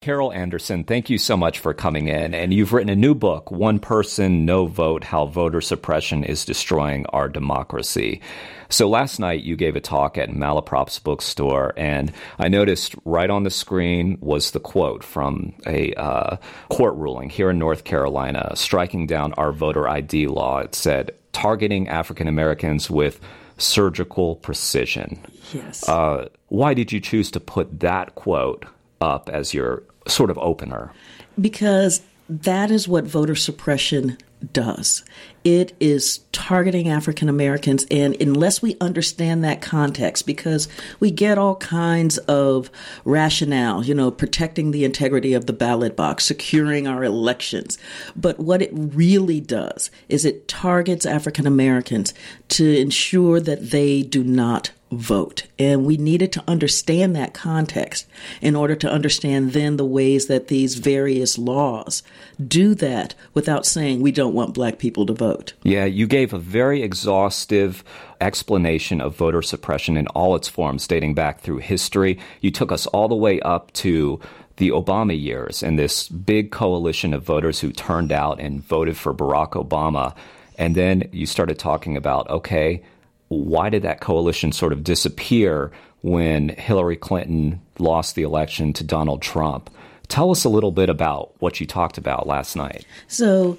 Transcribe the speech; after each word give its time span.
Carol 0.00 0.32
Anderson, 0.32 0.84
thank 0.84 1.10
you 1.10 1.18
so 1.18 1.36
much 1.36 1.58
for 1.58 1.74
coming 1.74 2.06
in. 2.06 2.32
And 2.32 2.54
you've 2.54 2.72
written 2.72 2.88
a 2.88 2.94
new 2.94 3.16
book, 3.16 3.50
One 3.50 3.80
Person, 3.80 4.46
No 4.46 4.66
Vote 4.66 5.02
How 5.02 5.26
Voter 5.26 5.60
Suppression 5.60 6.22
is 6.22 6.44
Destroying 6.44 7.04
Our 7.06 7.28
Democracy. 7.28 8.20
So 8.68 8.88
last 8.88 9.18
night 9.18 9.42
you 9.42 9.56
gave 9.56 9.74
a 9.74 9.80
talk 9.80 10.16
at 10.16 10.30
Malaprop's 10.30 11.00
bookstore, 11.00 11.74
and 11.76 12.12
I 12.38 12.46
noticed 12.46 12.94
right 13.04 13.28
on 13.28 13.42
the 13.42 13.50
screen 13.50 14.18
was 14.20 14.52
the 14.52 14.60
quote 14.60 15.02
from 15.02 15.52
a 15.66 15.92
uh, 15.94 16.36
court 16.68 16.94
ruling 16.94 17.28
here 17.28 17.50
in 17.50 17.58
North 17.58 17.82
Carolina 17.82 18.52
striking 18.54 19.08
down 19.08 19.32
our 19.32 19.50
voter 19.50 19.88
ID 19.88 20.28
law. 20.28 20.60
It 20.60 20.76
said, 20.76 21.10
targeting 21.32 21.88
African 21.88 22.28
Americans 22.28 22.88
with 22.88 23.18
surgical 23.56 24.36
precision. 24.36 25.18
Yes. 25.52 25.88
Uh, 25.88 26.28
why 26.46 26.72
did 26.72 26.92
you 26.92 27.00
choose 27.00 27.32
to 27.32 27.40
put 27.40 27.80
that 27.80 28.14
quote 28.14 28.64
up 29.00 29.28
as 29.28 29.54
your 29.54 29.82
sort 30.08 30.30
of 30.30 30.38
opener? 30.38 30.92
Because 31.40 32.02
that 32.28 32.70
is 32.70 32.88
what 32.88 33.04
voter 33.04 33.34
suppression 33.34 34.18
does. 34.52 35.04
It 35.44 35.74
is 35.80 36.18
targeting 36.38 36.88
African 36.88 37.28
Americans, 37.28 37.84
and 37.90 38.14
unless 38.22 38.62
we 38.62 38.76
understand 38.80 39.42
that 39.42 39.60
context, 39.60 40.24
because 40.24 40.68
we 41.00 41.10
get 41.10 41.36
all 41.36 41.56
kinds 41.56 42.16
of 42.18 42.70
rationale, 43.04 43.84
you 43.84 43.92
know, 43.92 44.12
protecting 44.12 44.70
the 44.70 44.84
integrity 44.84 45.34
of 45.34 45.46
the 45.46 45.52
ballot 45.52 45.96
box, 45.96 46.24
securing 46.24 46.86
our 46.86 47.02
elections. 47.02 47.76
But 48.14 48.38
what 48.38 48.62
it 48.62 48.70
really 48.72 49.40
does 49.40 49.90
is 50.08 50.24
it 50.24 50.46
targets 50.46 51.04
African 51.04 51.44
Americans 51.44 52.14
to 52.50 52.78
ensure 52.78 53.40
that 53.40 53.70
they 53.70 54.02
do 54.04 54.22
not 54.22 54.70
vote. 54.90 55.46
And 55.58 55.84
we 55.84 55.96
needed 55.96 56.32
to 56.32 56.44
understand 56.48 57.14
that 57.16 57.34
context 57.34 58.06
in 58.40 58.56
order 58.56 58.74
to 58.76 58.90
understand 58.90 59.52
then 59.52 59.76
the 59.76 59.84
ways 59.84 60.26
that 60.26 60.48
these 60.48 60.76
various 60.76 61.36
laws 61.36 62.02
do 62.46 62.74
that 62.76 63.14
without 63.34 63.66
saying 63.66 64.00
we 64.00 64.12
don't 64.12 64.34
want 64.34 64.54
black 64.54 64.78
people 64.78 65.04
to 65.06 65.12
vote. 65.12 65.52
Yeah, 65.62 65.84
you 65.84 66.06
gave 66.06 66.27
a 66.32 66.38
very 66.38 66.82
exhaustive 66.82 67.84
explanation 68.20 69.00
of 69.00 69.16
voter 69.16 69.42
suppression 69.42 69.96
in 69.96 70.06
all 70.08 70.34
its 70.36 70.48
forms, 70.48 70.86
dating 70.86 71.14
back 71.14 71.40
through 71.40 71.58
history. 71.58 72.18
You 72.40 72.50
took 72.50 72.72
us 72.72 72.86
all 72.86 73.08
the 73.08 73.14
way 73.14 73.40
up 73.40 73.72
to 73.74 74.20
the 74.56 74.70
Obama 74.70 75.20
years 75.20 75.62
and 75.62 75.78
this 75.78 76.08
big 76.08 76.50
coalition 76.50 77.14
of 77.14 77.22
voters 77.22 77.60
who 77.60 77.72
turned 77.72 78.12
out 78.12 78.40
and 78.40 78.62
voted 78.62 78.96
for 78.96 79.14
Barack 79.14 79.50
Obama. 79.50 80.14
And 80.58 80.74
then 80.74 81.08
you 81.12 81.26
started 81.26 81.58
talking 81.58 81.96
about, 81.96 82.28
okay, 82.28 82.82
why 83.28 83.70
did 83.70 83.82
that 83.82 84.00
coalition 84.00 84.52
sort 84.52 84.72
of 84.72 84.82
disappear 84.82 85.70
when 86.02 86.48
Hillary 86.50 86.96
Clinton 86.96 87.60
lost 87.78 88.14
the 88.14 88.22
election 88.22 88.72
to 88.74 88.84
Donald 88.84 89.22
Trump? 89.22 89.70
Tell 90.08 90.30
us 90.30 90.44
a 90.44 90.48
little 90.48 90.72
bit 90.72 90.88
about 90.88 91.34
what 91.38 91.60
you 91.60 91.66
talked 91.66 91.98
about 91.98 92.26
last 92.26 92.56
night. 92.56 92.86
So, 93.08 93.58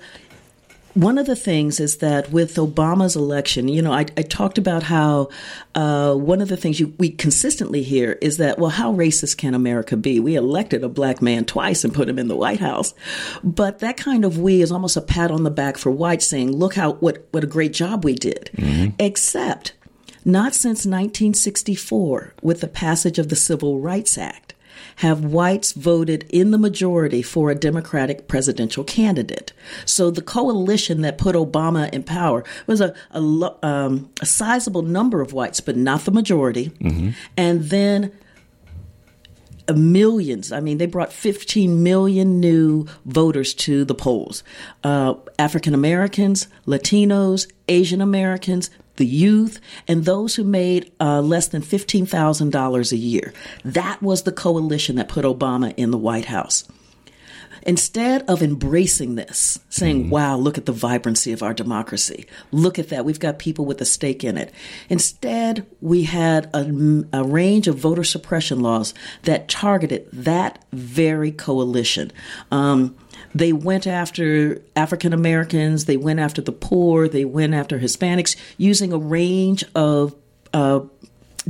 one 0.94 1.18
of 1.18 1.26
the 1.26 1.36
things 1.36 1.80
is 1.80 1.98
that 1.98 2.32
with 2.32 2.56
Obama's 2.56 3.16
election, 3.16 3.68
you 3.68 3.82
know, 3.82 3.94
I, 3.94 4.06
I 4.18 4.24
talked 4.24 4.58
about 4.58 4.84
how 4.84 5.30
uh, 5.76 6.14
one 6.16 6.42
of 6.42 6.50
the 6.50 6.58
things 6.58 6.80
you, 6.80 6.94
we 6.98 7.10
consistently 7.10 7.84
hear 7.84 8.14
is 8.22 8.38
that, 8.38 8.58
well, 8.58 8.72
how 8.72 8.94
racist 8.94 9.38
can 9.38 9.54
America 9.54 9.96
be? 9.96 10.20
We 10.20 10.36
elected 10.36 10.84
a 10.84 10.90
black 10.90 11.22
man 11.22 11.46
twice 11.46 11.84
and 11.84 11.94
put 11.94 12.10
him 12.10 12.18
in 12.18 12.28
the 12.28 12.36
White 12.36 12.60
House, 12.60 12.94
but 13.44 13.80
that 13.80 13.98
kind 13.98 14.26
of 14.26 14.40
we 14.40 14.62
is 14.62 14.72
almost 14.72 14.98
a 14.98 15.02
pat 15.02 15.32
on 15.32 15.44
the 15.44 15.52
back 15.52 15.78
for 15.78 15.92
whites, 15.92 16.26
saying, 16.26 16.52
"Look 16.52 16.76
how 16.76 16.94
what 16.94 17.28
what 17.32 17.44
a 17.44 17.48
great 17.48 17.74
job 17.74 18.04
we 18.04 18.16
did." 18.16 18.50
Mm-hmm. 18.56 18.96
Except, 19.00 19.74
not 20.26 20.56
since 20.56 20.86
1964, 20.86 22.34
with 22.42 22.62
the 22.62 22.68
passage 22.68 23.20
of 23.20 23.30
the 23.30 23.36
Civil 23.36 23.80
Rights 23.80 24.18
Act 24.18 24.54
have 25.00 25.24
whites 25.24 25.72
voted 25.72 26.26
in 26.30 26.52
the 26.52 26.58
majority 26.58 27.22
for 27.22 27.50
a 27.50 27.56
Democratic 27.56 28.28
presidential 28.28 28.84
candidate. 28.84 29.54
So 29.86 30.12
the 30.12 30.22
coalition 30.22 31.02
that 31.04 31.18
put 31.18 31.38
Obama 31.38 31.90
in 31.94 32.04
power 32.04 32.44
was 32.68 32.82
a, 32.82 32.94
a, 33.12 33.20
um, 33.66 34.10
a 34.20 34.26
sizable 34.26 34.82
number 34.82 35.22
of 35.22 35.32
whites, 35.32 35.62
but 35.62 35.78
not 35.78 36.02
the 36.02 36.12
majority. 36.12 36.72
Mm-hmm. 36.82 37.12
And 37.38 37.64
then 37.64 38.12
millions. 39.74 40.52
I 40.52 40.60
mean, 40.60 40.80
they 40.80 40.86
brought 40.86 41.14
15 41.14 41.82
million 41.82 42.42
new 42.42 42.86
voters 43.06 43.54
to 43.54 43.86
the 43.86 43.96
polls. 43.96 44.44
Uh, 44.84 45.14
African 45.38 45.74
Americans, 45.74 46.48
Latinos, 46.66 47.50
Asian 47.70 48.02
Americans, 48.02 48.70
the 49.00 49.08
youth, 49.08 49.60
and 49.88 50.06
those 50.06 50.36
who 50.36 50.44
made 50.44 50.92
uh, 51.00 51.22
less 51.22 51.48
than 51.48 51.64
$15,000 51.64 52.92
a 52.92 52.96
year. 52.96 53.34
That 53.66 54.00
was 54.04 54.22
the 54.22 54.32
coalition 54.32 54.98
that 54.98 55.10
put 55.10 55.26
Obama 55.26 55.74
in 55.76 55.90
the 55.90 55.98
White 55.98 56.26
House. 56.26 56.66
Instead 57.64 58.24
of 58.30 58.42
embracing 58.42 59.16
this, 59.16 59.60
saying, 59.70 60.04
mm-hmm. 60.04 60.10
wow, 60.12 60.36
look 60.36 60.58
at 60.58 60.66
the 60.66 60.72
vibrancy 60.72 61.32
of 61.32 61.44
our 61.44 61.54
democracy, 61.54 62.26
look 62.52 62.80
at 62.80 62.90
that, 62.90 63.06
we've 63.06 63.20
got 63.20 63.40
people 63.40 63.66
with 63.66 63.82
a 63.82 63.86
stake 63.86 64.24
in 64.24 64.38
it. 64.38 64.54
Instead, 64.90 65.66
we 65.82 66.04
had 66.04 66.50
a, 66.54 67.06
a 67.14 67.24
range 67.24 67.68
of 67.68 67.78
voter 67.78 68.04
suppression 68.04 68.60
laws 68.62 68.94
that 69.24 69.48
targeted 69.48 70.08
that 70.12 70.64
very 70.72 71.32
coalition. 71.32 72.12
Um, 72.52 72.96
they 73.36 73.54
went 73.54 73.86
after 73.86 74.62
African 74.76 75.14
Americans, 75.14 75.86
they 75.86 75.98
went 75.98 76.20
after 76.20 76.42
the 76.42 76.52
poor, 76.52 77.08
they 77.08 77.26
went 77.26 77.54
after 77.54 77.80
Hispanics 77.80 78.36
using 78.58 78.92
a 78.92 78.98
range 78.98 79.64
of 79.76 80.16
uh, 80.54 80.82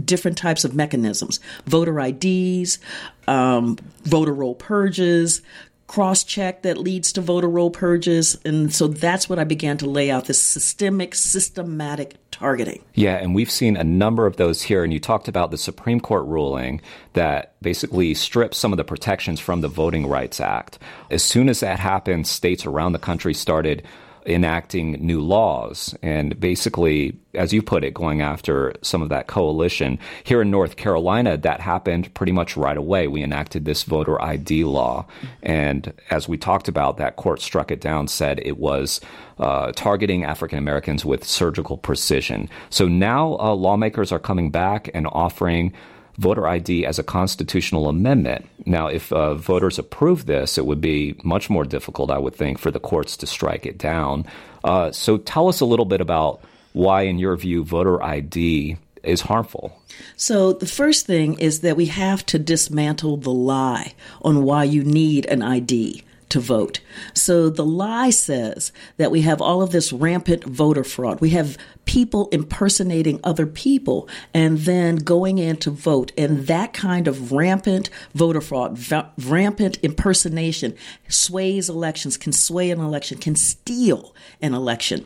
different 0.03 0.37
types 0.37 0.63
of 0.63 0.75
mechanisms 0.75 1.39
voter 1.65 1.99
IDs, 1.99 2.79
um, 3.27 3.77
voter 4.03 4.33
roll 4.33 4.55
purges, 4.55 5.41
cross 5.89 6.23
check 6.23 6.61
that 6.61 6.77
leads 6.77 7.11
to 7.11 7.19
voter 7.19 7.49
roll 7.49 7.71
purges. 7.71 8.37
And 8.45 8.71
so 8.71 8.87
that's 8.87 9.27
what 9.27 9.39
I 9.39 9.43
began 9.43 9.75
to 9.79 9.89
lay 9.89 10.11
out 10.11 10.25
this 10.25 10.41
systemic, 10.41 11.15
systematic 11.15 12.15
targeting. 12.29 12.83
Yeah, 12.93 13.15
and 13.15 13.33
we've 13.33 13.49
seen 13.49 13.75
a 13.75 13.83
number 13.83 14.27
of 14.27 14.37
those 14.37 14.61
here. 14.61 14.83
And 14.83 14.93
you 14.93 14.99
talked 14.99 15.27
about 15.27 15.49
the 15.49 15.57
Supreme 15.57 15.99
Court 15.99 16.25
ruling 16.25 16.79
that 17.13 17.59
basically 17.63 18.13
strips 18.13 18.59
some 18.59 18.71
of 18.71 18.77
the 18.77 18.83
protections 18.83 19.39
from 19.39 19.61
the 19.61 19.67
Voting 19.67 20.05
Rights 20.05 20.39
Act. 20.39 20.77
As 21.09 21.23
soon 21.23 21.49
as 21.49 21.59
that 21.61 21.79
happened, 21.79 22.27
states 22.27 22.67
around 22.67 22.91
the 22.91 22.99
country 22.99 23.33
started 23.33 23.81
enacting 24.29 24.93
new 25.05 25.19
laws 25.21 25.95
and 26.01 26.39
basically, 26.39 27.17
as 27.33 27.53
you 27.53 27.61
put 27.61 27.83
it, 27.83 27.93
going 27.93 28.21
after 28.21 28.73
some 28.81 29.01
of 29.01 29.09
that 29.09 29.27
coalition. 29.27 29.99
Here 30.23 30.41
in 30.41 30.51
North 30.51 30.75
Carolina, 30.75 31.37
that 31.37 31.59
happened 31.59 32.13
pretty 32.13 32.31
much 32.31 32.55
right 32.55 32.77
away. 32.77 33.07
We 33.07 33.23
enacted 33.23 33.65
this 33.65 33.83
voter 33.83 34.21
ID 34.21 34.63
law. 34.63 35.05
And 35.43 35.93
as 36.09 36.27
we 36.27 36.37
talked 36.37 36.67
about, 36.67 36.97
that 36.97 37.15
court 37.15 37.41
struck 37.41 37.71
it 37.71 37.81
down, 37.81 38.07
said 38.07 38.39
it 38.43 38.57
was 38.57 39.01
uh, 39.39 39.71
targeting 39.73 40.23
African 40.23 40.57
Americans 40.57 41.05
with 41.05 41.23
surgical 41.23 41.77
precision. 41.77 42.49
So 42.69 42.87
now 42.87 43.37
uh, 43.39 43.53
lawmakers 43.53 44.11
are 44.11 44.19
coming 44.19 44.51
back 44.51 44.89
and 44.93 45.07
offering 45.07 45.73
voter 46.19 46.47
ID 46.47 46.85
as 46.85 46.99
a 46.99 47.03
constitutional 47.03 47.87
amendment. 47.87 48.45
Now, 48.65 48.87
if 48.87 49.11
uh, 49.13 49.35
voters 49.35 49.79
approve 49.79 50.25
this, 50.25 50.57
it 50.57 50.65
would 50.65 50.81
be 50.81 51.15
much 51.23 51.49
more 51.49 51.63
difficult, 51.63 52.11
I 52.11 52.17
would 52.17 52.35
think, 52.35 52.59
for 52.59 52.71
the 52.71 52.79
courts 52.79 53.15
to 53.17 53.25
strike 53.25 53.65
it 53.65 53.77
down. 53.77 54.25
Uh, 54.63 54.91
so 54.91 55.17
tell 55.17 55.47
us 55.47 55.61
a 55.61 55.65
little 55.65 55.85
bit 55.85 56.01
about 56.01 56.41
why, 56.73 57.03
in 57.03 57.19
your 57.19 57.35
view, 57.37 57.63
voter 57.63 58.03
ID 58.03 58.77
is 59.01 59.21
harmful. 59.21 59.81
So, 60.17 60.53
the 60.53 60.67
first 60.67 61.05
thing 61.05 61.39
is 61.39 61.61
that 61.61 61.77
we 61.77 61.85
have 61.85 62.25
to 62.27 62.37
dismantle 62.37 63.17
the 63.17 63.31
lie 63.31 63.93
on 64.21 64.43
why 64.43 64.65
you 64.65 64.83
need 64.83 65.25
an 65.25 65.41
ID 65.41 66.03
to 66.29 66.39
vote. 66.39 66.79
So 67.13 67.49
the 67.49 67.65
lie 67.65 68.11
says 68.11 68.71
that 68.97 69.11
we 69.11 69.21
have 69.21 69.41
all 69.41 69.61
of 69.61 69.71
this 69.71 69.91
rampant 69.91 70.43
voter 70.43 70.83
fraud. 70.83 71.21
We 71.21 71.31
have 71.31 71.57
people 71.85 72.29
impersonating 72.31 73.19
other 73.23 73.45
people 73.45 74.07
and 74.33 74.59
then 74.59 74.97
going 74.97 75.39
in 75.39 75.57
to 75.57 75.71
vote. 75.71 76.11
And 76.17 76.47
that 76.47 76.71
kind 76.73 77.07
of 77.07 77.31
rampant 77.31 77.89
voter 78.13 78.41
fraud, 78.41 78.77
va- 78.77 79.11
rampant 79.17 79.77
impersonation 79.81 80.75
sways 81.07 81.69
elections, 81.69 82.15
can 82.15 82.31
sway 82.31 82.69
an 82.69 82.79
election, 82.79 83.17
can 83.17 83.35
steal 83.35 84.13
an 84.41 84.53
election. 84.53 85.05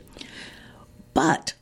But 1.13 1.53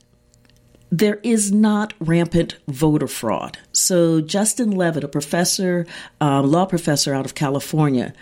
there 0.92 1.18
is 1.22 1.50
not 1.50 1.94
rampant 1.98 2.56
voter 2.68 3.08
fraud. 3.08 3.56
So 3.72 4.20
Justin 4.20 4.72
Levitt, 4.72 5.02
a 5.02 5.08
professor, 5.08 5.86
uh, 6.20 6.42
law 6.42 6.66
professor 6.66 7.14
out 7.14 7.24
of 7.24 7.34
California, 7.34 8.12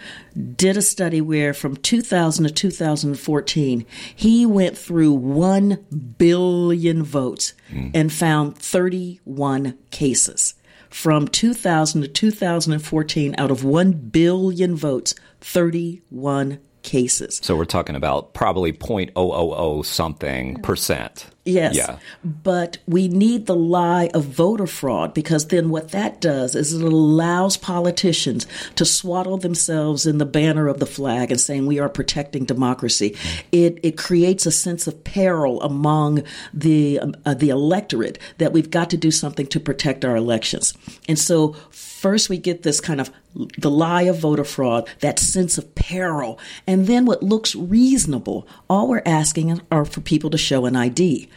did 0.54 0.76
a 0.76 0.82
study 0.82 1.20
where 1.20 1.52
from 1.52 1.76
2000 1.76 2.44
to 2.44 2.50
2014, 2.52 3.84
he 4.14 4.46
went 4.46 4.78
through 4.78 5.12
1 5.12 5.84
billion 6.16 7.02
votes 7.02 7.54
mm. 7.72 7.90
and 7.92 8.12
found 8.12 8.56
31 8.56 9.76
cases. 9.90 10.54
From 10.90 11.26
2000 11.26 12.02
to 12.02 12.08
2014, 12.08 13.34
out 13.36 13.50
of 13.50 13.64
1 13.64 13.92
billion 13.92 14.76
votes, 14.76 15.16
31 15.40 16.60
cases. 16.82 17.40
So 17.42 17.56
we're 17.56 17.64
talking 17.64 17.96
about 17.96 18.32
probably 18.32 18.72
0.000 18.72 19.84
something 19.84 20.62
percent. 20.62 21.26
Yes. 21.50 21.76
Yeah. 21.76 21.98
But 22.24 22.78
we 22.86 23.08
need 23.08 23.46
the 23.46 23.56
lie 23.56 24.10
of 24.14 24.24
voter 24.24 24.66
fraud 24.66 25.14
because 25.14 25.48
then 25.48 25.70
what 25.70 25.90
that 25.90 26.20
does 26.20 26.54
is 26.54 26.72
it 26.72 26.82
allows 26.82 27.56
politicians 27.56 28.46
to 28.76 28.84
swaddle 28.84 29.36
themselves 29.36 30.06
in 30.06 30.18
the 30.18 30.26
banner 30.26 30.68
of 30.68 30.80
the 30.80 30.86
flag 30.86 31.30
and 31.30 31.40
saying 31.40 31.66
we 31.66 31.78
are 31.78 31.88
protecting 31.88 32.44
democracy. 32.44 33.16
It 33.52 33.78
it 33.82 33.96
creates 33.96 34.46
a 34.46 34.52
sense 34.52 34.86
of 34.86 35.04
peril 35.04 35.60
among 35.62 36.22
the 36.54 37.00
uh, 37.24 37.34
the 37.34 37.50
electorate 37.50 38.18
that 38.38 38.52
we've 38.52 38.70
got 38.70 38.90
to 38.90 38.96
do 38.96 39.10
something 39.10 39.46
to 39.48 39.60
protect 39.60 40.04
our 40.04 40.16
elections. 40.16 40.74
And 41.08 41.18
so 41.18 41.56
first 42.00 42.30
we 42.30 42.38
get 42.38 42.62
this 42.62 42.80
kind 42.80 42.98
of 42.98 43.10
the 43.58 43.70
lie 43.70 44.02
of 44.02 44.18
voter 44.18 44.44
fraud, 44.44 44.88
that 45.00 45.18
sense 45.18 45.58
of 45.58 45.74
peril, 45.74 46.38
and 46.66 46.86
then 46.86 47.04
what 47.04 47.22
looks 47.22 47.54
reasonable. 47.54 48.48
All 48.70 48.88
we're 48.88 49.02
asking 49.04 49.60
are 49.70 49.84
for 49.84 50.00
people 50.00 50.30
to 50.30 50.38
show 50.38 50.64
an 50.64 50.76
ID, 50.76 51.28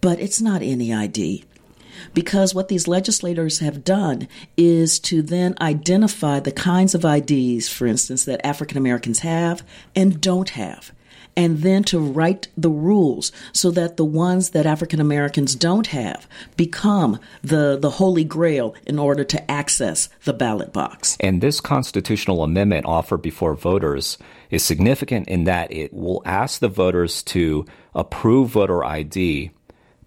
but 0.00 0.20
it's 0.20 0.40
not 0.40 0.62
any 0.62 0.94
ID. 0.94 1.44
Because 2.12 2.54
what 2.54 2.68
these 2.68 2.86
legislators 2.86 3.58
have 3.58 3.82
done 3.82 4.28
is 4.56 5.00
to 5.00 5.20
then 5.20 5.56
identify 5.60 6.38
the 6.38 6.52
kinds 6.52 6.94
of 6.94 7.04
IDs, 7.04 7.68
for 7.68 7.86
instance, 7.86 8.24
that 8.24 8.44
African 8.46 8.78
Americans 8.78 9.20
have 9.20 9.64
and 9.96 10.20
don't 10.20 10.50
have 10.50 10.92
and 11.36 11.58
then 11.58 11.82
to 11.84 11.98
write 11.98 12.48
the 12.56 12.70
rules 12.70 13.32
so 13.52 13.70
that 13.72 13.96
the 13.96 14.04
ones 14.04 14.50
that 14.50 14.66
African 14.66 15.00
Americans 15.00 15.54
don't 15.54 15.88
have 15.88 16.26
become 16.56 17.18
the, 17.42 17.78
the 17.80 17.90
holy 17.90 18.24
grail 18.24 18.74
in 18.86 18.98
order 18.98 19.24
to 19.24 19.50
access 19.50 20.08
the 20.24 20.32
ballot 20.32 20.72
box. 20.72 21.16
And 21.20 21.40
this 21.40 21.60
constitutional 21.60 22.42
amendment 22.42 22.86
offered 22.86 23.22
before 23.22 23.54
voters 23.54 24.18
is 24.50 24.64
significant 24.64 25.28
in 25.28 25.44
that 25.44 25.72
it 25.72 25.92
will 25.92 26.22
ask 26.24 26.60
the 26.60 26.68
voters 26.68 27.22
to 27.24 27.66
approve 27.94 28.50
voter 28.50 28.84
ID 28.84 29.50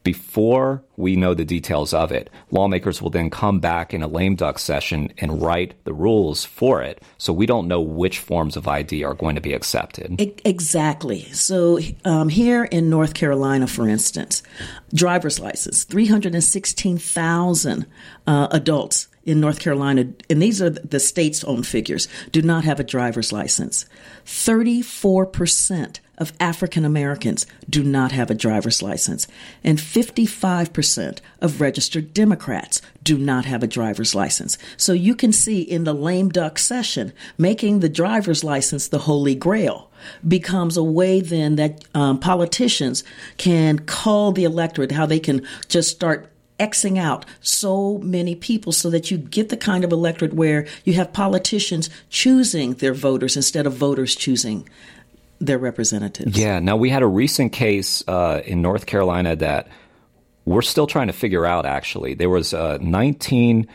before 0.07 0.81
we 0.95 1.18
know 1.18 1.33
the 1.33 1.44
details 1.44 1.94
of 1.94 2.13
it, 2.13 2.30
lawmakers 2.50 3.01
will 3.01 3.09
then 3.09 3.30
come 3.30 3.59
back 3.59 3.94
in 3.94 4.01
a 4.01 4.07
lame 4.07 4.38
duck 4.38 4.57
session 4.57 5.12
and 5.18 5.42
write 5.42 5.74
the 5.83 5.92
rules 5.92 6.45
for 6.45 6.81
it. 6.81 7.04
So 7.18 7.33
we 7.33 7.45
don't 7.45 7.68
know 7.68 7.81
which 7.81 8.19
forms 8.19 8.56
of 8.56 8.69
ID 8.69 9.04
are 9.04 9.13
going 9.13 9.36
to 9.36 9.42
be 9.42 9.51
accepted. 9.51 10.15
Exactly. 10.45 11.24
So 11.33 11.80
um, 12.06 12.30
here 12.30 12.63
in 12.63 12.89
North 12.89 13.15
Carolina, 13.15 13.68
for 13.68 13.89
instance, 13.89 14.44
driver's 14.94 15.42
license, 15.42 15.83
316,000 15.83 17.86
uh, 18.27 18.48
adults 18.51 19.09
in 19.27 19.41
North 19.41 19.59
Carolina, 19.59 20.07
and 20.29 20.41
these 20.41 20.62
are 20.62 20.69
the 20.69 21.01
state's 21.01 21.44
own 21.44 21.62
figures, 21.62 22.07
do 22.31 22.41
not 22.41 22.63
have 22.63 22.79
a 22.79 22.83
driver's 22.83 23.33
license. 23.33 23.85
34% 24.25 26.00
of 26.18 26.33
African 26.39 26.85
Americans 26.85 27.45
do 27.69 27.83
not 27.83 28.13
have 28.13 28.31
a 28.31 28.33
driver's 28.33 28.81
license, 28.81 29.27
and 29.65 29.77
55% 29.77 31.19
of 31.41 31.59
registered 31.59 32.13
Democrats 32.13 32.81
do 33.03 33.18
not 33.18 33.44
have 33.44 33.63
a 33.63 33.68
driver's 33.68 34.15
license. 34.15 34.57
So 34.77 34.94
you 34.94 35.13
can 35.13 35.33
see 35.33 35.62
in 35.62 35.83
the 35.83 35.94
lame 35.94 36.30
duck 36.30 36.57
session, 36.57 37.12
making 37.38 37.81
the 37.81 37.89
driver's 37.89 38.45
license 38.45 38.88
the 38.88 39.00
holy 39.00 39.35
grail 39.35 39.91
becomes 40.25 40.77
a 40.77 40.83
way 40.83 41.19
then 41.19 41.57
that 41.57 41.83
um, 41.94 42.19
politicians 42.19 43.03
can 43.35 43.80
call 43.80 44.31
the 44.31 44.45
electorate, 44.45 44.94
how 44.94 45.06
they 45.06 45.19
can 45.19 45.45
just 45.68 45.91
start 45.91 46.31
Xing 46.59 46.98
out 46.98 47.25
so 47.39 48.00
many 48.00 48.36
people 48.36 48.71
so 48.71 48.89
that 48.89 49.12
you 49.12 49.18
get 49.18 49.50
the 49.50 49.57
kind 49.57 49.83
of 49.83 49.92
electorate 49.92 50.33
where 50.33 50.65
you 50.86 50.94
have 50.94 51.13
politicians 51.13 51.89
choosing 52.09 52.74
their 52.75 52.94
voters 52.94 53.36
instead 53.36 53.68
of 53.68 53.74
voters 53.74 54.15
choosing 54.15 54.68
their 55.39 55.57
representatives. 55.57 56.38
Yeah. 56.38 56.59
Now, 56.59 56.75
we 56.75 56.89
had 56.89 57.04
a 57.04 57.07
recent 57.07 57.51
case 57.51 58.04
uh, 58.07 58.42
in 58.45 58.62
North 58.62 58.86
Carolina 58.86 59.36
that 59.36 59.68
we're 60.45 60.62
still 60.62 60.88
trying 60.88 61.07
to 61.07 61.13
figure 61.13 61.45
out, 61.45 61.65
actually. 61.65 62.13
There 62.13 62.30
was 62.30 62.54
uh, 62.54 62.77
19, 62.81 63.68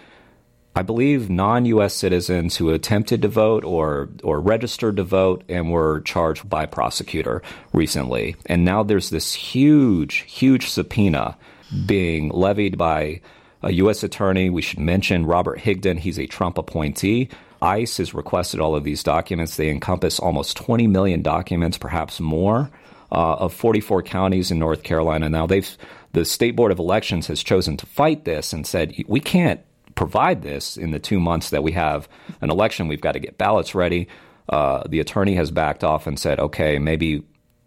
I 0.75 0.83
believe, 0.83 1.31
non 1.31 1.67
U.S. 1.67 1.95
citizens 1.95 2.57
who 2.57 2.71
attempted 2.71 3.23
to 3.23 3.29
vote 3.29 3.65
or, 3.65 4.09
or 4.25 4.41
registered 4.41 4.97
to 4.97 5.05
vote 5.05 5.45
and 5.49 5.71
were 5.71 6.01
charged 6.01 6.49
by 6.49 6.67
prosecutor 6.67 7.43
recently. 7.73 8.37
And 8.47 8.65
now 8.65 8.83
there's 8.83 9.11
this 9.11 9.35
huge, 9.35 10.25
huge 10.29 10.69
subpoena 10.69 11.37
being 11.87 12.29
levied 12.31 12.79
by 12.79 13.21
a 13.63 13.73
U.S. 13.73 14.03
attorney. 14.03 14.51
We 14.51 14.63
should 14.63 14.81
mention 14.81 15.27
Robert 15.27 15.59
Higdon. 15.59 15.99
He's 15.99 16.19
a 16.19 16.27
Trump 16.27 16.59
appointee 16.59 17.31
ICE 17.63 17.97
has 17.99 18.13
requested 18.13 18.61
all 18.61 18.75
of 18.75 18.85
these 18.85 19.03
documents. 19.03 19.57
They 19.57 19.71
encompass 19.71 20.19
almost 20.19 20.57
20 20.57 20.89
million 20.89 21.23
documents, 21.23 21.79
perhaps 21.79 22.21
more, 22.21 22.71
uh, 23.13 23.35
of 23.35 23.55
44 23.55 24.03
counties 24.03 24.51
in 24.51 24.59
North 24.59 24.83
Carolina. 24.83 25.29
Now, 25.29 25.47
they've 25.47 25.79
the 26.13 26.25
State 26.27 26.57
Board 26.57 26.73
of 26.73 26.79
Elections 26.79 27.29
has 27.29 27.43
chosen 27.43 27.77
to 27.79 27.87
fight 27.87 28.25
this 28.25 28.53
and 28.53 28.67
said 28.67 28.95
we 29.07 29.21
can't 29.21 29.61
provide 29.95 30.43
this 30.43 30.77
in 30.77 30.91
the 30.91 30.99
two 30.99 31.21
months 31.21 31.51
that 31.51 31.63
we 31.63 31.73
have 31.73 32.09
an 32.43 32.51
election. 32.51 32.89
We've 32.89 33.01
got 33.01 33.13
to 33.13 33.21
get 33.21 33.39
ballots 33.39 33.75
ready. 33.75 34.09
Uh, 34.49 34.83
the 34.87 35.01
attorney 35.01 35.35
has 35.37 35.51
backed 35.51 35.85
off 35.85 36.07
and 36.07 36.19
said, 36.19 36.39
okay, 36.41 36.79
maybe 36.79 37.25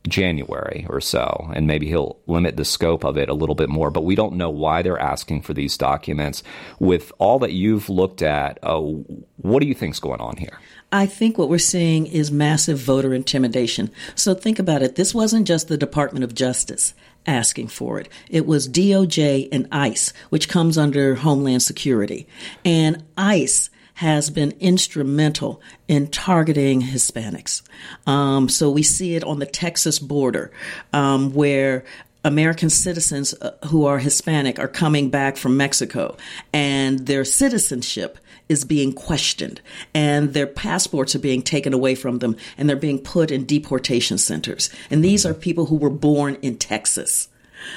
January 0.07 0.85
or 0.89 1.01
so, 1.01 1.49
and 1.53 1.67
maybe 1.67 1.87
he'll 1.87 2.17
limit 2.27 2.57
the 2.57 2.65
scope 2.65 3.03
of 3.03 3.17
it 3.17 3.29
a 3.29 3.33
little 3.33 3.55
bit 3.55 3.69
more. 3.69 3.91
But 3.91 4.03
we 4.03 4.15
don't 4.15 4.35
know 4.35 4.49
why 4.49 4.81
they're 4.81 4.99
asking 4.99 5.41
for 5.41 5.53
these 5.53 5.77
documents. 5.77 6.43
With 6.79 7.11
all 7.17 7.39
that 7.39 7.53
you've 7.53 7.89
looked 7.89 8.21
at, 8.21 8.59
uh, 8.63 8.79
what 9.37 9.61
do 9.61 9.67
you 9.67 9.73
think's 9.73 9.99
going 9.99 10.21
on 10.21 10.37
here? 10.37 10.59
I 10.91 11.05
think 11.05 11.37
what 11.37 11.49
we're 11.49 11.57
seeing 11.57 12.07
is 12.07 12.31
massive 12.31 12.77
voter 12.77 13.13
intimidation. 13.13 13.91
So 14.15 14.33
think 14.33 14.59
about 14.59 14.81
it. 14.81 14.95
This 14.95 15.13
wasn't 15.13 15.47
just 15.47 15.67
the 15.67 15.77
Department 15.77 16.23
of 16.23 16.33
Justice 16.33 16.93
asking 17.25 17.67
for 17.67 17.99
it. 17.99 18.07
It 18.29 18.45
was 18.45 18.69
DOJ 18.69 19.49
and 19.51 19.67
ICE, 19.71 20.13
which 20.29 20.47
comes 20.47 20.77
under 20.77 21.15
Homeland 21.15 21.63
Security. 21.63 22.27
And 22.63 23.03
ICE 23.17 23.69
has 23.95 24.29
been 24.29 24.53
instrumental 24.59 25.61
in 25.87 26.07
targeting 26.07 26.81
Hispanics. 26.81 27.61
Um, 28.05 28.49
so 28.49 28.69
we 28.69 28.83
see 28.83 29.15
it 29.15 29.23
on 29.23 29.39
the 29.39 29.45
Texas 29.45 29.99
border, 29.99 30.51
um, 30.91 31.33
where 31.33 31.85
American 32.25 32.69
citizens 32.69 33.33
uh, 33.35 33.51
who 33.67 33.85
are 33.85 33.99
Hispanic 33.99 34.59
are 34.59 34.67
coming 34.67 35.09
back 35.09 35.37
from 35.37 35.57
Mexico 35.57 36.17
and 36.51 37.05
their 37.05 37.23
citizenship 37.23 38.17
is 38.49 38.65
being 38.65 38.93
questioned 38.93 39.61
and 39.93 40.33
their 40.33 40.47
passports 40.47 41.15
are 41.15 41.19
being 41.19 41.41
taken 41.41 41.71
away 41.71 41.95
from 41.95 42.19
them 42.19 42.35
and 42.57 42.67
they're 42.67 42.75
being 42.75 42.99
put 42.99 43.31
in 43.31 43.45
deportation 43.45 44.17
centers. 44.17 44.69
And 44.89 45.03
these 45.03 45.25
are 45.25 45.33
people 45.33 45.67
who 45.67 45.77
were 45.77 45.89
born 45.89 46.37
in 46.41 46.57
Texas. 46.57 47.29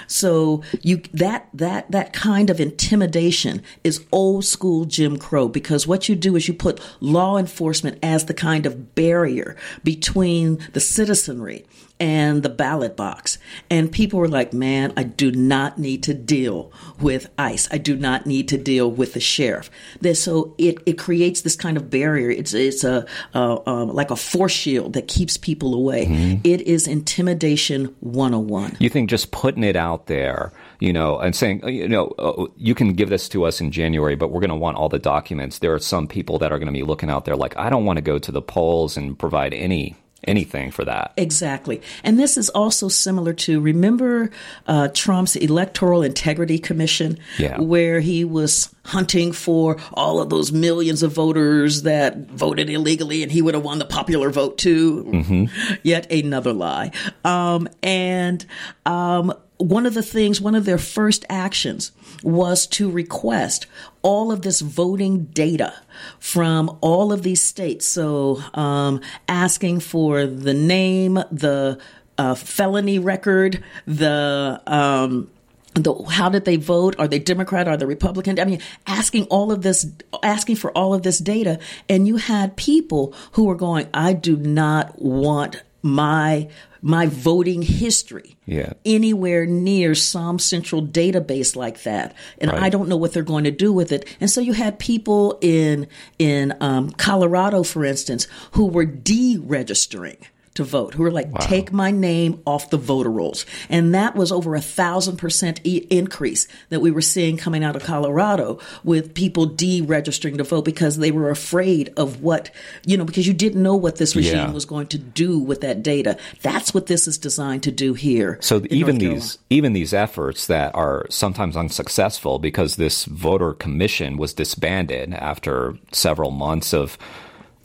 So 0.06 0.62
you 0.82 1.02
that 1.12 1.48
that 1.54 1.90
that 1.90 2.12
kind 2.12 2.50
of 2.50 2.60
intimidation 2.60 3.62
is 3.84 4.04
old 4.12 4.44
school 4.44 4.84
Jim 4.84 5.18
Crow 5.18 5.48
because 5.48 5.86
what 5.86 6.08
you 6.08 6.16
do 6.16 6.36
is 6.36 6.48
you 6.48 6.54
put 6.54 6.80
law 7.00 7.36
enforcement 7.36 7.98
as 8.02 8.26
the 8.26 8.34
kind 8.34 8.66
of 8.66 8.94
barrier 8.94 9.56
between 9.84 10.58
the 10.72 10.80
citizenry 10.80 11.64
and 12.00 12.42
the 12.42 12.48
ballot 12.48 12.96
box. 12.96 13.38
And 13.70 13.90
people 13.90 14.18
were 14.18 14.28
like, 14.28 14.52
man, 14.52 14.92
I 14.96 15.02
do 15.02 15.30
not 15.30 15.78
need 15.78 16.02
to 16.04 16.14
deal 16.14 16.72
with 17.00 17.30
ICE. 17.38 17.68
I 17.72 17.78
do 17.78 17.96
not 17.96 18.26
need 18.26 18.48
to 18.48 18.58
deal 18.58 18.90
with 18.90 19.14
the 19.14 19.20
sheriff. 19.20 19.70
So 20.14 20.54
it, 20.58 20.78
it 20.86 20.98
creates 20.98 21.42
this 21.42 21.56
kind 21.56 21.76
of 21.76 21.90
barrier. 21.90 22.30
It's, 22.30 22.54
it's 22.54 22.84
a, 22.84 23.06
like 23.34 24.10
a 24.10 24.16
force 24.16 24.52
shield 24.52 24.92
that 24.92 25.08
keeps 25.08 25.36
people 25.36 25.74
away. 25.74 26.06
Mm-hmm. 26.06 26.40
It 26.44 26.62
is 26.62 26.86
intimidation 26.86 27.94
101. 28.00 28.76
You 28.78 28.88
think 28.88 29.10
just 29.10 29.30
putting 29.30 29.64
it 29.64 29.76
out 29.76 30.06
there, 30.06 30.52
you 30.80 30.92
know, 30.92 31.18
and 31.18 31.34
saying, 31.34 31.66
you 31.68 31.88
know, 31.88 32.08
uh, 32.18 32.46
you 32.56 32.74
can 32.74 32.92
give 32.92 33.08
this 33.08 33.28
to 33.30 33.44
us 33.44 33.60
in 33.60 33.70
January, 33.70 34.14
but 34.14 34.30
we're 34.30 34.40
going 34.40 34.50
to 34.50 34.56
want 34.56 34.76
all 34.76 34.88
the 34.88 34.98
documents. 34.98 35.58
There 35.58 35.74
are 35.74 35.78
some 35.78 36.06
people 36.06 36.38
that 36.38 36.52
are 36.52 36.58
going 36.58 36.66
to 36.66 36.72
be 36.72 36.82
looking 36.82 37.10
out 37.10 37.24
there 37.24 37.36
like, 37.36 37.56
I 37.56 37.70
don't 37.70 37.84
want 37.84 37.96
to 37.96 38.02
go 38.02 38.18
to 38.18 38.32
the 38.32 38.42
polls 38.42 38.96
and 38.96 39.18
provide 39.18 39.52
any 39.54 39.96
anything 40.24 40.70
for 40.70 40.84
that. 40.84 41.12
Exactly. 41.16 41.80
And 42.02 42.18
this 42.18 42.36
is 42.36 42.48
also 42.50 42.88
similar 42.88 43.32
to 43.34 43.60
remember 43.60 44.30
uh, 44.66 44.88
Trump's 44.88 45.36
Electoral 45.36 46.02
Integrity 46.02 46.58
Commission, 46.58 47.18
yeah. 47.38 47.60
where 47.60 48.00
he 48.00 48.24
was 48.24 48.74
hunting 48.84 49.32
for 49.32 49.76
all 49.92 50.20
of 50.20 50.30
those 50.30 50.50
millions 50.50 51.02
of 51.02 51.12
voters 51.12 51.82
that 51.82 52.16
voted 52.30 52.70
illegally 52.70 53.22
and 53.22 53.30
he 53.30 53.42
would 53.42 53.54
have 53.54 53.62
won 53.62 53.78
the 53.78 53.84
popular 53.84 54.30
vote 54.30 54.58
too. 54.58 55.04
Mm-hmm. 55.04 55.76
Yet 55.82 56.10
another 56.10 56.52
lie. 56.52 56.90
Um, 57.24 57.68
and 57.82 58.44
um, 58.86 59.32
one 59.58 59.86
of 59.86 59.94
the 59.94 60.02
things, 60.02 60.40
one 60.40 60.54
of 60.54 60.64
their 60.64 60.78
first 60.78 61.24
actions 61.28 61.92
was 62.22 62.66
to 62.66 62.90
request 62.90 63.66
all 64.08 64.32
of 64.32 64.40
this 64.40 64.62
voting 64.62 65.24
data 65.26 65.74
from 66.18 66.78
all 66.80 67.12
of 67.12 67.22
these 67.22 67.42
states. 67.42 67.86
So, 67.86 68.42
um, 68.54 69.02
asking 69.28 69.80
for 69.80 70.24
the 70.24 70.54
name, 70.54 71.22
the 71.30 71.78
uh, 72.16 72.34
felony 72.34 72.98
record, 72.98 73.62
the 73.86 74.62
um, 74.66 75.30
the, 75.74 75.92
how 76.04 76.30
did 76.30 76.46
they 76.46 76.56
vote? 76.56 76.96
Are 76.98 77.06
they 77.06 77.18
Democrat? 77.18 77.68
Are 77.68 77.76
they 77.76 77.84
Republican? 77.84 78.40
I 78.40 78.46
mean, 78.46 78.62
asking 78.86 79.24
all 79.24 79.52
of 79.52 79.60
this, 79.60 79.86
asking 80.22 80.56
for 80.56 80.72
all 80.72 80.94
of 80.94 81.02
this 81.02 81.18
data, 81.18 81.58
and 81.86 82.08
you 82.08 82.16
had 82.16 82.56
people 82.56 83.12
who 83.32 83.44
were 83.44 83.56
going, 83.56 83.88
"I 83.92 84.14
do 84.14 84.38
not 84.38 85.02
want 85.02 85.62
my 85.82 86.48
my 86.82 87.06
voting 87.06 87.62
history 87.62 88.36
Yeah. 88.46 88.72
anywhere 88.84 89.46
near 89.46 89.94
some 89.94 90.38
central 90.38 90.82
database 90.82 91.56
like 91.56 91.82
that 91.82 92.14
and 92.38 92.50
Right. 92.52 92.62
i 92.62 92.68
don't 92.68 92.88
know 92.88 92.96
what 92.96 93.12
they're 93.12 93.22
going 93.22 93.44
to 93.44 93.50
do 93.50 93.72
with 93.72 93.90
it 93.92 94.04
and 94.20 94.30
so 94.30 94.40
you 94.40 94.52
had 94.52 94.78
people 94.78 95.38
in 95.40 95.86
in 96.18 96.54
um, 96.60 96.90
colorado 96.90 97.62
for 97.62 97.84
instance 97.84 98.26
who 98.52 98.66
were 98.66 98.86
deregistering 98.86 100.18
to 100.58 100.64
vote 100.64 100.94
who 100.94 101.02
were 101.04 101.10
like 101.10 101.32
take 101.38 101.72
my 101.72 101.90
name 101.90 102.42
off 102.44 102.70
the 102.70 102.76
voter 102.76 103.10
rolls. 103.10 103.46
And 103.70 103.94
that 103.94 104.14
was 104.14 104.30
over 104.30 104.54
a 104.54 104.60
thousand 104.60 105.16
percent 105.16 105.60
increase 105.64 106.46
that 106.68 106.80
we 106.80 106.90
were 106.90 107.00
seeing 107.00 107.36
coming 107.36 107.62
out 107.64 107.76
of 107.76 107.84
colorado 107.84 108.58
with 108.84 109.14
people 109.14 109.48
deregistering 109.48 110.36
to 110.38 110.44
vote 110.44 110.64
because 110.64 110.98
they 110.98 111.10
were 111.12 111.30
afraid 111.30 111.92
of 111.96 112.22
what 112.22 112.50
you 112.84 112.96
know 112.96 113.04
because 113.04 113.26
you 113.26 113.32
didn't 113.34 113.62
know 113.62 113.76
what 113.76 113.96
this 113.96 114.14
regime 114.16 114.48
Yeah. 114.48 114.52
was 114.52 114.64
going 114.66 114.88
to 114.88 114.98
do 114.98 115.38
with 115.38 115.60
that 115.62 115.82
data. 115.82 116.16
That's 116.42 116.74
what 116.74 116.86
this 116.86 117.06
is 117.06 117.16
designed 117.18 117.62
to 117.62 117.70
do 117.70 117.94
here 117.94 118.38
So 118.40 118.62
even 118.70 118.98
these 118.98 119.38
even 119.48 119.72
these 119.72 119.94
efforts 119.94 120.46
that 120.48 120.74
are 120.74 121.06
sometimes 121.08 121.56
unsuccessful 121.56 122.38
because 122.40 122.76
this 122.76 123.04
voter 123.04 123.52
commission 123.52 124.16
was 124.16 124.34
disbanded 124.34 125.14
after 125.14 125.78
several 125.92 126.30
months 126.32 126.74
of 126.74 126.98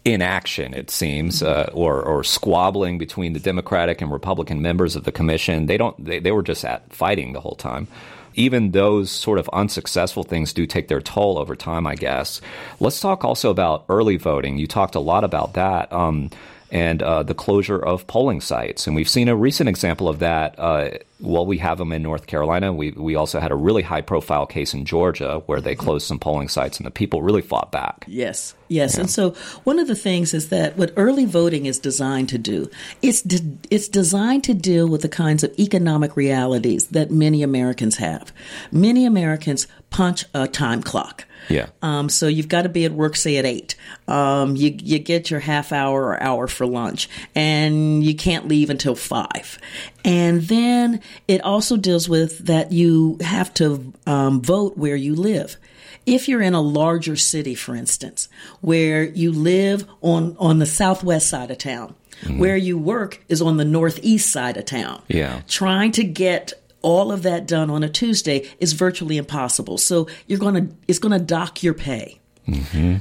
inaction, 0.05 0.73
it 0.73 0.89
seems, 0.89 1.41
uh, 1.41 1.69
or 1.73 2.01
or 2.01 2.23
squabbling 2.23 2.97
between 2.97 3.33
the 3.33 3.39
Democratic 3.39 4.01
and 4.01 4.11
Republican 4.11 4.61
members 4.61 4.95
of 4.95 5.03
the 5.03 5.11
commission. 5.11 5.65
They 5.65 5.77
don't 5.77 6.03
they, 6.03 6.19
they 6.19 6.31
were 6.31 6.43
just 6.43 6.65
at 6.65 6.91
fighting 6.93 7.33
the 7.33 7.39
whole 7.39 7.55
time. 7.55 7.87
Even 8.35 8.71
those 8.71 9.11
sort 9.11 9.37
of 9.37 9.47
unsuccessful 9.53 10.23
things 10.23 10.53
do 10.53 10.65
take 10.65 10.87
their 10.87 11.01
toll 11.01 11.37
over 11.37 11.55
time, 11.55 11.85
I 11.85 11.95
guess. 11.95 12.41
Let's 12.79 12.99
talk 12.99 13.23
also 13.23 13.51
about 13.51 13.85
early 13.89 14.17
voting. 14.17 14.57
You 14.57 14.65
talked 14.65 14.95
a 14.95 14.99
lot 14.99 15.23
about 15.23 15.53
that. 15.53 15.93
Um, 15.93 16.31
and 16.71 17.03
uh, 17.03 17.21
the 17.21 17.35
closure 17.35 17.77
of 17.77 18.07
polling 18.07 18.41
sites. 18.41 18.87
And 18.87 18.95
we've 18.95 19.07
seen 19.07 19.29
a 19.29 19.35
recent 19.35 19.69
example 19.69 20.09
of 20.09 20.17
that. 20.19 20.55
Uh, 20.57 20.89
well, 21.23 21.45
we 21.45 21.57
have 21.59 21.77
them 21.77 21.91
in 21.93 22.03
North 22.03 22.27
Carolina. 22.27 22.73
We, 22.73 22.91
we 22.91 23.15
also 23.15 23.39
had 23.39 23.51
a 23.51 23.55
really 23.55 23.81
high 23.81 24.01
profile 24.01 24.45
case 24.45 24.73
in 24.73 24.85
Georgia 24.85 25.41
where 25.45 25.61
they 25.61 25.73
closed 25.73 26.05
some 26.05 26.19
polling 26.19 26.49
sites 26.49 26.77
and 26.77 26.85
the 26.85 26.91
people 26.91 27.21
really 27.21 27.41
fought 27.41 27.71
back. 27.71 28.03
Yes, 28.07 28.53
yes. 28.67 28.97
And 28.97 29.09
so 29.09 29.31
one 29.63 29.79
of 29.79 29.87
the 29.87 29.95
things 29.95 30.33
is 30.33 30.49
that 30.49 30.77
what 30.77 30.91
early 30.97 31.25
voting 31.25 31.65
is 31.65 31.79
designed 31.79 32.29
to 32.29 32.37
do, 32.37 32.69
it's 33.01 33.21
de- 33.21 33.57
it's 33.71 33.87
designed 33.87 34.43
to 34.43 34.53
deal 34.53 34.87
with 34.87 35.01
the 35.01 35.09
kinds 35.09 35.43
of 35.43 35.57
economic 35.57 36.15
realities 36.17 36.87
that 36.87 37.09
many 37.09 37.41
Americans 37.41 37.97
have. 37.97 38.33
Many 38.71 39.05
Americans 39.05 39.67
punch 39.89 40.25
a 40.33 40.47
time 40.47 40.83
clock. 40.83 41.25
Yeah. 41.49 41.67
Um, 41.81 42.09
so 42.09 42.27
you've 42.27 42.47
got 42.47 42.63
to 42.63 42.69
be 42.69 42.85
at 42.85 42.91
work, 42.91 43.15
say 43.15 43.37
at 43.37 43.45
eight. 43.45 43.75
Um, 44.07 44.55
you 44.55 44.75
you 44.81 44.99
get 44.99 45.29
your 45.29 45.39
half 45.39 45.71
hour 45.71 46.03
or 46.03 46.21
hour 46.21 46.47
for 46.47 46.65
lunch, 46.65 47.09
and 47.35 48.03
you 48.03 48.15
can't 48.15 48.47
leave 48.47 48.69
until 48.69 48.95
five. 48.95 49.59
And 50.05 50.41
then 50.43 51.01
it 51.27 51.41
also 51.41 51.77
deals 51.77 52.09
with 52.09 52.39
that 52.45 52.71
you 52.71 53.17
have 53.21 53.53
to 53.55 53.93
um, 54.05 54.41
vote 54.41 54.77
where 54.77 54.95
you 54.95 55.15
live. 55.15 55.57
If 56.05 56.27
you're 56.27 56.41
in 56.41 56.53
a 56.53 56.61
larger 56.61 57.15
city, 57.15 57.55
for 57.55 57.75
instance, 57.75 58.27
where 58.61 59.03
you 59.03 59.31
live 59.31 59.87
on 60.01 60.35
on 60.37 60.59
the 60.59 60.65
southwest 60.65 61.29
side 61.29 61.49
of 61.49 61.57
town, 61.57 61.95
where 62.37 62.57
you 62.57 62.77
work 62.77 63.23
is 63.29 63.41
on 63.41 63.57
the 63.57 63.65
northeast 63.65 64.31
side 64.31 64.57
of 64.57 64.65
town. 64.65 65.01
Yeah. 65.07 65.41
Trying 65.47 65.93
to 65.93 66.03
get 66.03 66.53
all 66.81 67.11
of 67.11 67.23
that 67.23 67.47
done 67.47 67.69
on 67.69 67.83
a 67.83 67.89
Tuesday 67.89 68.49
is 68.59 68.73
virtually 68.73 69.17
impossible. 69.17 69.77
So 69.77 70.07
you're 70.27 70.39
going 70.39 70.67
to 70.67 70.75
it's 70.87 70.99
going 70.99 71.17
to 71.17 71.25
dock 71.25 71.63
your 71.63 71.73
pay. 71.73 72.19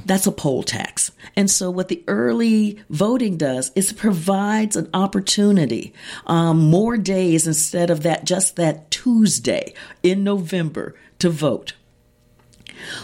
That's 0.05 0.27
a 0.27 0.31
poll 0.31 0.63
tax. 0.63 1.11
And 1.35 1.51
so 1.51 1.69
what 1.69 1.89
the 1.89 2.03
early 2.07 2.79
voting 2.89 3.37
does 3.37 3.71
is 3.75 3.91
it 3.91 3.97
provides 3.97 4.75
an 4.75 4.89
opportunity, 4.93 5.93
um, 6.25 6.59
more 6.59 6.97
days 6.97 7.45
instead 7.45 7.89
of 7.89 8.03
that 8.03 8.23
just 8.23 8.55
that 8.55 8.89
Tuesday 8.89 9.73
in 10.01 10.23
November 10.23 10.95
to 11.19 11.29
vote. 11.29 11.73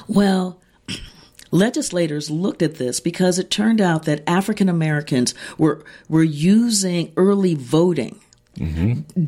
Well, 0.08 0.62
legislators 1.51 2.29
looked 2.29 2.62
at 2.62 2.75
this 2.75 3.00
because 3.00 3.38
it 3.38 3.51
turned 3.51 3.81
out 3.81 4.03
that 4.03 4.24
African 4.27 4.69
Americans 4.69 5.34
were 5.58 5.84
were 6.08 6.24
using 6.24 7.12
early 7.17 7.53
voting 7.53 8.19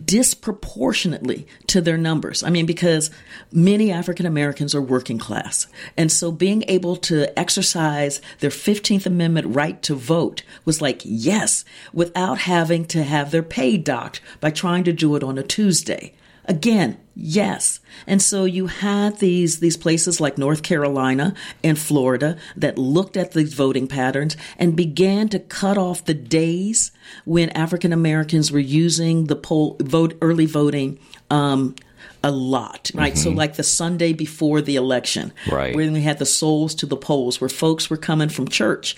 disproportionately 0.06 1.48
to 1.68 1.82
their 1.82 1.98
numbers. 1.98 2.44
I 2.44 2.50
mean, 2.50 2.66
because 2.66 3.12
many 3.52 3.92
African 3.92 4.26
Americans 4.26 4.76
are 4.76 4.82
working 4.82 5.18
class. 5.18 5.68
And 5.98 6.12
so 6.12 6.32
being 6.32 6.64
able 6.68 6.96
to 6.98 7.38
exercise 7.40 8.22
their 8.40 8.50
15th 8.50 9.06
Amendment 9.06 9.56
right 9.56 9.82
to 9.84 9.96
vote 9.96 10.44
was 10.66 10.82
like, 10.82 11.02
yes, 11.04 11.66
without 11.94 12.40
having 12.40 12.86
to 12.86 13.04
have 13.04 13.32
their 13.32 13.44
pay 13.44 13.78
docked 13.78 14.22
by 14.40 14.52
trying 14.52 14.84
to 14.84 14.94
do 14.94 15.16
it 15.16 15.24
on 15.24 15.38
a 15.38 15.44
Tuesday. 15.44 16.14
Again, 16.46 16.98
yes. 17.16 17.80
And 18.08 18.22
so 18.22 18.46
you 18.46 18.68
had 18.68 19.20
these 19.20 19.60
these 19.60 19.78
places 19.78 20.20
like 20.22 20.38
North 20.38 20.64
Carolina 20.64 21.34
and 21.64 21.78
Florida 21.78 22.38
that 22.56 22.78
looked 22.78 23.18
at 23.18 23.32
these 23.32 23.54
voting 23.54 23.88
patterns 23.88 24.38
and 24.58 24.76
began 24.76 25.30
to 25.30 25.40
cut 25.40 25.78
off 25.78 26.06
the 26.06 26.14
days 26.14 26.92
when 27.26 27.50
African 27.50 27.94
Americans 27.94 28.52
were 28.52 28.60
using 28.60 29.26
the 29.26 29.36
poll 29.36 29.78
vote 29.82 30.18
early 30.22 30.46
voting 30.46 31.00
um, 31.30 31.76
a 32.24 32.32
lot, 32.32 32.92
right? 32.94 33.18
So 33.18 33.32
like 33.32 33.56
the 33.56 33.64
Sunday 33.64 34.14
before 34.14 34.62
the 34.62 34.76
election, 34.76 35.34
Right. 35.52 35.76
When 35.76 35.94
we 35.94 36.02
had 36.02 36.20
the 36.20 36.26
souls 36.26 36.76
to 36.76 36.86
the 36.86 36.98
polls, 36.98 37.42
where 37.42 37.50
folks 37.50 37.90
were 37.90 37.98
coming 37.98 38.30
from 38.30 38.48
church 38.48 38.96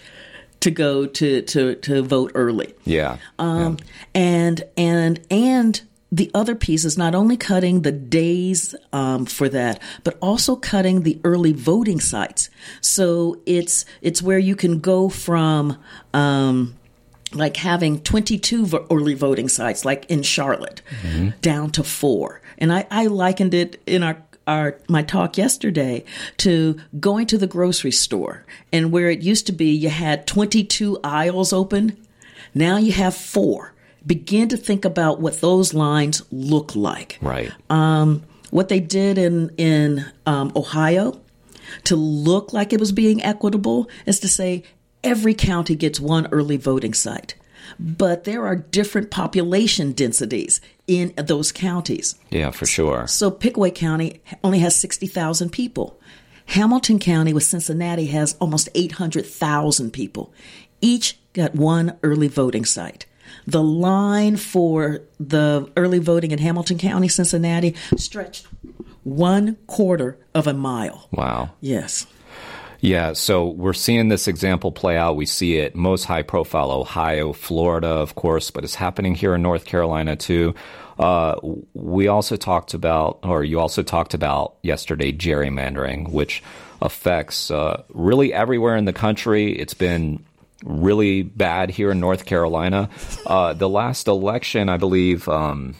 to 0.59 0.71
go 0.71 1.05
to 1.05 1.41
to 1.41 1.75
to 1.75 2.01
vote 2.01 2.31
early. 2.35 2.73
Yeah. 2.85 3.17
Um, 3.39 3.77
and 4.13 4.63
and 4.77 5.19
and 5.29 5.81
the 6.13 6.29
other 6.35 6.53
piece 6.53 6.85
is 6.85 6.95
not 6.95 7.15
only 7.15 7.35
cutting 7.35 7.81
the 7.81 7.91
days 7.91 8.75
um, 8.93 9.25
for 9.25 9.49
that, 9.49 9.81
but 10.03 10.15
also 10.21 10.55
cutting 10.55 11.01
the 11.01 11.19
early 11.23 11.53
voting 11.53 11.99
sites. 11.99 12.51
So 12.81 13.41
it's 13.47 13.83
it's 14.01 14.21
where 14.21 14.37
you 14.37 14.55
can 14.55 14.79
go 14.79 15.09
from. 15.09 15.77
Um, 16.13 16.75
like 17.33 17.57
having 17.57 17.99
22 17.99 18.65
vo- 18.67 18.85
early 18.91 19.15
voting 19.15 19.49
sites, 19.49 19.83
like 19.83 20.05
in 20.05 20.21
Charlotte, 20.21 20.83
down 21.41 21.71
to 21.71 21.83
four. 21.83 22.43
And 22.59 22.71
I, 22.71 22.85
I 22.91 23.07
likened 23.07 23.55
it 23.55 23.81
in 23.87 24.03
our 24.03 24.21
our 24.45 24.77
my 24.87 25.01
talk 25.01 25.35
yesterday 25.35 26.03
to 26.37 26.79
going 26.99 27.25
to 27.25 27.39
the 27.39 27.47
grocery 27.47 27.91
store 27.91 28.45
and 28.71 28.91
where 28.91 29.09
it 29.09 29.23
used 29.23 29.47
to 29.47 29.51
be 29.51 29.71
you 29.71 29.89
had 29.89 30.27
22 30.27 30.99
aisles 31.03 31.53
open 31.53 31.97
now 32.53 32.75
you 32.77 32.91
have 32.91 33.15
four 33.15 33.72
begin 34.05 34.49
to 34.49 34.57
think 34.57 34.85
about 34.85 35.19
what 35.19 35.39
those 35.41 35.73
lines 35.73 36.23
look 36.31 36.75
like 36.75 37.17
right. 37.21 37.51
um, 37.69 38.23
what 38.51 38.69
they 38.69 38.79
did 38.79 39.17
in 39.17 39.49
in 39.57 40.05
um, 40.25 40.51
Ohio 40.55 41.19
to 41.85 41.95
look 41.95 42.53
like 42.53 42.73
it 42.73 42.79
was 42.79 42.91
being 42.91 43.23
equitable 43.23 43.89
is 44.05 44.19
to 44.19 44.27
say 44.27 44.63
every 45.03 45.33
county 45.33 45.75
gets 45.75 45.99
one 45.99 46.27
early 46.31 46.57
voting 46.57 46.93
site, 46.93 47.35
but 47.79 48.23
there 48.25 48.45
are 48.45 48.55
different 48.55 49.11
population 49.11 49.91
densities 49.91 50.61
in 50.87 51.13
those 51.17 51.51
counties. 51.51 52.15
yeah, 52.29 52.51
for 52.51 52.65
sure. 52.65 53.07
So 53.07 53.31
Pickaway 53.31 53.71
County 53.71 54.21
only 54.43 54.59
has 54.59 54.75
sixty 54.75 55.07
thousand 55.07 55.51
people. 55.51 55.99
Hamilton 56.47 56.99
County 56.99 57.33
with 57.33 57.43
Cincinnati 57.43 58.07
has 58.07 58.35
almost 58.39 58.69
eight 58.75 58.93
hundred 58.93 59.25
thousand 59.25 59.91
people. 59.91 60.33
Each 60.81 61.17
got 61.31 61.55
one 61.55 61.97
early 62.03 62.27
voting 62.27 62.65
site. 62.65 63.05
The 63.47 63.63
line 63.63 64.37
for 64.37 65.01
the 65.19 65.71
early 65.75 65.99
voting 65.99 66.31
in 66.31 66.39
Hamilton 66.39 66.77
County, 66.77 67.07
Cincinnati, 67.07 67.75
stretched 67.97 68.47
one 69.03 69.57
quarter 69.67 70.17
of 70.33 70.47
a 70.47 70.53
mile. 70.53 71.07
Wow. 71.11 71.51
Yes. 71.59 72.07
Yeah, 72.79 73.13
so 73.13 73.47
we're 73.47 73.71
seeing 73.71 74.09
this 74.09 74.27
example 74.27 74.73
play 74.73 74.97
out. 74.97 75.15
We 75.15 75.25
see 75.25 75.55
it 75.55 75.73
most 75.73 76.03
high 76.03 76.21
profile 76.21 76.69
Ohio, 76.69 77.31
Florida, 77.31 77.87
of 77.87 78.15
course, 78.15 78.51
but 78.51 78.65
it's 78.65 78.75
happening 78.75 79.15
here 79.15 79.33
in 79.35 79.41
North 79.41 79.63
Carolina 79.63 80.17
too. 80.17 80.53
Uh, 80.99 81.35
we 81.73 82.09
also 82.09 82.35
talked 82.35 82.73
about, 82.73 83.19
or 83.23 83.41
you 83.41 83.57
also 83.57 83.83
talked 83.83 84.13
about 84.13 84.55
yesterday, 84.63 85.13
gerrymandering, 85.13 86.11
which 86.11 86.43
affects 86.81 87.49
uh, 87.49 87.83
really 87.93 88.33
everywhere 88.33 88.75
in 88.75 88.83
the 88.83 88.91
country. 88.93 89.57
It's 89.57 89.73
been 89.73 90.25
really 90.63 91.23
bad 91.23 91.69
here 91.69 91.91
in 91.91 91.99
North 91.99 92.25
Carolina. 92.25 92.89
Uh, 93.25 93.53
the 93.53 93.69
last 93.69 94.07
election, 94.07 94.69
I 94.69 94.77
believe, 94.77 95.27
um, 95.27 95.75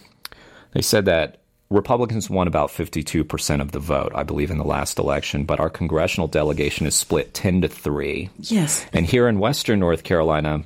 they 0.72 0.82
said 0.82 1.06
that 1.06 1.40
Republicans 1.70 2.30
won 2.30 2.46
about 2.46 2.70
52% 2.70 3.60
of 3.60 3.72
the 3.72 3.78
vote, 3.80 4.12
I 4.14 4.22
believe, 4.22 4.50
in 4.50 4.58
the 4.58 4.64
last 4.64 4.98
election, 4.98 5.44
but 5.44 5.60
our 5.60 5.70
congressional 5.70 6.28
delegation 6.28 6.86
is 6.86 6.94
split 6.94 7.34
10 7.34 7.62
to 7.62 7.68
3. 7.68 8.30
Yes. 8.38 8.86
And 8.92 9.06
here 9.06 9.28
in 9.28 9.38
Western 9.38 9.80
North 9.80 10.04
Carolina, 10.04 10.62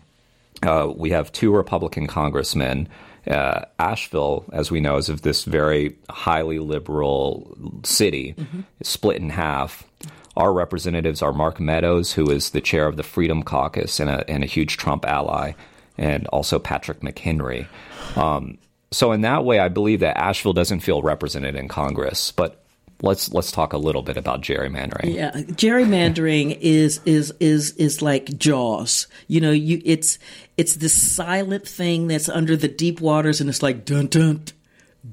uh, 0.63 0.93
we 0.95 1.11
have 1.11 1.33
two 1.33 1.55
Republican 1.55 2.07
congressmen. 2.07 2.89
Uh, 3.27 3.65
Asheville, 3.79 4.45
as 4.53 4.71
we 4.71 4.81
know, 4.81 4.97
is 4.97 5.09
of 5.09 5.23
this 5.23 5.45
very 5.45 5.97
highly 6.11 6.59
liberal 6.59 7.57
city, 7.85 8.35
is 8.81 8.89
split 8.89 9.19
in 9.19 9.31
half. 9.31 9.85
Our 10.39 10.53
representatives 10.53 11.21
are 11.21 11.33
Mark 11.33 11.59
Meadows, 11.59 12.13
who 12.13 12.31
is 12.31 12.51
the 12.51 12.61
chair 12.61 12.87
of 12.87 12.97
the 12.97 13.03
Freedom 13.03 13.43
Caucus 13.43 13.99
and 13.99 14.09
a, 14.09 14.29
and 14.31 14.45
a 14.45 14.47
huge 14.47 14.77
Trump 14.77 15.05
ally, 15.05 15.53
and 15.99 16.29
also 16.29 16.61
Patrick 16.61 17.01
McHenry. 17.01 17.67
Um, 18.17 18.57
so 18.93 19.13
in 19.13 19.23
that 19.23 19.45
way, 19.45 19.59
I 19.59 19.69
believe 19.69 20.01
that 20.01 20.17
Asheville 20.17 20.53
doesn't 20.53 20.81
feel 20.81 21.03
represented 21.03 21.57
in 21.57 21.67
Congress. 21.67 22.31
But 22.31 22.65
let's 23.03 23.33
let's 23.33 23.53
talk 23.53 23.73
a 23.73 23.79
little 23.79 24.03
bit 24.03 24.17
about 24.17 24.43
gerrymandering. 24.43 25.15
Yeah, 25.15 25.33
gerrymandering 25.33 26.59
is 26.61 27.01
is 27.05 27.33
is 27.41 27.73
is 27.73 28.03
like 28.03 28.39
Jaws. 28.39 29.07
You 29.27 29.41
know, 29.41 29.51
you 29.51 29.83
it's 29.85 30.19
it's 30.57 30.77
this 30.77 30.95
silent 30.95 31.67
thing 31.67 32.07
that's 32.07 32.29
under 32.29 32.57
the 32.57 32.69
deep 32.69 33.01
waters, 33.01 33.41
and 33.41 33.51
it's 33.51 33.63
like 33.63 33.85
dun 33.85 34.07
dun 34.07 34.45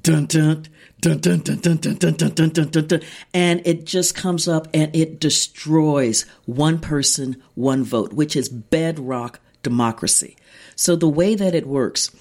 dun 0.02 0.26
dun. 0.26 0.66
Dun, 0.98 1.18
dun, 1.18 1.40
dun, 1.40 1.58
dun, 1.58 1.76
dun, 1.76 1.94
dun, 1.96 2.14
dun, 2.14 2.30
dun, 2.30 2.48
dun, 2.48 2.68
dun, 2.70 2.86
dun. 2.86 3.00
And 3.34 3.60
it 3.66 3.84
just 3.84 4.14
comes 4.14 4.48
up 4.48 4.66
and 4.72 4.94
it 4.96 5.20
destroys 5.20 6.24
one 6.46 6.78
person, 6.78 7.42
one 7.54 7.84
vote, 7.84 8.14
which 8.14 8.34
is 8.34 8.48
bedrock 8.48 9.38
democracy. 9.62 10.36
So 10.74 10.96
the 10.96 11.08
way 11.08 11.34
that 11.34 11.54
it 11.54 11.66
works 11.66 12.16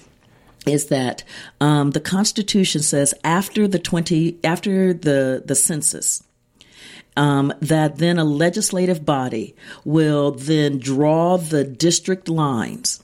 is 0.68 0.88
that 0.88 1.24
um, 1.62 1.92
the 1.92 2.02
Constitution 2.02 2.82
says 2.82 3.14
after 3.24 3.66
the 3.66 3.80
twenty 3.80 4.40
after 4.44 4.94
the 4.94 5.42
the 5.44 5.56
census. 5.56 6.22
Um, 7.18 7.54
that 7.62 7.98
then 7.98 8.20
a 8.20 8.26
legislative 8.26 9.06
body 9.06 9.56
will 9.86 10.32
then 10.32 10.80
draw 10.80 11.38
the 11.38 11.64
district 11.64 12.28
lines 12.28 13.02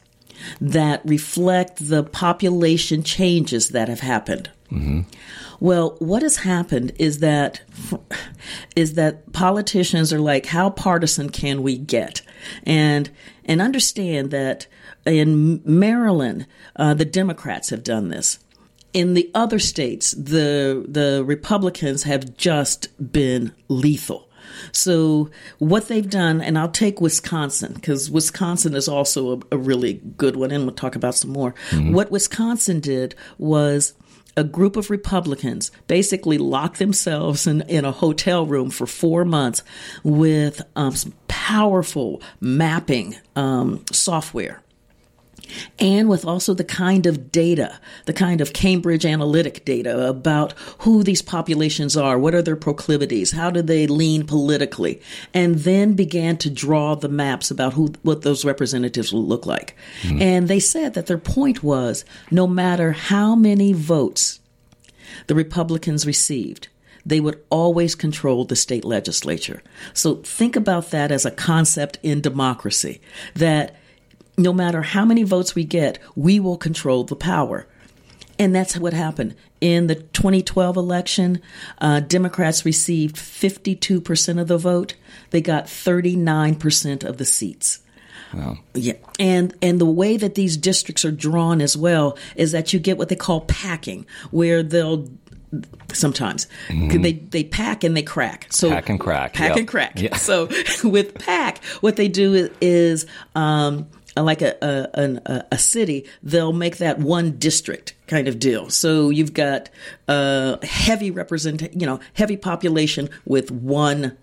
that 0.60 1.02
reflect 1.06 1.88
the 1.90 2.04
population 2.04 3.04
changes 3.04 3.70
that 3.70 3.90
have 3.90 4.00
happened. 4.00 4.50
Mm-hmm. 4.72 5.02
Well, 5.60 5.96
what 6.00 6.24
has 6.24 6.38
happened 6.38 6.94
is 6.98 7.20
that 7.20 7.62
is 8.76 8.94
that 8.96 9.32
politicians 9.32 10.12
are 10.12 10.20
like, 10.20 10.48
how 10.48 10.72
partisan 10.72 11.30
can 11.30 11.62
we 11.62 11.78
get? 11.78 12.22
And 12.64 13.10
and 13.46 13.62
understand 13.62 14.32
that 14.32 14.68
in 15.06 15.62
Maryland, 15.66 16.48
uh, 16.76 16.94
the 16.94 17.06
Democrats 17.06 17.70
have 17.70 17.84
done 17.84 18.10
this. 18.10 18.40
In 18.94 19.14
the 19.14 19.30
other 19.36 19.60
states, 19.60 20.12
the 20.12 20.84
the 20.88 21.24
Republicans 21.26 22.04
have 22.04 22.38
just 22.38 22.90
been 23.12 23.54
lethal. 23.68 24.30
So 24.72 25.30
what 25.60 25.88
they've 25.88 26.10
done, 26.10 26.42
and 26.42 26.58
I'll 26.58 26.70
take 26.70 27.02
Wisconsin 27.02 27.74
because 27.74 28.10
Wisconsin 28.10 28.76
is 28.76 28.88
also 28.88 29.38
a, 29.38 29.56
a, 29.56 29.58
really 29.58 30.02
good 30.18 30.36
one, 30.36 30.52
and 30.52 30.66
we'll 30.66 30.76
talk 30.76 30.96
about 30.96 31.16
some 31.16 31.32
more. 31.32 31.54
Mm-hmm. 31.70 31.94
What 31.94 32.12
Wisconsin 32.12 32.80
did 32.80 33.16
was 33.38 33.94
a 34.38 34.44
group 34.44 34.76
of 34.76 34.90
Republicans 34.90 35.72
basically 35.88 36.38
locked 36.38 36.80
themselves 36.80 37.48
in, 37.48 37.62
in 37.64 37.86
a 37.86 37.92
hotel 37.92 38.46
room 38.46 38.70
for 38.70 38.88
four 38.88 39.26
months 39.26 39.64
with 40.04 40.62
um, 40.76 40.94
powerful 41.28 42.22
mapping 42.40 43.16
um, 43.36 43.84
software 43.92 44.62
and 45.80 46.10
with 46.10 46.26
also 46.26 46.54
the 46.54 46.64
kind 46.64 47.06
of 47.06 47.32
data, 47.32 47.80
the 48.06 48.14
kind 48.14 48.42
of 48.42 48.54
Cambridge 48.54 49.04
Analytica 49.04 49.64
data 49.66 50.08
about 50.08 50.54
who 50.80 51.04
these 51.04 51.22
populations 51.22 51.98
are, 51.98 52.18
what 52.18 52.36
are 52.36 52.42
their 52.42 52.56
proclivities, 52.56 53.32
how 53.32 53.50
do 53.50 53.62
they 53.62 53.88
lean 53.88 54.26
politically, 54.26 55.02
and 55.34 55.56
then 55.60 55.94
began 55.94 56.38
to 56.38 56.50
draw 56.50 56.96
the 56.96 57.10
maps 57.10 57.52
about 57.52 57.74
who 57.74 57.94
what 58.04 58.22
those 58.22 58.46
representatives 58.46 59.12
will 59.12 59.26
look 59.26 59.46
like. 59.46 59.76
Mm-hmm. 60.04 60.22
And 60.22 60.48
they 60.48 60.60
said 60.60 60.94
that 60.94 61.08
their 61.08 61.18
point 61.18 61.64
was 61.64 62.06
no 62.30 62.48
matter 62.48 62.92
how 62.92 63.36
many 63.36 63.74
votes 63.74 64.40
the 65.28 65.36
Republicans 65.36 66.06
received, 66.06 66.68
they 67.06 67.20
would 67.20 67.42
always 67.50 67.96
control 67.96 68.46
the 68.46 68.56
state 68.56 68.86
legislature. 68.86 69.62
So 69.94 70.16
think 70.16 70.56
about 70.56 70.92
that 70.92 71.12
as 71.12 71.26
a 71.26 71.32
concept 71.32 71.98
in 72.04 72.22
democracy 72.22 73.02
that 73.36 73.76
no 74.42 74.54
matter 74.54 74.82
how 74.82 75.06
many 75.06 75.24
votes 75.24 75.56
we 75.56 75.64
get, 75.64 76.00
we 76.16 76.40
will 76.40 76.58
control 76.58 77.04
the 77.04 77.16
power. 77.16 77.68
And 78.40 78.56
that's 78.56 78.78
what 78.78 78.94
happened. 78.94 79.36
In 79.60 79.86
the 79.86 79.96
2012 79.96 80.76
election, 80.76 81.42
uh, 81.80 82.00
Democrats 82.00 82.66
received 82.66 83.16
52% 83.16 84.42
of 84.42 84.48
the 84.48 84.58
vote. 84.58 84.96
They 85.30 85.42
got 85.42 85.66
39% 85.66 87.04
of 87.04 87.18
the 87.18 87.26
seats. 87.26 87.80
Wow. 88.34 88.58
Yeah. 88.74 88.94
And 89.20 89.54
and 89.62 89.80
the 89.80 89.86
way 89.86 90.18
that 90.18 90.36
these 90.36 90.56
districts 90.56 91.04
are 91.04 91.12
drawn 91.12 91.62
as 91.62 91.76
well 91.76 92.18
is 92.36 92.54
that 92.54 92.72
you 92.72 92.80
get 92.80 92.98
what 92.98 93.10
they 93.10 93.16
call 93.16 93.42
packing, 93.42 94.06
where 94.32 94.64
they'll 94.64 95.10
sometimes 95.94 96.48
mm-hmm. 96.70 97.02
they 97.02 97.12
they 97.12 97.44
pack 97.44 97.84
and 97.84 97.96
they 97.98 98.02
crack 98.02 98.48
so 98.50 98.70
pack 98.70 98.88
and 98.88 99.02
crack 99.02 99.34
pack 99.34 99.50
yep. 99.50 99.58
and 99.58 99.68
crack 99.68 100.00
yeah. 100.00 100.16
so 100.16 100.48
with 100.86 101.14
pack 101.16 101.62
what 101.82 101.98
they 101.98 102.08
do 102.08 102.34
is, 102.34 102.50
is 102.62 103.06
um, 103.36 103.86
like 104.18 104.42
a, 104.42 104.56
a, 104.94 105.46
a 105.52 105.58
city, 105.58 106.06
they'll 106.22 106.54
make 106.54 106.78
that 106.78 107.00
one 107.00 107.38
district 107.38 107.96
kind 108.08 108.28
of 108.28 108.40
deal. 108.40 108.70
So 108.70 109.10
you've 109.10 109.34
got 109.34 109.70
a 110.08 110.66
heavy 110.66 111.12
represent, 111.12 111.74
you 111.74 111.86
know, 111.86 112.00
heavy 112.14 112.38
population 112.38 113.10
with 113.26 113.52
one 113.52 114.18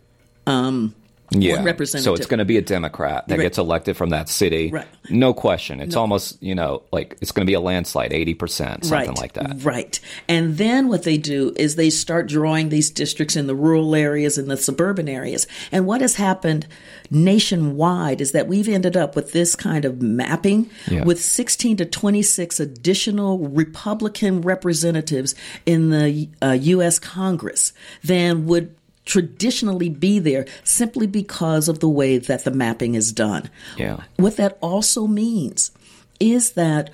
um, 0.46 0.94
yeah. 1.30 1.62
representative. 1.62 2.04
So 2.04 2.14
it's 2.14 2.26
going 2.26 2.38
to 2.38 2.44
be 2.44 2.56
a 2.56 2.62
Democrat 2.62 3.28
that 3.28 3.38
right. 3.38 3.44
gets 3.44 3.58
elected 3.58 3.96
from 3.96 4.10
that 4.10 4.28
city. 4.28 4.70
Right. 4.70 4.86
No 5.10 5.34
question. 5.34 5.80
It's 5.80 5.94
no. 5.94 6.00
almost, 6.00 6.42
you 6.42 6.54
know, 6.54 6.82
like 6.92 7.16
it's 7.20 7.32
going 7.32 7.46
to 7.46 7.50
be 7.50 7.54
a 7.54 7.60
landslide, 7.60 8.12
80%, 8.12 8.48
something 8.48 8.90
right. 8.90 9.16
like 9.16 9.34
that. 9.34 9.62
Right. 9.62 10.00
And 10.28 10.56
then 10.56 10.88
what 10.88 11.02
they 11.02 11.18
do 11.18 11.52
is 11.56 11.76
they 11.76 11.90
start 11.90 12.28
drawing 12.28 12.68
these 12.68 12.90
districts 12.90 13.36
in 13.36 13.46
the 13.46 13.54
rural 13.54 13.94
areas 13.94 14.38
and 14.38 14.50
the 14.50 14.56
suburban 14.56 15.08
areas. 15.08 15.46
And 15.72 15.86
what 15.86 16.00
has 16.00 16.16
happened 16.16 16.66
nationwide 17.10 18.20
is 18.20 18.32
that 18.32 18.48
we've 18.48 18.68
ended 18.68 18.96
up 18.96 19.16
with 19.16 19.32
this 19.32 19.56
kind 19.56 19.84
of 19.84 20.00
mapping 20.02 20.70
yeah. 20.90 21.04
with 21.04 21.22
16 21.22 21.78
to 21.78 21.84
26 21.84 22.60
additional 22.60 23.38
Republican 23.38 24.40
representatives 24.42 25.34
in 25.66 25.90
the 25.90 26.28
uh, 26.42 26.56
U.S. 26.60 26.98
Congress 26.98 27.72
than 28.02 28.46
would 28.46 28.74
traditionally 29.08 29.88
be 29.88 30.18
there 30.18 30.46
simply 30.62 31.06
because 31.06 31.66
of 31.66 31.80
the 31.80 31.88
way 31.88 32.18
that 32.18 32.44
the 32.44 32.50
mapping 32.50 32.94
is 32.94 33.10
done. 33.10 33.50
Yeah. 33.76 34.02
What 34.16 34.36
that 34.36 34.58
also 34.60 35.06
means 35.06 35.72
is 36.20 36.52
that 36.52 36.90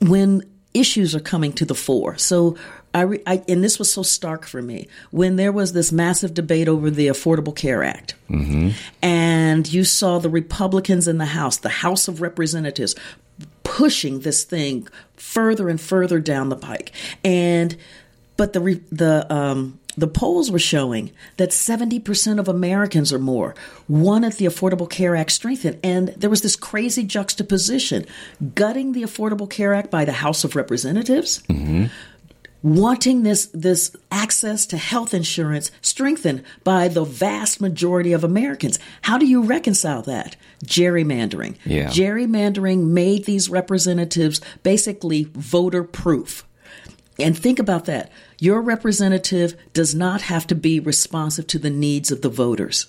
when 0.00 0.42
issues 0.72 1.14
are 1.14 1.20
coming 1.20 1.52
to 1.52 1.66
the 1.66 1.74
fore, 1.74 2.16
so 2.16 2.56
I, 2.94 3.02
re, 3.02 3.22
I, 3.26 3.42
and 3.48 3.62
this 3.62 3.78
was 3.78 3.92
so 3.92 4.02
stark 4.02 4.46
for 4.46 4.62
me 4.62 4.88
when 5.10 5.36
there 5.36 5.52
was 5.52 5.74
this 5.74 5.92
massive 5.92 6.32
debate 6.32 6.68
over 6.68 6.90
the 6.90 7.08
Affordable 7.08 7.54
Care 7.54 7.82
Act, 7.82 8.14
mm-hmm. 8.30 8.70
and 9.02 9.70
you 9.70 9.84
saw 9.84 10.18
the 10.18 10.30
Republicans 10.30 11.06
in 11.06 11.18
the 11.18 11.26
House, 11.26 11.58
the 11.58 11.68
House 11.68 12.08
of 12.08 12.22
Representatives, 12.22 12.94
pushing 13.62 14.20
this 14.20 14.44
thing 14.44 14.88
further 15.16 15.68
and 15.68 15.80
further 15.80 16.18
down 16.18 16.48
the 16.48 16.56
pike, 16.56 16.92
and 17.24 17.76
but 18.36 18.52
the 18.52 18.80
the 18.90 19.32
um, 19.32 19.78
the 19.96 20.06
polls 20.06 20.50
were 20.50 20.58
showing 20.58 21.10
that 21.36 21.50
70% 21.50 22.38
of 22.38 22.48
Americans 22.48 23.12
or 23.12 23.18
more 23.18 23.54
wanted 23.88 24.34
the 24.34 24.46
Affordable 24.46 24.88
Care 24.88 25.16
Act 25.16 25.32
strengthened. 25.32 25.78
And 25.82 26.08
there 26.08 26.30
was 26.30 26.42
this 26.42 26.56
crazy 26.56 27.04
juxtaposition 27.04 28.06
gutting 28.54 28.92
the 28.92 29.02
Affordable 29.02 29.48
Care 29.48 29.74
Act 29.74 29.90
by 29.90 30.04
the 30.04 30.12
House 30.12 30.44
of 30.44 30.56
Representatives. 30.56 31.42
Mm-hmm. 31.48 31.86
Wanting 32.64 33.24
this 33.24 33.46
this 33.46 33.94
access 34.12 34.66
to 34.66 34.76
health 34.76 35.14
insurance 35.14 35.72
strengthened 35.80 36.44
by 36.62 36.86
the 36.86 37.02
vast 37.02 37.60
majority 37.60 38.12
of 38.12 38.22
Americans. 38.22 38.78
How 39.02 39.18
do 39.18 39.26
you 39.26 39.42
reconcile 39.42 40.02
that? 40.02 40.36
Gerrymandering. 40.64 41.56
Yeah. 41.64 41.88
Gerrymandering 41.88 42.86
made 42.86 43.24
these 43.24 43.50
representatives 43.50 44.40
basically 44.62 45.24
voter 45.34 45.82
proof. 45.82 46.46
And 47.18 47.36
think 47.36 47.58
about 47.58 47.84
that. 47.86 48.10
Your 48.38 48.60
representative 48.60 49.54
does 49.72 49.94
not 49.94 50.22
have 50.22 50.46
to 50.48 50.54
be 50.54 50.80
responsive 50.80 51.46
to 51.48 51.58
the 51.58 51.70
needs 51.70 52.10
of 52.10 52.22
the 52.22 52.28
voters. 52.28 52.86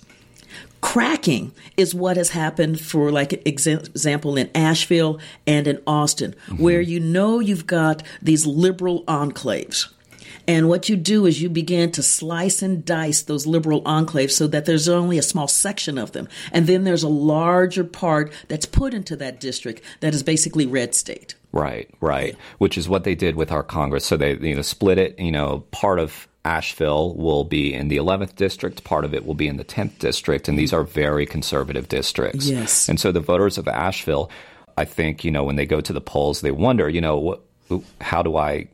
Cracking 0.80 1.52
is 1.76 1.94
what 1.94 2.16
has 2.16 2.30
happened 2.30 2.80
for, 2.80 3.10
like 3.10 3.46
example, 3.46 4.36
in 4.36 4.50
Asheville 4.54 5.18
and 5.46 5.66
in 5.66 5.80
Austin, 5.86 6.34
mm-hmm. 6.46 6.62
where 6.62 6.80
you 6.80 7.00
know 7.00 7.40
you've 7.40 7.66
got 7.66 8.02
these 8.22 8.46
liberal 8.46 9.02
enclaves. 9.04 9.88
And 10.46 10.68
what 10.68 10.88
you 10.88 10.96
do 10.96 11.24
is 11.24 11.40
you 11.40 11.48
begin 11.48 11.90
to 11.92 12.02
slice 12.02 12.60
and 12.60 12.84
dice 12.84 13.22
those 13.22 13.46
liberal 13.46 13.82
enclaves 13.82 14.32
so 14.32 14.46
that 14.48 14.66
there's 14.66 14.88
only 14.88 15.16
a 15.16 15.22
small 15.22 15.48
section 15.48 15.96
of 15.96 16.12
them. 16.12 16.28
And 16.52 16.66
then 16.66 16.84
there's 16.84 17.02
a 17.02 17.08
larger 17.08 17.84
part 17.84 18.32
that's 18.48 18.66
put 18.66 18.92
into 18.92 19.16
that 19.16 19.40
district 19.40 19.82
that 20.00 20.12
is 20.14 20.22
basically 20.22 20.66
red 20.66 20.94
state. 20.94 21.34
Right, 21.54 21.88
right. 22.00 22.36
Which 22.58 22.76
is 22.76 22.88
what 22.88 23.04
they 23.04 23.14
did 23.14 23.36
with 23.36 23.52
our 23.52 23.62
Congress. 23.62 24.04
So 24.04 24.16
they 24.16 24.34
you 24.34 24.56
know 24.56 24.62
split 24.62 24.98
it. 24.98 25.18
You 25.20 25.30
know, 25.30 25.60
part 25.70 26.00
of 26.00 26.26
Asheville 26.44 27.14
will 27.14 27.44
be 27.44 27.72
in 27.72 27.88
the 27.88 27.96
11th 27.96 28.34
district, 28.34 28.82
part 28.82 29.04
of 29.04 29.14
it 29.14 29.24
will 29.24 29.36
be 29.36 29.46
in 29.46 29.56
the 29.56 29.64
10th 29.64 29.98
district, 29.98 30.48
and 30.48 30.58
these 30.58 30.72
are 30.72 30.82
very 30.82 31.26
conservative 31.26 31.88
districts. 31.88 32.48
Yes. 32.48 32.88
And 32.88 32.98
so 32.98 33.12
the 33.12 33.20
voters 33.20 33.56
of 33.56 33.68
Asheville, 33.68 34.30
I 34.76 34.84
think, 34.84 35.24
you 35.24 35.30
know, 35.30 35.44
when 35.44 35.56
they 35.56 35.64
go 35.64 35.80
to 35.80 35.92
the 35.92 36.00
polls, 36.00 36.40
they 36.40 36.50
wonder, 36.50 36.88
you 36.88 37.00
know, 37.00 37.18
what, 37.18 37.40
how 38.00 38.22
do 38.22 38.36
I 38.36 38.68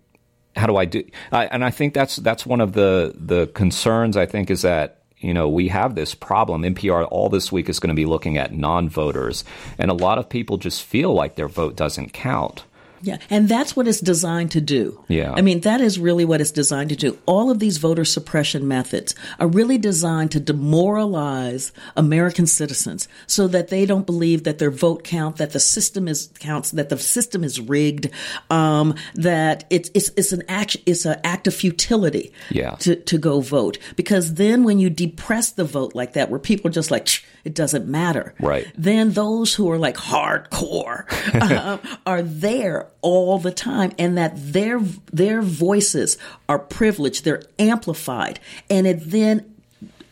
how 0.57 0.67
do 0.67 0.77
I 0.77 0.85
do? 0.87 1.05
I, 1.31 1.47
and 1.47 1.65
I 1.65 1.71
think 1.71 1.95
that's 1.95 2.17
that's 2.17 2.47
one 2.47 2.61
of 2.63 2.73
the 2.73 3.15
the 3.15 3.47
concerns. 3.49 4.17
I 4.17 4.27
think 4.27 4.51
is 4.51 4.63
that 4.63 5.01
you 5.19 5.35
know, 5.35 5.49
we 5.49 5.69
have 5.69 5.95
this 5.95 6.15
problem. 6.15 6.63
NPR 6.63 7.07
all 7.11 7.29
this 7.29 7.53
week 7.53 7.69
is 7.69 7.79
going 7.79 7.95
to 7.95 7.95
be 7.95 8.07
looking 8.07 8.39
at 8.39 8.53
non 8.53 8.89
voters, 8.89 9.45
and 9.79 9.91
a 9.91 9.95
lot 9.95 10.19
of 10.19 10.29
people 10.29 10.57
just 10.57 10.83
feel 10.83 11.13
like 11.13 11.37
their 11.37 11.49
vote 11.49 11.77
doesn't 11.77 12.13
count. 12.13 12.65
Yeah, 13.03 13.19
and 13.31 13.49
that's 13.49 13.75
what 13.75 13.89
it's 13.89 14.01
designed 14.01 14.51
to 14.53 14.61
do. 14.61 15.03
Yeah. 15.09 15.33
I 15.35 15.41
mean, 15.41 15.61
that 15.61 15.81
is 15.81 15.99
really 15.99 16.25
what 16.25 16.41
it's 16.41 16.51
designed 16.51 16.91
to 16.91 16.97
do. 16.97 17.19
All 17.27 17.51
of 17.51 17.59
these 17.59 17.79
voter 17.79 18.05
suppression 18.05 18.69
methods 18.69 19.15
are 19.39 19.49
really 19.49 19.79
designed 19.79 20.31
to 20.33 20.41
demoralize 20.41 21.73
American 21.97 22.47
citizens 22.47 23.09
so 23.27 23.47
that 23.49 23.69
they 23.69 23.87
don't 23.87 24.07
believe 24.07 24.45
that 24.45 24.59
their 24.59 24.71
vote 24.71 25.05
count, 25.05 25.37
that 25.37 25.53
the 25.53 25.61
system 25.61 26.09
is 26.09 26.31
counts, 26.39 26.73
that 26.73 26.89
the 26.89 26.99
system 26.99 27.43
is 27.45 27.61
rigged, 27.61 28.11
um, 28.51 28.95
that 29.15 29.65
it's 29.71 29.91
it's 29.95 30.11
it's 30.17 30.33
an 30.33 30.43
act 30.49 30.77
it's 30.87 31.05
an 31.07 31.19
act 31.25 31.47
of 31.47 31.55
futility 31.55 32.33
Yeah. 32.51 32.73
to, 32.81 32.97
to 32.97 33.19
go 33.19 33.41
vote. 33.41 33.79
Because 33.97 34.35
then 34.35 34.65
when 34.65 34.79
you 34.79 34.91
depress 34.91 35.53
the 35.53 35.65
vote 35.65 35.95
like 35.95 36.13
that, 36.15 36.31
where 36.31 36.41
people 36.41 36.69
are 36.69 36.73
just 36.73 36.91
like 36.91 37.09
it 37.45 37.55
doesn't 37.55 37.87
matter. 37.89 38.35
Right. 38.41 38.67
Then 38.77 39.13
those 39.13 39.55
who 39.55 39.71
are 39.71 39.79
like 39.79 39.97
hardcore 39.97 41.05
uh, 41.41 41.79
are 42.07 42.21
there 42.23 42.89
all 43.03 43.39
the 43.39 43.53
time, 43.53 43.93
and 43.99 44.17
that 44.17 44.33
their 44.37 44.81
their 45.13 45.43
voices 45.43 46.19
are 46.49 46.59
privileged, 46.59 47.25
they're 47.25 47.43
amplified, 47.59 48.41
and 48.69 48.87
it 48.87 49.11
then 49.11 49.55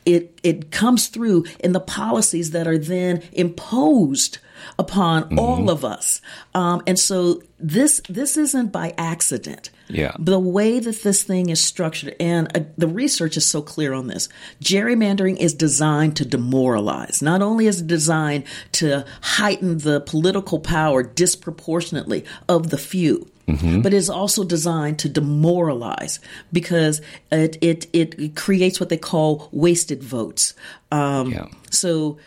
it 0.07 0.39
it 0.43 0.71
comes 0.71 1.09
through 1.09 1.45
in 1.61 1.73
the 1.73 1.81
policies 1.81 2.53
that 2.53 2.67
are 2.67 2.79
then 2.79 3.23
imposed 3.33 4.39
upon 4.79 5.39
all 5.39 5.71
of 5.71 5.85
us. 5.85 6.21
Um, 6.55 6.83
and 6.87 6.99
so 6.99 7.43
this 7.59 8.01
this 8.09 8.37
isn't 8.37 8.73
by 8.73 8.95
accident. 8.97 9.71
Yeah. 9.89 10.15
The 10.19 10.39
way 10.39 10.81
that 10.81 11.03
this 11.03 11.23
thing 11.23 11.49
is 11.49 11.65
structured, 11.65 12.15
and 12.21 12.55
uh, 12.57 12.61
the 12.77 12.89
research 12.89 13.37
is 13.37 13.47
so 13.49 13.63
clear 13.63 13.93
on 13.95 14.07
this. 14.07 14.29
Gerrymandering 14.63 15.39
is 15.39 15.55
designed 15.55 16.17
to 16.17 16.25
demoralize. 16.25 17.23
Not 17.23 17.43
only 17.43 17.67
is 17.67 17.81
it 17.81 17.87
designed 17.87 18.45
to 18.73 19.05
heighten 19.23 19.79
the 19.79 20.01
political 20.01 20.61
power 20.61 21.03
disproportionately 21.03 22.25
of 22.49 22.71
the 22.71 22.79
few, 22.79 23.31
but 23.83 23.95
it's 23.95 24.11
also 24.11 24.45
designed 24.45 24.99
to 24.99 25.09
demoralize 25.09 26.21
because 26.53 27.01
it 27.33 27.57
it, 27.63 27.87
it 27.95 28.37
creates 28.37 28.79
what 28.79 28.91
they 28.91 28.99
call 28.99 29.49
wasted 29.53 30.03
votes. 30.03 30.53
Um, 30.93 31.33
Yeah. 31.33 31.47
So, 31.71 32.19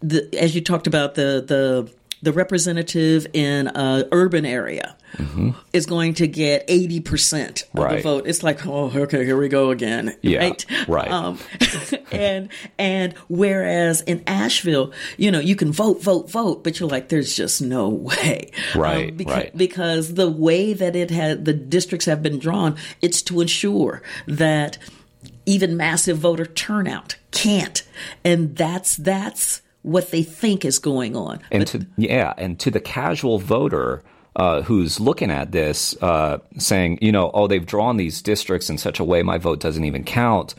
the, 0.00 0.28
as 0.38 0.54
you 0.54 0.60
talked 0.60 0.86
about 0.86 1.14
the 1.14 1.44
the 1.46 1.92
the 2.22 2.32
representative 2.32 3.26
in 3.34 3.68
an 3.68 4.08
urban 4.10 4.44
area 4.46 4.96
is 5.72 5.86
going 5.86 6.12
to 6.14 6.26
get 6.26 6.64
eighty 6.68 6.98
percent 7.00 7.64
of 7.74 7.90
the 7.90 8.00
vote. 8.02 8.26
It's 8.26 8.42
like, 8.42 8.66
oh, 8.66 8.90
okay, 8.94 9.24
here 9.24 9.36
we 9.36 9.48
go 9.48 9.70
again, 9.70 10.16
Yeah, 10.22 10.40
right? 10.40 10.66
right. 10.88 11.10
Um, 11.10 11.38
and 12.12 12.48
and 12.78 13.12
whereas 13.28 14.00
in 14.02 14.22
Asheville, 14.26 14.92
you 15.18 15.30
know, 15.30 15.38
you 15.40 15.56
can 15.56 15.72
vote, 15.72 16.02
vote, 16.02 16.30
vote, 16.30 16.64
but 16.64 16.80
you're 16.80 16.88
like, 16.88 17.08
there's 17.10 17.34
just 17.36 17.60
no 17.62 17.88
way, 17.88 18.50
Right, 18.74 19.14
beca- 19.16 19.26
right. 19.30 19.56
Because 19.56 20.14
the 20.14 20.30
way 20.30 20.72
that 20.72 20.96
it 20.96 21.10
had 21.10 21.44
the 21.44 21.52
districts 21.54 22.06
have 22.06 22.22
been 22.22 22.38
drawn, 22.38 22.76
it's 23.02 23.22
to 23.22 23.40
ensure 23.42 24.02
that 24.26 24.78
even 25.44 25.76
massive 25.76 26.18
voter 26.18 26.46
turnout 26.46 27.16
can't, 27.30 27.82
and 28.24 28.56
that's 28.56 28.96
that's 28.96 29.62
what 29.86 30.10
they 30.10 30.24
think 30.24 30.64
is 30.64 30.80
going 30.80 31.14
on. 31.14 31.38
and 31.52 31.64
to 31.68 31.86
yeah, 31.96 32.34
and 32.36 32.58
to 32.58 32.70
the 32.72 32.80
casual 32.80 33.38
voter 33.38 34.02
uh, 34.34 34.62
who's 34.62 34.98
looking 34.98 35.30
at 35.30 35.52
this, 35.52 35.94
uh, 36.02 36.38
saying, 36.58 36.98
you 37.00 37.12
know, 37.12 37.30
oh, 37.32 37.46
they've 37.46 37.64
drawn 37.64 37.96
these 37.96 38.20
districts 38.20 38.68
in 38.68 38.78
such 38.78 38.98
a 38.98 39.04
way 39.04 39.22
my 39.22 39.38
vote 39.38 39.60
doesn't 39.60 39.84
even 39.84 40.02
count. 40.04 40.54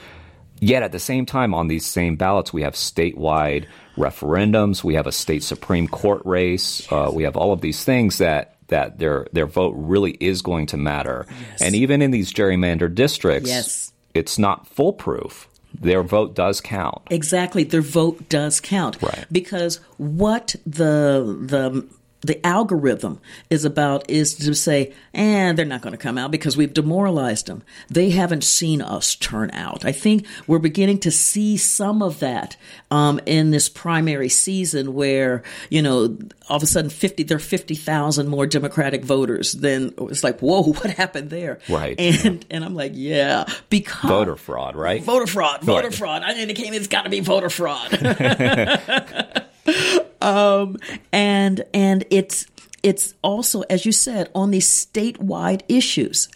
Yet 0.59 0.81
at 0.81 0.91
the 0.93 0.99
same 0.99 1.25
time, 1.25 1.53
on 1.53 1.67
these 1.67 1.85
same 1.85 2.15
ballots, 2.15 2.51
we 2.51 2.63
have 2.63 2.73
statewide 2.73 3.65
referendums, 3.97 4.83
we 4.83 4.95
have 4.95 5.07
a 5.07 5.11
state 5.11 5.43
supreme 5.43 5.87
court 5.87 6.21
race, 6.25 6.89
uh, 6.91 7.11
we 7.13 7.23
have 7.23 7.35
all 7.37 7.51
of 7.53 7.61
these 7.61 7.83
things 7.83 8.17
that 8.19 8.55
that 8.69 8.97
their 8.97 9.27
their 9.33 9.45
vote 9.45 9.73
really 9.77 10.11
is 10.19 10.41
going 10.41 10.67
to 10.67 10.77
matter. 10.77 11.27
And 11.61 11.75
even 11.75 12.01
in 12.01 12.11
these 12.11 12.33
gerrymandered 12.33 12.95
districts, 12.95 13.49
Yes. 13.49 13.93
it's 14.13 14.39
not 14.39 14.67
foolproof. 14.67 15.47
Their 15.79 16.03
vote 16.03 16.33
does 16.35 16.61
count. 16.61 17.01
Exactly, 17.09 17.63
their 17.63 17.81
vote 17.81 18.29
does 18.29 18.59
count. 18.59 19.01
Right. 19.01 19.25
Because 19.31 19.79
what 19.97 20.55
the 20.65 21.37
the 21.41 21.87
the 22.21 22.45
algorithm 22.45 23.19
is 23.49 23.63
about 23.65 24.09
is 24.09 24.35
to 24.35 24.53
say, 24.55 24.93
and 25.13 25.57
they're 25.57 25.65
not 25.65 25.81
going 25.81 25.91
to 25.91 25.97
come 25.97 26.17
out 26.17 26.31
because 26.31 26.57
we've 26.57 26.73
demoralized 26.73 27.45
them. 27.45 27.63
They 27.89 28.09
haven't 28.09 28.43
seen 28.43 28.81
us 28.81 29.15
turn 29.15 29.51
out. 29.51 29.85
I 29.85 29.91
think 29.91 30.25
we're 30.47 30.59
beginning 30.59 30.99
to 31.01 31.11
see 31.11 31.57
some 31.57 32.01
of 32.01 32.19
that 32.19 32.57
um, 32.91 33.19
in 33.25 33.51
this 33.51 33.69
primary 33.69 34.29
season, 34.29 34.93
where 34.95 35.43
you 35.69 35.81
know 35.81 36.17
all 36.49 36.57
of 36.57 36.63
a 36.63 36.67
sudden 36.67 36.89
fifty 36.89 37.23
there 37.23 37.37
are 37.37 37.39
fifty 37.39 37.75
thousand 37.75 38.27
more 38.29 38.47
Democratic 38.47 39.05
voters. 39.05 39.51
Then 39.53 39.93
it's 39.99 40.23
like, 40.23 40.39
whoa, 40.39 40.63
what 40.73 40.89
happened 40.89 41.29
there? 41.29 41.59
Right. 41.69 41.99
And 41.99 42.43
and 42.49 42.65
I'm 42.65 42.73
like, 42.75 42.93
yeah, 42.95 43.45
because 43.69 44.09
Voter 44.09 44.35
fraud, 44.35 44.75
right? 44.75 45.03
voter 45.03 45.27
fraud, 45.27 45.61
voter 45.61 45.87
Right. 45.89 45.95
fraud. 45.95 46.23
I 46.23 46.33
mean, 46.33 46.49
it 46.49 46.55
came. 46.55 46.73
it's 46.73 46.87
got 46.87 47.03
to 47.03 47.09
be 47.09 47.19
voter 47.19 47.49
fraud. 47.49 47.91
um, 50.27 50.77
and 51.11 51.63
and 51.73 52.05
it's 52.09 52.45
it's 52.83 53.15
also, 53.21 53.61
as 53.69 53.85
you 53.85 53.91
said, 53.91 54.29
on 54.35 54.51
these 54.51 54.67
statewide 54.67 55.61
issues. 55.67 56.29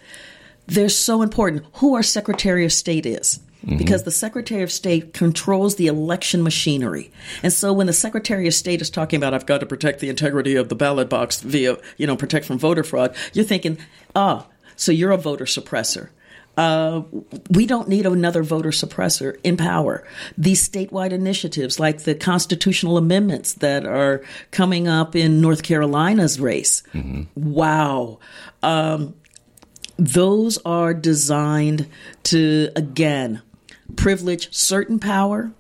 They're 0.68 0.90
so 0.90 1.22
important. 1.22 1.66
Who 1.76 1.96
our 1.96 2.04
Secretary 2.04 2.66
of 2.66 2.72
State 2.72 3.06
is. 3.06 3.40
Because 3.78 4.04
the 4.04 4.12
Secretary 4.12 4.64
of 4.64 4.72
State 4.72 5.14
controls 5.14 5.76
the 5.76 5.86
election 5.86 6.42
machinery. 6.42 7.12
And 7.44 7.54
so 7.54 7.72
when 7.74 7.86
the 7.86 7.94
Secretary 7.94 8.48
of 8.48 8.56
State 8.56 8.82
is 8.82 8.90
talking 8.90 9.18
about, 9.18 9.36
I've 9.36 9.46
got 9.46 9.60
to 9.60 9.68
protect 9.68 10.00
the 10.00 10.10
integrity 10.10 10.56
of 10.56 10.70
the 10.70 10.76
ballot 10.76 11.10
box 11.10 11.42
via, 11.42 11.78
you 11.96 12.08
know, 12.08 12.16
protect 12.16 12.48
from 12.48 12.58
voter 12.58 12.84
fraud, 12.84 13.16
you're 13.34 13.46
thinking, 13.46 13.78
ah, 14.16 14.48
so 14.76 14.92
you're 14.92 15.12
a 15.12 15.18
voter 15.18 15.46
suppressor. 15.46 16.10
Uh, 16.58 17.04
we 17.50 17.66
don't 17.66 17.88
need 17.88 18.06
another 18.06 18.44
voter 18.44 18.70
suppressor 18.70 19.40
in 19.44 19.58
power. 19.58 20.06
These 20.38 20.68
statewide 20.68 21.12
initiatives, 21.12 21.80
like 21.80 22.04
the 22.04 22.14
constitutional 22.14 22.98
amendments 22.98 23.54
that 23.54 23.86
are 23.86 24.24
coming 24.52 24.88
up 24.88 25.16
in 25.16 25.42
North 25.42 25.64
Carolina's 25.64 26.40
race, 26.40 26.84
wow. 27.36 28.20
Um, 28.62 29.16
those 29.98 30.58
are 30.66 30.94
designed 30.94 31.88
to, 32.24 32.70
again, 32.76 33.42
privilege 33.96 34.54
certain 34.54 35.00
power 35.00 35.52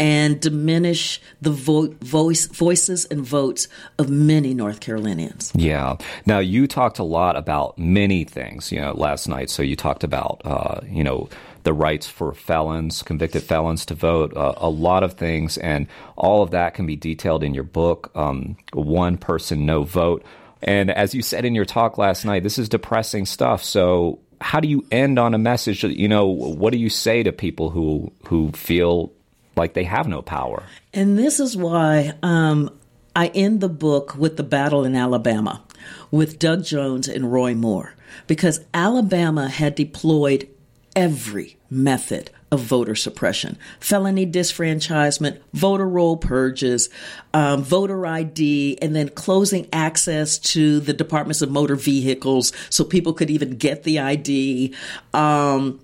and 0.00 0.40
diminish 0.40 1.20
the 1.42 1.50
vo- 1.50 1.94
voice, 2.00 2.46
voices 2.46 3.04
and 3.04 3.20
votes 3.20 3.68
of 3.98 4.08
many 4.08 4.54
North 4.54 4.80
Carolinians. 4.80 5.52
Yeah. 5.54 5.98
Now 6.24 6.38
you 6.38 6.66
talked 6.66 6.98
a 6.98 7.04
lot 7.04 7.36
about 7.36 7.78
many 7.78 8.24
things, 8.24 8.72
you 8.72 8.80
know, 8.80 8.94
last 8.94 9.28
night. 9.28 9.50
So 9.50 9.62
you 9.62 9.76
talked 9.76 10.02
about, 10.02 10.40
uh, 10.44 10.80
you 10.88 11.04
know, 11.04 11.28
the 11.64 11.74
rights 11.74 12.06
for 12.06 12.32
felons, 12.32 13.02
convicted 13.02 13.42
felons 13.42 13.84
to 13.86 13.94
vote, 13.94 14.34
uh, 14.34 14.54
a 14.56 14.70
lot 14.70 15.02
of 15.02 15.12
things, 15.12 15.58
and 15.58 15.86
all 16.16 16.42
of 16.42 16.52
that 16.52 16.72
can 16.72 16.86
be 16.86 16.96
detailed 16.96 17.44
in 17.44 17.52
your 17.52 17.64
book, 17.64 18.10
um, 18.14 18.56
One 18.72 19.18
Person, 19.18 19.66
No 19.66 19.82
Vote. 19.82 20.24
And 20.62 20.90
as 20.90 21.14
you 21.14 21.20
said 21.20 21.44
in 21.44 21.54
your 21.54 21.66
talk 21.66 21.98
last 21.98 22.24
night, 22.24 22.42
this 22.42 22.58
is 22.58 22.70
depressing 22.70 23.26
stuff. 23.26 23.62
So 23.62 24.20
how 24.40 24.60
do 24.60 24.68
you 24.68 24.86
end 24.90 25.18
on 25.18 25.34
a 25.34 25.38
message? 25.38 25.82
that, 25.82 25.98
You 25.98 26.08
know, 26.08 26.26
what 26.26 26.72
do 26.72 26.78
you 26.78 26.88
say 26.88 27.22
to 27.22 27.32
people 27.32 27.68
who 27.68 28.10
who 28.26 28.52
feel 28.52 29.12
like 29.60 29.74
they 29.74 29.84
have 29.84 30.08
no 30.08 30.22
power? 30.22 30.64
And 30.92 31.16
this 31.16 31.38
is 31.38 31.56
why 31.56 32.14
um, 32.22 32.76
I 33.14 33.28
end 33.28 33.60
the 33.60 33.68
book 33.68 34.16
with 34.16 34.36
the 34.36 34.42
battle 34.42 34.84
in 34.84 34.96
Alabama 34.96 35.62
with 36.10 36.38
Doug 36.38 36.64
Jones 36.64 37.06
and 37.06 37.32
Roy 37.32 37.54
Moore, 37.54 37.94
because 38.26 38.64
Alabama 38.74 39.48
had 39.48 39.74
deployed 39.74 40.48
every 40.96 41.56
method 41.70 42.30
of 42.52 42.60
voter 42.60 42.94
suppression 42.94 43.56
felony 43.78 44.26
disfranchisement, 44.26 45.38
voter 45.52 45.88
roll 45.88 46.16
purges, 46.16 46.88
um, 47.32 47.62
voter 47.62 48.06
ID, 48.06 48.78
and 48.82 48.94
then 48.94 49.08
closing 49.08 49.68
access 49.72 50.38
to 50.38 50.80
the 50.80 50.92
departments 50.92 51.42
of 51.42 51.50
motor 51.50 51.76
vehicles 51.76 52.52
so 52.68 52.84
people 52.84 53.12
could 53.12 53.30
even 53.30 53.56
get 53.56 53.84
the 53.84 53.98
ID. 53.98 54.74
Um, 55.14 55.80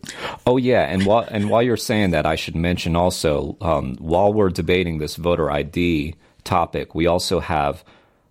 Oh 0.47 0.57
yeah, 0.57 0.83
and 0.83 1.05
while 1.07 1.27
and 1.31 1.51
while 1.51 1.63
you're 1.63 1.77
saying 1.77 2.11
that, 2.11 2.27
I 2.27 2.37
should 2.37 2.57
mention 2.57 2.97
also 2.97 3.57
um, 3.61 3.97
while 3.97 4.33
we're 4.33 4.51
debating 4.51 4.99
this 4.99 5.17
voter 5.17 5.51
ID 5.51 6.15
topic, 6.45 6.95
we 6.95 7.07
also 7.07 7.41
have 7.41 7.85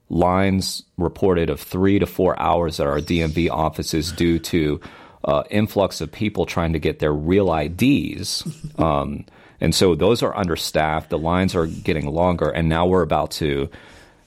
lines 0.10 0.84
reported 0.98 1.50
of 1.50 1.60
three 1.60 2.00
to 2.00 2.06
four 2.06 2.40
hours 2.40 2.80
at 2.80 2.88
our 2.88 3.00
DMV 3.00 3.50
offices 3.50 4.12
due 4.12 4.40
to 4.40 4.80
uh, 5.26 5.44
influx 5.50 6.02
of 6.02 6.12
people 6.12 6.46
trying 6.46 6.74
to 6.74 6.80
get 6.80 7.00
their 7.00 7.14
real 7.14 7.54
IDs. 7.54 8.44
Um, 8.78 9.26
and 9.62 9.74
so 9.74 9.96
those 9.96 10.22
are 10.22 10.36
understaffed. 10.36 11.10
The 11.10 11.18
lines 11.18 11.56
are 11.56 11.66
getting 11.66 12.08
longer, 12.08 12.50
and 12.50 12.68
now 12.68 12.86
we're 12.88 13.04
about 13.04 13.32
to 13.32 13.70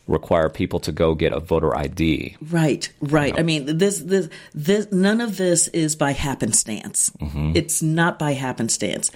require 0.08 0.48
people 0.48 0.80
to 0.80 0.92
go 0.92 1.14
get 1.14 1.32
a 1.32 1.40
voter 1.40 1.76
ID. 1.76 2.36
Right, 2.50 2.90
right. 3.00 3.38
I 3.38 3.42
mean, 3.42 3.78
this, 3.78 4.00
this, 4.00 4.28
this, 4.54 4.90
none 4.90 5.20
of 5.20 5.36
this 5.36 5.68
is 5.68 5.94
by 5.94 6.12
happenstance. 6.12 7.10
Mm-hmm. 7.20 7.52
It's 7.54 7.82
not 7.82 8.18
by 8.18 8.32
happenstance. 8.32 9.10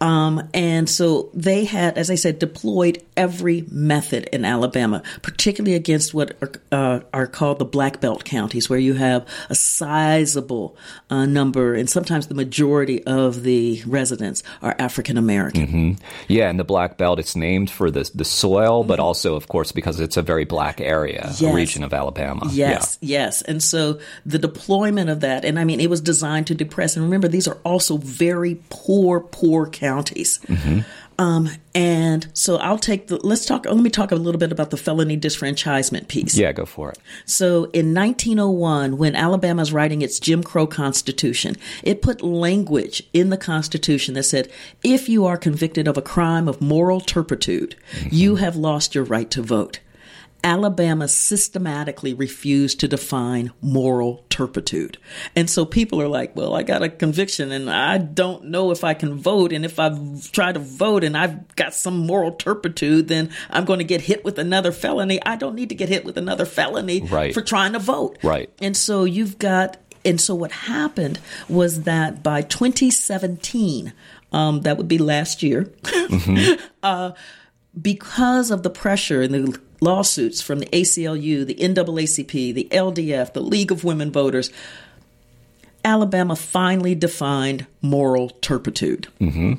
Um, 0.00 0.48
and 0.52 0.88
so 0.88 1.30
they 1.34 1.64
had, 1.64 1.96
as 1.96 2.10
I 2.10 2.14
said, 2.14 2.38
deployed 2.38 3.02
every 3.16 3.64
method 3.70 4.28
in 4.32 4.44
Alabama, 4.44 5.02
particularly 5.22 5.74
against 5.74 6.12
what 6.12 6.36
are, 6.42 6.52
uh, 6.70 7.00
are 7.12 7.26
called 7.26 7.58
the 7.58 7.64
black 7.64 8.00
belt 8.00 8.24
counties, 8.24 8.68
where 8.68 8.78
you 8.78 8.94
have 8.94 9.26
a 9.48 9.54
sizable 9.54 10.76
uh, 11.08 11.24
number 11.24 11.74
and 11.74 11.88
sometimes 11.88 12.26
the 12.26 12.34
majority 12.34 13.02
of 13.04 13.44
the 13.44 13.82
residents 13.86 14.42
are 14.60 14.74
African 14.78 15.16
American. 15.16 15.66
Mm-hmm. 15.66 16.04
Yeah, 16.28 16.50
and 16.50 16.58
the 16.58 16.64
black 16.64 16.98
belt, 16.98 17.18
it's 17.18 17.36
named 17.36 17.70
for 17.70 17.90
the, 17.90 18.10
the 18.14 18.24
soil, 18.24 18.82
mm-hmm. 18.82 18.88
but 18.88 18.98
also, 18.98 19.36
of 19.36 19.48
course, 19.48 19.72
because 19.72 20.00
it's 20.00 20.16
a 20.16 20.22
very 20.22 20.33
very 20.34 20.44
black 20.44 20.80
area, 20.80 21.32
yes. 21.38 21.54
region 21.54 21.84
of 21.84 21.94
Alabama. 21.94 22.48
Yes, 22.50 22.98
yeah. 23.00 23.20
yes. 23.20 23.42
And 23.42 23.62
so 23.62 24.00
the 24.26 24.38
deployment 24.38 25.10
of 25.10 25.20
that, 25.20 25.44
and 25.44 25.58
I 25.58 25.64
mean, 25.64 25.80
it 25.80 25.88
was 25.88 26.00
designed 26.00 26.48
to 26.48 26.54
depress. 26.54 26.96
And 26.96 27.04
remember, 27.04 27.28
these 27.28 27.46
are 27.46 27.58
also 27.64 27.96
very 27.98 28.60
poor, 28.68 29.20
poor 29.20 29.68
counties. 29.68 30.40
Mm-hmm. 30.48 30.80
Um, 31.16 31.48
and 31.76 32.26
so 32.32 32.56
I'll 32.56 32.78
take 32.78 33.06
the, 33.06 33.24
let's 33.24 33.46
talk, 33.46 33.66
let 33.66 33.76
me 33.76 33.90
talk 33.90 34.10
a 34.10 34.16
little 34.16 34.38
bit 34.40 34.50
about 34.50 34.70
the 34.70 34.76
felony 34.76 35.16
disfranchisement 35.16 36.08
piece. 36.08 36.36
Yeah, 36.36 36.50
go 36.50 36.64
for 36.66 36.90
it. 36.90 36.98
So 37.24 37.64
in 37.66 37.94
1901, 37.94 38.96
when 38.98 39.14
Alabama 39.14 39.54
Alabama's 39.54 39.72
writing 39.72 40.02
its 40.02 40.18
Jim 40.18 40.42
Crow 40.42 40.66
Constitution, 40.66 41.54
it 41.84 42.02
put 42.02 42.22
language 42.22 43.04
in 43.12 43.30
the 43.30 43.36
Constitution 43.36 44.14
that 44.14 44.24
said, 44.24 44.50
if 44.82 45.08
you 45.08 45.24
are 45.26 45.36
convicted 45.36 45.86
of 45.86 45.96
a 45.96 46.02
crime 46.02 46.48
of 46.48 46.60
moral 46.60 47.00
turpitude, 47.00 47.76
mm-hmm. 47.92 48.08
you 48.10 48.36
have 48.36 48.56
lost 48.56 48.94
your 48.94 49.04
right 49.04 49.30
to 49.30 49.42
vote. 49.42 49.78
Alabama 50.44 51.08
systematically 51.08 52.12
refused 52.12 52.78
to 52.80 52.86
define 52.86 53.50
moral 53.62 54.26
turpitude. 54.28 54.98
And 55.34 55.48
so 55.48 55.64
people 55.64 56.02
are 56.02 56.06
like, 56.06 56.36
well, 56.36 56.54
I 56.54 56.62
got 56.62 56.82
a 56.82 56.90
conviction 56.90 57.50
and 57.50 57.70
I 57.70 57.96
don't 57.96 58.44
know 58.44 58.70
if 58.70 58.84
I 58.84 58.92
can 58.92 59.14
vote. 59.14 59.54
And 59.54 59.64
if 59.64 59.78
I 59.78 59.90
try 60.32 60.52
to 60.52 60.58
vote 60.58 61.02
and 61.02 61.16
I've 61.16 61.56
got 61.56 61.72
some 61.72 61.96
moral 61.96 62.32
turpitude, 62.32 63.08
then 63.08 63.30
I'm 63.48 63.64
going 63.64 63.78
to 63.78 63.84
get 63.86 64.02
hit 64.02 64.22
with 64.22 64.38
another 64.38 64.70
felony. 64.70 65.18
I 65.24 65.36
don't 65.36 65.54
need 65.54 65.70
to 65.70 65.74
get 65.74 65.88
hit 65.88 66.04
with 66.04 66.18
another 66.18 66.44
felony 66.44 67.00
right. 67.00 67.32
for 67.32 67.40
trying 67.40 67.72
to 67.72 67.78
vote. 67.78 68.18
Right. 68.22 68.50
And 68.60 68.76
so 68.76 69.04
you've 69.04 69.38
got, 69.38 69.78
and 70.04 70.20
so 70.20 70.34
what 70.34 70.52
happened 70.52 71.20
was 71.48 71.84
that 71.84 72.22
by 72.22 72.42
2017, 72.42 73.94
um, 74.30 74.60
that 74.60 74.76
would 74.76 74.88
be 74.88 74.98
last 74.98 75.42
year, 75.42 75.64
mm-hmm. 75.82 76.62
uh, 76.82 77.12
because 77.80 78.50
of 78.50 78.62
the 78.62 78.70
pressure 78.70 79.22
and 79.22 79.32
the 79.32 79.60
lawsuits 79.84 80.40
from 80.42 80.58
the 80.58 80.66
ACLU, 80.66 81.46
the 81.46 81.54
NAACP, 81.54 82.54
the 82.54 82.68
LDF, 82.72 83.32
the 83.32 83.40
League 83.40 83.70
of 83.70 83.84
Women 83.84 84.10
Voters, 84.10 84.50
Alabama 85.84 86.34
finally 86.34 86.94
defined 86.94 87.66
moral 87.82 88.30
turpitude. 88.30 89.06
Mm-hmm. 89.20 89.54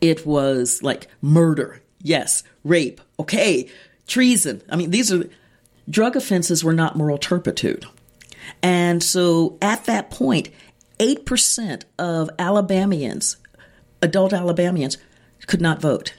It 0.00 0.24
was 0.24 0.82
like 0.82 1.08
murder, 1.20 1.82
yes, 2.00 2.42
rape, 2.64 3.00
okay, 3.18 3.68
treason. 4.06 4.62
I 4.70 4.76
mean, 4.76 4.90
these 4.90 5.12
are 5.12 5.28
drug 5.88 6.16
offenses 6.16 6.64
were 6.64 6.72
not 6.72 6.96
moral 6.96 7.18
turpitude. 7.18 7.84
And 8.62 9.02
so 9.02 9.58
at 9.60 9.84
that 9.84 10.10
point, 10.10 10.48
8% 10.98 11.82
of 11.98 12.30
Alabamians, 12.38 13.36
adult 14.02 14.32
Alabamians, 14.32 14.98
could 15.46 15.60
not 15.60 15.80
vote 15.80 16.14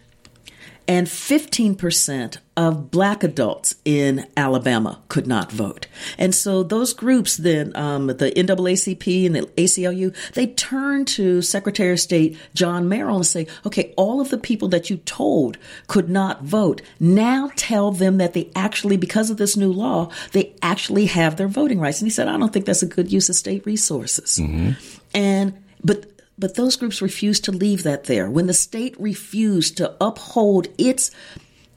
and 0.87 1.07
15% 1.07 2.37
of 2.57 2.91
black 2.91 3.23
adults 3.23 3.75
in 3.85 4.27
Alabama 4.35 4.99
could 5.07 5.25
not 5.25 5.51
vote. 5.51 5.87
And 6.17 6.35
so 6.35 6.63
those 6.63 6.93
groups, 6.93 7.37
then 7.37 7.75
um, 7.75 8.07
the 8.07 8.31
NAACP 8.31 9.25
and 9.25 9.35
the 9.35 9.41
ACLU, 9.57 10.13
they 10.33 10.47
turned 10.47 11.07
to 11.09 11.41
Secretary 11.41 11.93
of 11.93 11.99
State 11.99 12.37
John 12.53 12.89
Merrill 12.89 13.17
and 13.17 13.25
say, 13.25 13.47
okay, 13.65 13.93
all 13.95 14.19
of 14.19 14.29
the 14.29 14.37
people 14.37 14.67
that 14.69 14.89
you 14.89 14.97
told 14.97 15.57
could 15.87 16.09
not 16.09 16.43
vote, 16.43 16.81
now 16.99 17.51
tell 17.55 17.91
them 17.91 18.17
that 18.17 18.33
they 18.33 18.49
actually, 18.55 18.97
because 18.97 19.29
of 19.29 19.37
this 19.37 19.55
new 19.55 19.71
law, 19.71 20.11
they 20.33 20.53
actually 20.61 21.05
have 21.05 21.37
their 21.37 21.47
voting 21.47 21.79
rights. 21.79 22.01
And 22.01 22.07
he 22.07 22.11
said, 22.11 22.27
I 22.27 22.37
don't 22.37 22.51
think 22.51 22.65
that's 22.65 22.83
a 22.83 22.87
good 22.87 23.11
use 23.11 23.29
of 23.29 23.35
state 23.35 23.65
resources. 23.65 24.39
Mm-hmm. 24.39 24.71
And 25.13 25.57
but 25.83 26.05
but 26.37 26.55
those 26.55 26.75
groups 26.75 27.01
refused 27.01 27.43
to 27.45 27.51
leave 27.51 27.83
that 27.83 28.05
there. 28.05 28.29
When 28.29 28.47
the 28.47 28.53
state 28.53 28.99
refused 28.99 29.77
to 29.77 29.95
uphold 30.01 30.67
its 30.77 31.11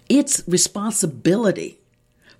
its 0.09 0.43
responsibility 0.47 1.79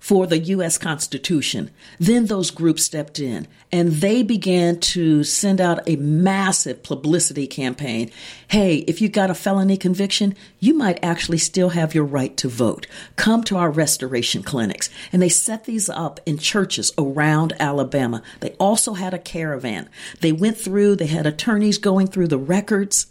for 0.05 0.27
the 0.27 0.37
U.S. 0.37 0.77
Constitution. 0.77 1.71
Then 1.99 2.27
those 2.27 2.51
groups 2.51 2.83
stepped 2.83 3.17
in 3.17 3.47
and 3.71 3.91
they 3.91 4.21
began 4.21 4.79
to 4.79 5.23
send 5.23 5.59
out 5.59 5.79
a 5.89 5.95
massive 5.95 6.83
publicity 6.83 7.47
campaign. 7.47 8.11
Hey, 8.47 8.85
if 8.87 9.01
you 9.01 9.09
got 9.09 9.31
a 9.31 9.33
felony 9.33 9.77
conviction, 9.77 10.35
you 10.59 10.75
might 10.75 11.03
actually 11.03 11.39
still 11.39 11.69
have 11.69 11.95
your 11.95 12.03
right 12.03 12.37
to 12.37 12.47
vote. 12.47 12.85
Come 13.15 13.43
to 13.45 13.57
our 13.57 13.71
restoration 13.71 14.43
clinics. 14.43 14.91
And 15.11 15.23
they 15.23 15.29
set 15.29 15.63
these 15.63 15.89
up 15.89 16.19
in 16.27 16.37
churches 16.37 16.93
around 16.99 17.53
Alabama. 17.59 18.21
They 18.41 18.51
also 18.59 18.93
had 18.93 19.15
a 19.15 19.17
caravan. 19.17 19.89
They 20.21 20.31
went 20.31 20.59
through, 20.59 20.97
they 20.97 21.07
had 21.07 21.25
attorneys 21.25 21.79
going 21.79 22.05
through 22.05 22.27
the 22.27 22.37
records 22.37 23.07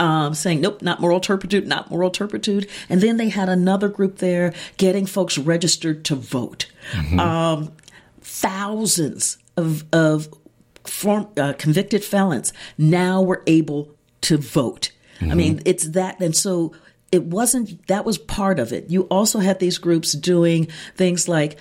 um, 0.00 0.34
saying, 0.34 0.60
nope, 0.60 0.82
not 0.82 1.00
moral 1.00 1.20
turpitude, 1.20 1.66
not 1.66 1.90
moral 1.90 2.10
turpitude. 2.10 2.68
And 2.88 3.00
then 3.00 3.16
they 3.16 3.28
had 3.28 3.48
another 3.48 3.88
group 3.88 4.18
there 4.18 4.54
getting 4.76 5.06
folks 5.06 5.38
registered 5.38 6.04
to 6.06 6.14
vote. 6.14 6.66
Mm-hmm. 6.92 7.20
Um, 7.20 7.72
thousands 8.20 9.38
of, 9.56 9.84
of 9.92 10.28
form, 10.84 11.28
uh, 11.36 11.54
convicted 11.58 12.04
felons 12.04 12.52
now 12.76 13.22
were 13.22 13.42
able 13.46 13.94
to 14.22 14.36
vote. 14.36 14.92
Mm-hmm. 15.20 15.32
I 15.32 15.34
mean, 15.34 15.62
it's 15.64 15.88
that. 15.88 16.20
And 16.20 16.36
so 16.36 16.72
it 17.10 17.24
wasn't, 17.24 17.86
that 17.88 18.04
was 18.04 18.18
part 18.18 18.58
of 18.58 18.72
it. 18.72 18.90
You 18.90 19.02
also 19.02 19.38
had 19.38 19.58
these 19.58 19.78
groups 19.78 20.12
doing 20.12 20.68
things 20.94 21.28
like, 21.28 21.58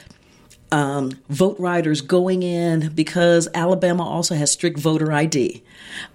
um, 0.72 1.12
vote 1.30 1.58
riders 1.60 2.02
going 2.02 2.44
in 2.44 2.90
because 2.94 3.48
Alabama 3.54 4.04
also 4.04 4.36
has 4.36 4.52
strict 4.52 4.78
voter 4.80 5.12
ID. 5.12 5.64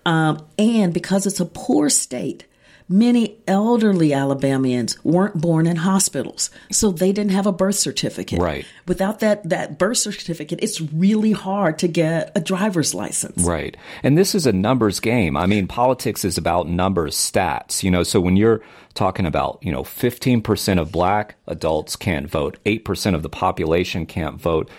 Um, 0.05 0.45
and 0.59 0.93
because 0.93 1.27
it's 1.27 1.41
a 1.41 1.47
poor 1.47 1.89
state, 1.89 2.47
many 2.89 3.39
elderly 3.49 4.13
Alabamians 4.13 5.03
weren't 5.05 5.41
born 5.41 5.67
in 5.67 5.77
hospitals, 5.77 6.51
so 6.71 6.91
they 6.91 7.13
didn't 7.13 7.33
have 7.33 7.47
a 7.47 7.53
birth 7.53 7.77
certificate. 7.77 8.41
Right. 8.41 8.67
Without 8.87 9.21
that 9.21 9.49
that 9.49 9.79
birth 9.79 9.99
certificate, 9.99 10.59
it's 10.63 10.81
really 10.81 11.33
hard 11.33 11.79
to 11.79 11.89
get 11.89 12.33
a 12.35 12.41
driver's 12.41 12.95
license. 12.95 13.43
Right. 13.45 13.77
And 14.03 14.17
this 14.19 14.35
is 14.35 14.47
a 14.47 14.53
numbers 14.53 15.01
game. 15.01 15.37
I 15.37 15.47
mean, 15.47 15.67
politics 15.67 16.25
is 16.25 16.37
about 16.37 16.69
numbers, 16.69 17.17
stats. 17.17 17.83
You 17.83 17.91
know, 17.91 18.03
so 18.03 18.21
when 18.21 18.37
you're 18.37 18.61
talking 18.93 19.27
about, 19.27 19.59
you 19.63 19.73
know, 19.73 19.83
15% 19.83 20.81
of 20.81 20.93
black 20.93 21.37
adults 21.47 21.97
can't 21.97 22.29
vote, 22.29 22.59
8% 22.65 23.15
of 23.15 23.23
the 23.23 23.29
population 23.29 24.07
can't 24.07 24.41
vote. 24.41 24.71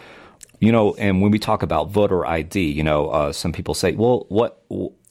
You 0.59 0.71
know, 0.71 0.95
and 0.95 1.21
when 1.21 1.31
we 1.31 1.39
talk 1.39 1.61
about 1.61 1.89
voter 1.89 2.25
ID, 2.25 2.71
you 2.71 2.83
know, 2.83 3.09
uh, 3.09 3.33
some 3.33 3.51
people 3.51 3.73
say, 3.73 3.93
well, 3.93 4.25
what 4.29 4.63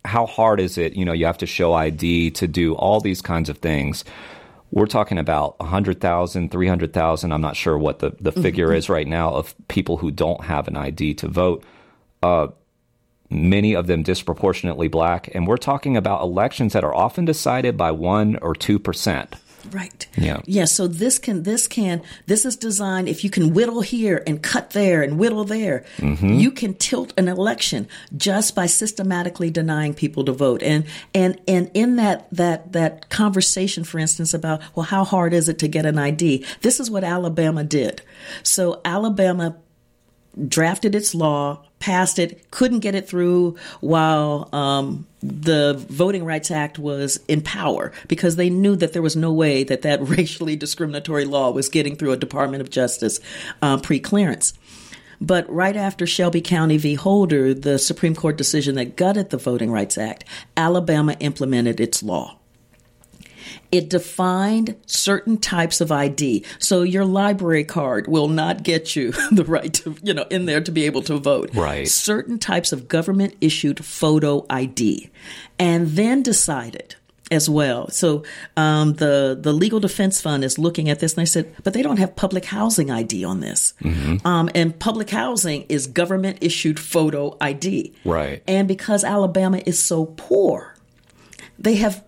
how 0.05 0.27
hard 0.27 0.61
is 0.61 0.79
it? 0.79 0.95
You 0.95 1.05
know, 1.05 1.13
you 1.13 1.27
have 1.27 1.39
to 1.39 1.47
show 1.47 1.75
ID 1.75 2.31
to 2.33 2.49
do 2.49 2.75
all 2.75 3.01
these 3.01 3.23
kinds 3.23 3.49
of 3.49 3.59
things. 3.59 4.05
We're 4.71 4.87
talking 4.87 5.19
about 5.19 5.61
100,000, 5.61 6.51
300,000. 6.51 7.33
I'm 7.33 7.41
not 7.41 7.57
sure 7.57 7.77
what 7.77 7.99
the, 7.99 8.11
the 8.19 8.31
mm-hmm. 8.33 8.43
figure 8.43 8.69
mm-hmm. 8.69 8.77
is 8.77 8.89
right 8.89 9.07
now 9.07 9.35
of 9.35 9.55
people 9.69 9.99
who 9.99 10.11
don't 10.11 10.45
have 10.45 10.67
an 10.67 10.77
ID 10.77 11.15
to 11.15 11.29
vote. 11.29 11.63
Uh, 12.23 12.49
many 13.33 13.75
of 13.75 13.87
them 13.87 14.03
disproportionately 14.03 14.89
black. 14.89 15.35
And 15.35 15.47
we're 15.47 15.57
talking 15.57 15.97
about 15.97 16.23
elections 16.23 16.73
that 16.73 16.85
are 16.85 16.95
often 16.95 17.25
decided 17.25 17.77
by 17.77 17.91
1 17.91 18.37
or 18.43 18.55
2%. 18.55 19.33
Right. 19.71 20.07
Yeah. 20.17 20.41
Yeah. 20.45 20.65
So 20.65 20.89
this 20.89 21.19
can, 21.19 21.45
this 21.45 21.69
can, 21.69 22.03
this 22.27 22.45
is 22.45 22.57
designed, 22.57 23.09
if 23.09 23.23
you 23.23 23.31
can 23.31 23.55
whittle 23.55 23.81
here 23.81 24.23
and 24.27 24.43
cut 24.43 24.71
there 24.71 25.03
and 25.03 25.19
whittle 25.19 25.45
there, 25.45 25.85
mm-hmm. 25.99 26.35
you 26.35 26.51
can 26.51 26.75
tilt 26.75 27.13
an 27.17 27.29
election 27.29 27.87
just 28.17 28.55
by 28.55 28.67
systematically 28.67 29.51
denying 29.51 29.95
people 29.95 30.25
to 30.25 30.33
vote. 30.33 30.63
And, 30.63 30.85
and, 31.15 31.41
and 31.47 31.71
in 31.75 31.97
that, 31.97 32.27
that, 32.33 32.73
that 32.73 33.09
conversation, 33.09 33.85
for 33.85 33.99
instance, 33.99 34.35
about, 34.35 34.63
well, 34.75 34.85
how 34.85 35.05
hard 35.05 35.33
is 35.33 35.49
it 35.49 35.61
to 35.61 35.69
get 35.69 35.87
an 35.87 35.99
ID? 35.99 36.45
This 36.63 36.81
is 36.81 36.91
what 36.91 37.05
Alabama 37.05 37.63
did. 37.63 38.03
So 38.43 38.81
Alabama 38.85 39.57
drafted 40.49 40.95
its 40.95 41.15
law, 41.15 41.65
passed 41.79 42.19
it, 42.19 42.51
couldn't 42.51 42.81
get 42.81 42.95
it 42.95 43.09
through 43.09 43.57
while 43.81 44.49
um, 44.53 45.07
the 45.21 45.75
Voting 45.89 46.25
Rights 46.25 46.51
Act 46.51 46.79
was 46.79 47.21
in 47.29 47.41
power 47.41 47.93
because 48.09 48.37
they 48.37 48.51
knew 48.51 48.77
that 48.77 48.93
there 48.93 49.03
was 49.03 49.17
no 49.17 49.33
way 49.33 49.65
that 49.65 49.83
that 49.83 50.01
racially 50.09 50.57
discriminatory 50.57 51.25
law 51.25 51.51
was 51.51 51.69
getting 51.69 51.97
through 51.97 52.13
a 52.13 52.17
Department 52.17 52.61
of 52.61 52.71
Justice 52.71 53.21
uh, 53.61 53.79
pre 53.79 54.01
clearance. 54.01 54.55
But 55.21 55.49
right 55.49 55.77
after 55.77 56.05
Shelby 56.05 56.41
County 56.41 56.79
v. 56.79 56.95
Holder, 56.95 57.55
the 57.55 57.79
Supreme 57.79 58.17
Court 58.17 58.37
decision 58.37 58.75
that 58.75 58.97
gutted 58.97 59.31
the 59.31 59.37
Voting 59.37 59.71
Rights 59.71 59.97
Act, 59.97 60.25
Alabama 60.57 61.17
implemented 61.21 61.79
its 61.79 62.03
law. 62.03 62.39
It 63.73 63.89
defined 63.89 64.77
certain 64.87 65.39
types 65.39 65.81
of 65.81 65.91
ID. 65.91 66.45
So 66.59 66.83
your 66.83 67.07
library 67.07 67.65
card 67.65 68.07
will 68.07 68.29
not 68.29 68.63
get 68.63 68.95
you 68.95 69.13
the 69.33 69.45
right 69.45 69.73
to, 69.75 69.97
you 70.03 70.15
know, 70.15 70.27
in 70.31 70.45
there 70.45 70.61
to 70.61 70.71
be 70.71 70.85
able 70.85 71.03
to 71.05 71.17
vote. 71.17 71.51
Right. 71.55 71.89
Certain 71.89 72.39
types 72.39 72.71
of 72.73 72.87
government 72.87 73.35
issued 73.41 73.85
photo 73.85 74.45
ID. 74.51 75.11
And 75.59 75.89
then 75.89 76.23
decided 76.23 76.97
as 77.31 77.49
well. 77.49 77.89
So 77.89 78.25
um, 78.59 78.95
the 78.95 79.39
the 79.41 79.55
Legal 79.55 79.81
Defense 79.81 80.21
Fund 80.21 80.45
is 80.45 80.59
looking 80.59 80.91
at 80.91 81.01
this, 81.01 81.15
and 81.15 81.23
I 81.23 81.25
said, 81.25 81.55
but 81.65 81.73
they 81.73 81.81
don't 81.81 81.99
have 81.99 82.15
public 82.15 82.45
housing 82.45 82.91
ID 82.91 83.25
on 83.25 83.41
this. 83.41 83.73
Mm-hmm. 83.81 84.27
Um, 84.27 84.51
and 84.55 84.79
public 84.79 85.09
housing 85.09 85.63
is 85.71 85.87
government 85.87 86.39
issued 86.43 86.79
photo 86.79 87.39
ID. 87.41 87.95
Right. 88.05 88.43
And 88.47 88.69
because 88.69 89.03
Alabama 89.03 89.63
is 89.65 89.83
so 89.83 90.07
poor, 90.07 90.75
they 91.59 91.77
have 91.77 92.05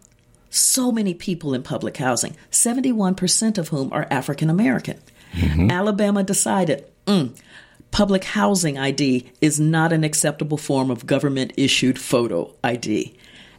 so 0.54 0.92
many 0.92 1.14
people 1.14 1.52
in 1.52 1.62
public 1.62 1.96
housing, 1.96 2.36
71% 2.50 3.58
of 3.58 3.68
whom 3.68 3.92
are 3.92 4.06
African 4.10 4.48
American. 4.48 5.00
Mm-hmm. 5.32 5.70
Alabama 5.70 6.22
decided, 6.22 6.88
mm, 7.06 7.36
public 7.90 8.24
housing 8.24 8.78
ID 8.78 9.30
is 9.40 9.58
not 9.58 9.92
an 9.92 10.04
acceptable 10.04 10.56
form 10.56 10.90
of 10.90 11.06
government 11.06 11.52
issued 11.56 11.98
photo 11.98 12.54
ID. 12.62 13.16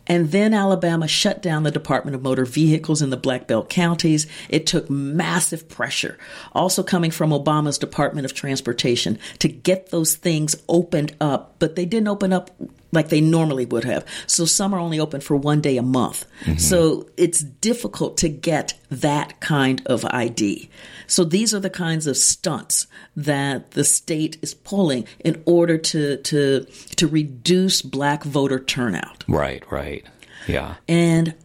And 0.08 0.32
then 0.32 0.54
Alabama 0.54 1.08
shut 1.08 1.42
down 1.42 1.64
the 1.64 1.72
Department 1.72 2.16
of 2.16 2.22
Motor 2.22 2.46
Vehicles 2.46 3.02
in 3.02 3.10
the 3.10 3.18
Black 3.18 3.48
Belt 3.48 3.70
counties. 3.70 4.28
It 4.50 4.68
took 4.68 4.90
massive 4.90 5.68
pressure, 5.68 6.18
also 6.54 6.84
coming 6.84 7.12
from 7.12 7.32
Obama's 7.32 7.80
Department 7.80 8.26
of 8.26 8.34
Transportation, 8.34 9.18
to 9.40 9.48
get 9.48 9.90
those 9.90 10.16
things 10.16 10.56
opened 10.70 11.16
up. 11.20 11.56
But 11.60 11.76
they 11.76 11.86
didn't 11.86 12.08
open 12.08 12.34
up 12.34 12.52
like 12.96 13.10
they 13.10 13.22
normally 13.22 13.66
would 13.66 13.84
have. 13.84 14.06
So 14.28 14.46
some 14.46 14.74
are 14.74 14.80
only 14.80 15.00
open 15.00 15.22
for 15.22 15.36
one 15.36 15.62
day 15.62 15.78
a 15.78 15.82
month. 15.84 16.26
Mm-hmm. 16.42 16.58
So 16.58 17.10
it's 17.18 17.42
difficult 17.42 18.18
to 18.18 18.30
get 18.30 18.74
that 18.90 19.40
kind 19.40 19.82
of 19.86 20.06
ID. 20.06 20.70
So 21.08 21.24
these 21.24 21.54
are 21.54 21.60
the 21.60 21.70
kinds 21.70 22.08
of 22.08 22.18
stunts 22.18 22.88
that 23.16 23.72
the 23.72 23.84
state 23.84 24.38
is 24.42 24.54
pulling 24.54 25.08
in 25.20 25.44
order 25.46 25.78
to 25.78 26.18
to 26.18 26.66
to 26.96 27.08
reduce 27.08 27.82
black 27.82 28.24
voter 28.24 28.60
turnout. 28.60 29.24
Right, 29.28 29.64
right. 29.72 30.06
Yeah. 30.48 30.76
And 30.88 31.36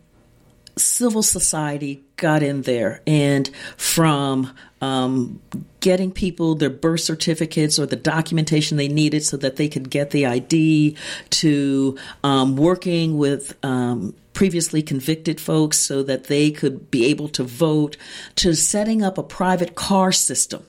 civil 0.80 1.22
society 1.22 2.02
got 2.16 2.42
in 2.42 2.62
there 2.62 3.00
and 3.06 3.50
from 3.76 4.52
um, 4.80 5.40
getting 5.80 6.10
people 6.10 6.54
their 6.54 6.70
birth 6.70 7.00
certificates 7.00 7.78
or 7.78 7.86
the 7.86 7.96
documentation 7.96 8.76
they 8.76 8.88
needed 8.88 9.24
so 9.24 9.36
that 9.36 9.56
they 9.56 9.68
could 9.68 9.90
get 9.90 10.10
the 10.10 10.26
ID 10.26 10.96
to 11.30 11.98
um, 12.24 12.56
working 12.56 13.18
with 13.18 13.56
um, 13.64 14.14
previously 14.32 14.82
convicted 14.82 15.40
folks 15.40 15.78
so 15.78 16.02
that 16.02 16.24
they 16.24 16.50
could 16.50 16.90
be 16.90 17.06
able 17.06 17.28
to 17.28 17.44
vote 17.44 17.96
to 18.36 18.54
setting 18.54 19.02
up 19.02 19.18
a 19.18 19.22
private 19.22 19.74
car 19.74 20.12
system 20.12 20.64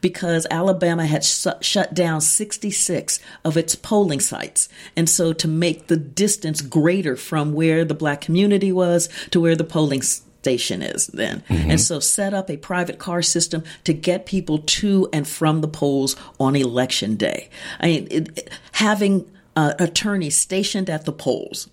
because 0.00 0.46
Alabama 0.50 1.06
had 1.06 1.24
sh- 1.24 1.46
shut 1.60 1.94
down 1.94 2.20
66 2.20 3.20
of 3.44 3.56
its 3.56 3.74
polling 3.74 4.20
sites. 4.20 4.68
And 4.96 5.08
so 5.08 5.32
to 5.32 5.48
make 5.48 5.86
the 5.86 5.96
distance 5.96 6.60
greater 6.60 7.16
from 7.16 7.52
where 7.52 7.84
the 7.84 7.94
black 7.94 8.20
community 8.20 8.72
was 8.72 9.08
to 9.30 9.40
where 9.40 9.56
the 9.56 9.64
polling 9.64 10.02
station 10.02 10.82
is 10.82 11.06
then. 11.08 11.42
Mm-hmm. 11.48 11.70
And 11.70 11.80
so 11.80 12.00
set 12.00 12.34
up 12.34 12.50
a 12.50 12.56
private 12.56 12.98
car 12.98 13.22
system 13.22 13.62
to 13.84 13.92
get 13.92 14.26
people 14.26 14.58
to 14.58 15.08
and 15.12 15.26
from 15.26 15.60
the 15.60 15.68
polls 15.68 16.16
on 16.40 16.56
election 16.56 17.16
day. 17.16 17.48
I 17.80 17.86
mean, 17.86 18.08
it, 18.10 18.50
having 18.72 19.30
uh, 19.54 19.74
attorneys 19.78 20.36
stationed 20.36 20.88
at 20.90 21.04
the 21.04 21.12
polls 21.12 21.68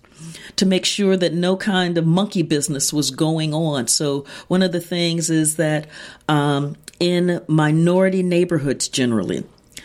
to 0.56 0.66
make 0.66 0.84
sure 0.84 1.16
that 1.16 1.32
no 1.32 1.56
kind 1.56 1.96
of 1.96 2.06
monkey 2.06 2.42
business 2.42 2.92
was 2.92 3.10
going 3.10 3.54
on. 3.54 3.88
So 3.88 4.24
one 4.48 4.62
of 4.62 4.72
the 4.72 4.80
things 4.80 5.30
is 5.30 5.56
that 5.56 5.86
um, 6.28 6.76
in 7.00 7.42
minority 7.48 8.22
neighborhoods 8.22 8.88
generally, 8.88 9.44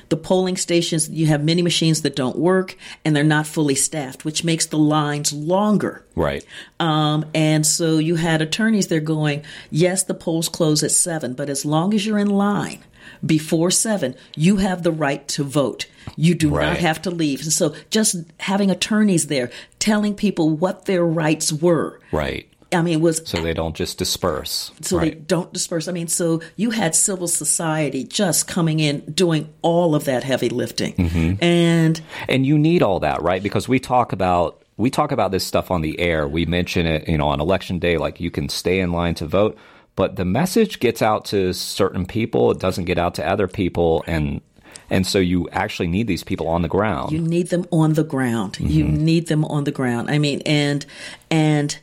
the 0.09 0.17
polling 0.17 0.57
stations, 0.57 1.09
you 1.09 1.25
have 1.27 1.43
many 1.43 1.61
machines 1.61 2.03
that 2.03 2.15
don't 2.15 2.37
work 2.37 2.77
and 3.03 3.15
they're 3.15 3.23
not 3.23 3.47
fully 3.47 3.75
staffed, 3.75 4.23
which 4.23 4.43
makes 4.43 4.67
the 4.67 4.77
lines 4.77 5.33
longer. 5.33 6.05
Right. 6.15 6.45
Um, 6.79 7.25
and 7.33 7.65
so 7.65 7.97
you 7.97 8.15
had 8.15 8.41
attorneys 8.41 8.87
there 8.87 8.99
going, 8.99 9.43
yes, 9.71 10.03
the 10.03 10.13
polls 10.13 10.47
close 10.47 10.83
at 10.83 10.91
seven, 10.91 11.33
but 11.33 11.49
as 11.49 11.65
long 11.65 11.93
as 11.93 12.05
you're 12.05 12.19
in 12.19 12.29
line 12.29 12.83
before 13.25 13.71
seven, 13.71 14.15
you 14.35 14.57
have 14.57 14.83
the 14.83 14.91
right 14.91 15.27
to 15.29 15.43
vote. 15.43 15.87
You 16.15 16.35
do 16.35 16.49
right. 16.49 16.67
not 16.67 16.77
have 16.77 17.01
to 17.03 17.11
leave. 17.11 17.41
And 17.41 17.51
so 17.51 17.75
just 17.89 18.15
having 18.39 18.69
attorneys 18.69 19.27
there 19.27 19.49
telling 19.79 20.13
people 20.13 20.49
what 20.51 20.85
their 20.85 21.03
rights 21.03 21.51
were. 21.51 21.99
Right. 22.11 22.47
I 22.75 22.81
mean, 22.81 23.01
was 23.01 23.21
so 23.25 23.41
they 23.41 23.53
don't 23.53 23.75
just 23.75 23.97
disperse. 23.97 24.71
So 24.81 24.97
right. 24.97 25.13
they 25.13 25.19
don't 25.19 25.51
disperse. 25.53 25.87
I 25.87 25.91
mean, 25.91 26.07
so 26.07 26.41
you 26.55 26.71
had 26.71 26.95
civil 26.95 27.27
society 27.27 28.03
just 28.03 28.47
coming 28.47 28.79
in 28.79 28.99
doing 29.11 29.53
all 29.61 29.95
of 29.95 30.05
that 30.05 30.23
heavy 30.23 30.49
lifting, 30.49 30.93
mm-hmm. 30.93 31.43
and 31.43 32.01
and 32.27 32.45
you 32.45 32.57
need 32.57 32.83
all 32.83 32.99
that, 33.01 33.21
right? 33.21 33.41
Because 33.41 33.67
we 33.67 33.79
talk 33.79 34.11
about 34.11 34.63
we 34.77 34.89
talk 34.89 35.11
about 35.11 35.31
this 35.31 35.45
stuff 35.45 35.71
on 35.71 35.81
the 35.81 35.99
air. 35.99 36.27
We 36.27 36.45
mention 36.45 36.85
it, 36.85 37.07
you 37.07 37.17
know, 37.17 37.27
on 37.27 37.39
election 37.39 37.79
day, 37.79 37.97
like 37.97 38.19
you 38.19 38.31
can 38.31 38.49
stay 38.49 38.79
in 38.79 38.91
line 38.91 39.15
to 39.15 39.25
vote, 39.25 39.57
but 39.95 40.15
the 40.15 40.25
message 40.25 40.79
gets 40.79 41.01
out 41.01 41.25
to 41.25 41.53
certain 41.53 42.05
people. 42.05 42.51
It 42.51 42.59
doesn't 42.59 42.85
get 42.85 42.97
out 42.97 43.15
to 43.15 43.27
other 43.27 43.47
people, 43.47 44.03
and 44.07 44.41
and 44.89 45.07
so 45.07 45.19
you 45.19 45.49
actually 45.49 45.87
need 45.87 46.07
these 46.07 46.23
people 46.23 46.47
on 46.47 46.61
the 46.61 46.67
ground. 46.67 47.11
You 47.11 47.21
need 47.21 47.49
them 47.49 47.65
on 47.71 47.93
the 47.93 48.03
ground. 48.03 48.53
Mm-hmm. 48.53 48.67
You 48.67 48.83
need 48.83 49.27
them 49.27 49.45
on 49.45 49.63
the 49.63 49.71
ground. 49.71 50.09
I 50.09 50.19
mean, 50.19 50.41
and 50.45 50.85
and 51.31 51.77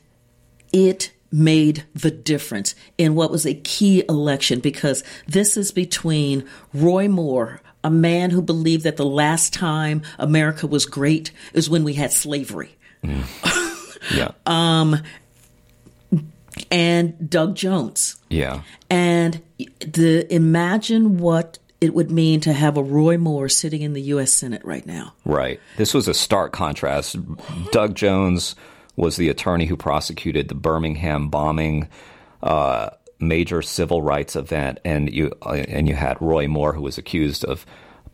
it 0.72 1.12
made 1.32 1.84
the 1.94 2.10
difference 2.10 2.74
in 2.98 3.14
what 3.14 3.30
was 3.30 3.46
a 3.46 3.54
key 3.54 4.04
election 4.08 4.60
because 4.60 5.02
this 5.26 5.56
is 5.56 5.72
between 5.72 6.46
Roy 6.74 7.08
Moore, 7.08 7.62
a 7.82 7.90
man 7.90 8.30
who 8.30 8.42
believed 8.42 8.84
that 8.84 8.98
the 8.98 9.06
last 9.06 9.54
time 9.54 10.02
America 10.18 10.66
was 10.66 10.84
great 10.84 11.32
is 11.54 11.70
when 11.70 11.84
we 11.84 11.94
had 11.94 12.12
slavery. 12.12 12.76
Mm. 13.02 13.24
Yeah. 14.14 14.32
um, 14.46 15.02
and 16.70 17.30
Doug 17.30 17.56
Jones. 17.56 18.16
Yeah. 18.28 18.62
And 18.90 19.40
the 19.80 20.26
imagine 20.32 21.18
what 21.18 21.58
it 21.80 21.94
would 21.94 22.10
mean 22.10 22.40
to 22.40 22.52
have 22.52 22.76
a 22.76 22.82
Roy 22.82 23.16
Moore 23.16 23.48
sitting 23.48 23.82
in 23.82 23.92
the 23.92 24.02
U.S. 24.02 24.32
Senate 24.32 24.64
right 24.64 24.86
now. 24.86 25.14
Right. 25.24 25.60
This 25.78 25.94
was 25.94 26.06
a 26.06 26.14
stark 26.14 26.52
contrast. 26.52 27.16
Doug 27.72 27.96
Jones 27.96 28.54
was 28.96 29.16
the 29.16 29.28
attorney 29.28 29.66
who 29.66 29.76
prosecuted 29.76 30.48
the 30.48 30.54
Birmingham 30.54 31.28
bombing. 31.28 31.88
Uh, 32.42 32.90
major 33.22 33.62
civil 33.62 34.02
rights 34.02 34.34
event, 34.34 34.80
and 34.84 35.12
you 35.12 35.32
uh, 35.42 35.52
and 35.68 35.88
you 35.88 35.94
had 35.94 36.20
Roy 36.20 36.48
Moore, 36.48 36.72
who 36.72 36.82
was 36.82 36.98
accused 36.98 37.44
of 37.44 37.64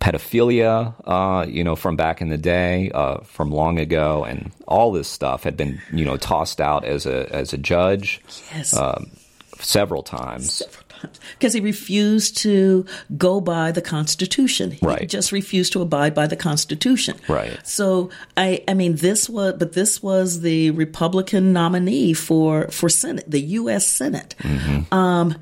pedophilia, 0.01 0.95
uh, 1.07 1.47
you 1.49 1.65
know, 1.65 1.75
from 1.75 1.97
back 1.97 2.21
in 2.21 2.29
the 2.29 2.39
day, 2.39 2.91
uh, 2.93 3.19
from 3.21 3.51
long 3.51 3.79
ago, 3.79 4.25
and 4.25 4.53
all 4.67 4.93
this 4.93 5.09
stuff 5.09 5.43
had 5.43 5.57
been, 5.57 5.81
you 5.93 6.05
know, 6.05 6.17
tossed 6.17 6.61
out 6.61 6.85
as 6.85 7.07
a 7.07 7.29
as 7.35 7.53
a 7.53 7.59
judge, 7.59 8.23
yes, 8.55 8.77
um, 8.77 9.11
several 9.59 10.03
times. 10.03 10.53
Several 10.53 10.85
because 11.33 11.53
he 11.53 11.61
refused 11.61 12.37
to 12.39 12.87
go 13.17 13.41
by 13.41 13.73
the 13.73 13.83
Constitution. 13.83 14.73
He 14.73 14.87
right. 14.87 15.09
just 15.09 15.33
refused 15.33 15.73
to 15.75 15.83
abide 15.83 16.15
by 16.15 16.27
the 16.27 16.37
Constitution. 16.37 17.17
Right. 17.29 17.59
So 17.67 18.11
I, 18.37 18.65
I 18.69 18.75
mean, 18.75 18.97
this 18.97 19.29
was, 19.29 19.55
but 19.59 19.73
this 19.73 20.03
was 20.03 20.41
the 20.41 20.71
Republican 20.73 21.53
nominee 21.53 22.13
for 22.13 22.69
for 22.69 22.89
Senate, 22.89 23.31
the 23.31 23.41
U.S. 23.41 23.87
Senate. 23.87 24.35
Mm-hmm. 24.41 24.93
Um, 24.95 25.37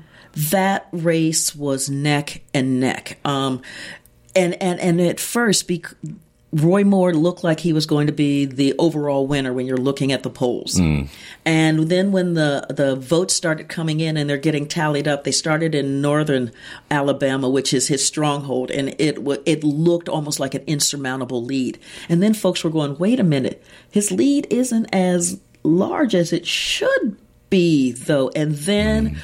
that 0.51 0.87
race 0.91 1.55
was 1.55 1.89
neck 1.89 2.43
and 2.53 2.79
neck. 2.79 3.19
Um, 3.25 3.61
and 4.35 4.61
and 4.61 4.79
and 4.79 5.01
at 5.01 5.19
first, 5.19 5.67
bec- 5.67 5.95
Roy 6.53 6.85
Moore 6.85 7.13
looked 7.13 7.43
like 7.43 7.59
he 7.59 7.73
was 7.73 7.85
going 7.85 8.07
to 8.07 8.13
be 8.13 8.45
the 8.45 8.73
overall 8.79 9.27
winner 9.27 9.51
when 9.51 9.65
you're 9.65 9.75
looking 9.75 10.13
at 10.13 10.23
the 10.23 10.29
polls. 10.29 10.75
Mm. 10.75 11.09
And 11.43 11.89
then 11.89 12.13
when 12.13 12.35
the, 12.35 12.65
the 12.69 12.95
votes 12.95 13.33
started 13.33 13.67
coming 13.67 13.99
in 13.99 14.15
and 14.15 14.29
they're 14.29 14.37
getting 14.37 14.65
tallied 14.65 15.09
up, 15.09 15.25
they 15.25 15.33
started 15.33 15.75
in 15.75 16.01
northern 16.01 16.51
Alabama, 16.89 17.49
which 17.49 17.73
is 17.73 17.89
his 17.89 18.05
stronghold, 18.05 18.71
and 18.71 18.95
it 18.97 19.17
it 19.45 19.63
looked 19.63 20.07
almost 20.07 20.39
like 20.39 20.53
an 20.53 20.63
insurmountable 20.67 21.43
lead. 21.43 21.79
And 22.07 22.23
then 22.23 22.33
folks 22.33 22.63
were 22.63 22.69
going, 22.69 22.97
"Wait 22.97 23.19
a 23.19 23.23
minute, 23.23 23.61
his 23.91 24.11
lead 24.11 24.47
isn't 24.49 24.87
as 24.93 25.41
large 25.63 26.15
as 26.15 26.31
it 26.31 26.47
should 26.47 27.17
be, 27.49 27.91
though." 27.91 28.31
And 28.35 28.53
then 28.53 29.15
mm. 29.15 29.17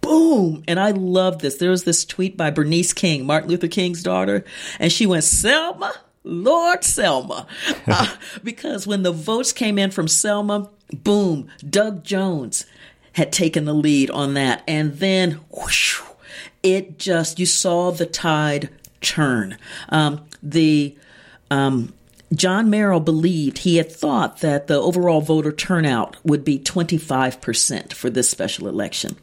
boom, 0.00 0.64
and 0.66 0.80
I 0.80 0.92
love 0.92 1.40
this. 1.40 1.56
There 1.56 1.70
was 1.70 1.84
this 1.84 2.06
tweet 2.06 2.38
by 2.38 2.50
Bernice 2.50 2.94
King, 2.94 3.26
Martin 3.26 3.50
Luther 3.50 3.68
King's 3.68 4.02
daughter, 4.02 4.44
and 4.78 4.90
she 4.90 5.04
went, 5.04 5.24
"Selma." 5.24 5.92
Lord 6.24 6.84
Selma. 6.84 7.46
Uh, 7.86 8.06
because 8.44 8.86
when 8.86 9.02
the 9.02 9.10
votes 9.10 9.52
came 9.52 9.76
in 9.76 9.90
from 9.90 10.06
Selma, 10.06 10.70
boom, 10.92 11.48
Doug 11.68 12.04
Jones 12.04 12.64
had 13.12 13.32
taken 13.32 13.64
the 13.64 13.74
lead 13.74 14.10
on 14.10 14.34
that. 14.34 14.62
And 14.68 14.98
then 14.98 15.40
whoosh, 15.50 16.00
it 16.62 16.98
just, 16.98 17.40
you 17.40 17.46
saw 17.46 17.90
the 17.90 18.06
tide 18.06 18.68
turn. 19.00 19.58
Um, 19.88 20.24
the, 20.40 20.96
um, 21.50 21.92
John 22.32 22.70
Merrill 22.70 23.00
believed, 23.00 23.58
he 23.58 23.76
had 23.76 23.90
thought 23.90 24.40
that 24.40 24.68
the 24.68 24.80
overall 24.80 25.20
voter 25.20 25.52
turnout 25.52 26.16
would 26.24 26.44
be 26.44 26.58
25% 26.58 27.92
for 27.92 28.08
this 28.08 28.30
special 28.30 28.68
election. 28.68 29.16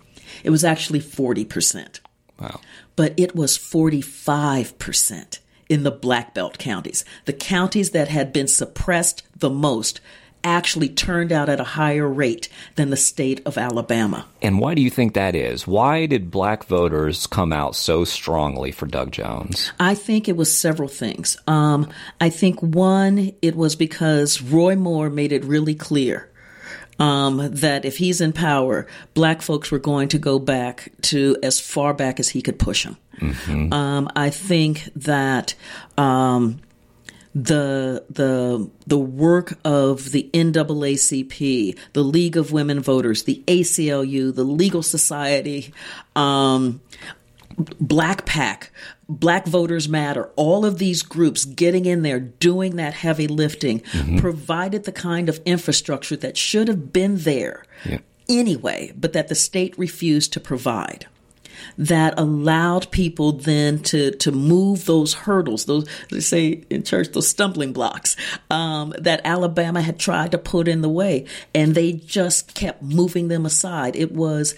It 0.43 0.49
was 0.49 0.65
actually 0.65 0.99
40%. 0.99 2.01
Wow. 2.39 2.59
But 2.95 3.13
it 3.17 3.35
was 3.35 3.57
45% 3.57 5.39
in 5.70 5.84
the 5.84 5.91
black 5.91 6.34
belt 6.34 6.57
counties. 6.57 7.03
The 7.26 7.34
counties 7.34 7.91
that 7.91 8.07
had 8.07 8.34
been 8.34 8.47
suppressed 8.47 9.24
the 9.36 9.49
most 9.49 10.01
actually 10.43 10.88
turned 10.88 11.32
out 11.32 11.49
at 11.49 11.59
a 11.59 11.63
higher 11.63 12.07
rate 12.07 12.47
than 12.76 12.89
the 12.89 12.97
state 12.97 13.41
of 13.45 13.57
Alabama. 13.57 14.26
And 14.41 14.59
why 14.59 14.76
do 14.76 14.82
you 14.82 14.89
think 14.89 15.13
that 15.13 15.36
is? 15.36 15.68
Why 15.68 16.05
did 16.05 16.32
black 16.32 16.63
voters 16.65 17.28
come 17.28 17.51
out 17.51 17.76
so 17.76 18.05
strongly 18.05 18.72
for 18.72 18.86
Doug 18.86 19.11
Jones? 19.11 19.72
I 19.80 19.95
think 19.95 20.30
it 20.30 20.38
was 20.38 20.55
several 20.55 20.88
things. 20.88 21.38
Um, 21.47 21.89
I 22.22 22.30
think 22.30 22.61
one, 22.61 23.34
it 23.41 23.55
was 23.55 23.76
because 23.76 24.41
Roy 24.41 24.76
Moore 24.76 25.09
made 25.09 25.32
it 25.32 25.43
really 25.43 25.76
clear 25.76 26.30
um, 26.99 27.49
that 27.55 27.85
if 27.85 27.97
he's 27.97 28.21
in 28.21 28.33
power, 28.33 28.87
black 29.13 29.41
folks 29.41 29.71
were 29.71 29.79
going 29.79 30.09
to 30.09 30.17
go 30.17 30.39
back 30.39 30.91
to 31.03 31.37
as 31.43 31.59
far 31.59 31.93
back 31.93 32.19
as 32.19 32.29
he 32.29 32.41
could 32.41 32.59
push 32.59 32.83
them. 32.83 32.97
Mm-hmm. 33.19 33.73
Um, 33.73 34.09
I 34.15 34.29
think 34.29 34.89
that 34.95 35.55
um, 35.97 36.59
the 37.33 38.03
the 38.09 38.69
the 38.87 38.97
work 38.97 39.59
of 39.63 40.11
the 40.11 40.29
NAACP, 40.33 41.77
the 41.93 42.03
League 42.03 42.37
of 42.37 42.51
Women 42.51 42.79
Voters, 42.79 43.23
the 43.23 43.43
ACLU, 43.47 44.33
the 44.33 44.43
Legal 44.43 44.81
Society, 44.81 45.73
um, 46.15 46.81
Black 47.57 48.25
PAC, 48.25 48.71
Black 49.09 49.47
Voters 49.47 49.89
Matter, 49.89 50.29
all 50.35 50.65
of 50.65 50.77
these 50.77 51.01
groups 51.01 51.45
getting 51.45 51.85
in 51.85 52.03
there, 52.03 52.19
doing 52.19 52.75
that 52.75 52.93
heavy 52.93 53.27
lifting, 53.27 53.79
mm-hmm. 53.79 54.17
provided 54.17 54.83
the 54.83 54.91
kind 54.91 55.27
of 55.27 55.41
infrastructure 55.45 56.15
that 56.17 56.37
should 56.37 56.67
have 56.67 56.93
been 56.93 57.17
there 57.17 57.65
yeah. 57.85 57.99
anyway, 58.29 58.93
but 58.95 59.13
that 59.13 59.27
the 59.27 59.35
state 59.35 59.77
refused 59.77 60.33
to 60.33 60.39
provide 60.39 61.07
that 61.77 62.13
allowed 62.17 62.89
people 62.91 63.31
then 63.31 63.79
to 63.79 64.11
to 64.11 64.31
move 64.31 64.85
those 64.85 65.13
hurdles, 65.13 65.65
those 65.65 65.87
they 66.09 66.19
say 66.19 66.63
in 66.69 66.83
church, 66.83 67.09
those 67.09 67.27
stumbling 67.27 67.73
blocks 67.73 68.15
um, 68.49 68.93
that 68.97 69.21
Alabama 69.23 69.81
had 69.81 69.99
tried 69.99 70.31
to 70.31 70.37
put 70.37 70.67
in 70.67 70.81
the 70.81 70.89
way, 70.89 71.25
and 71.53 71.75
they 71.75 71.93
just 71.93 72.53
kept 72.53 72.81
moving 72.81 73.27
them 73.27 73.45
aside. 73.45 73.95
It 73.95 74.11
was. 74.11 74.55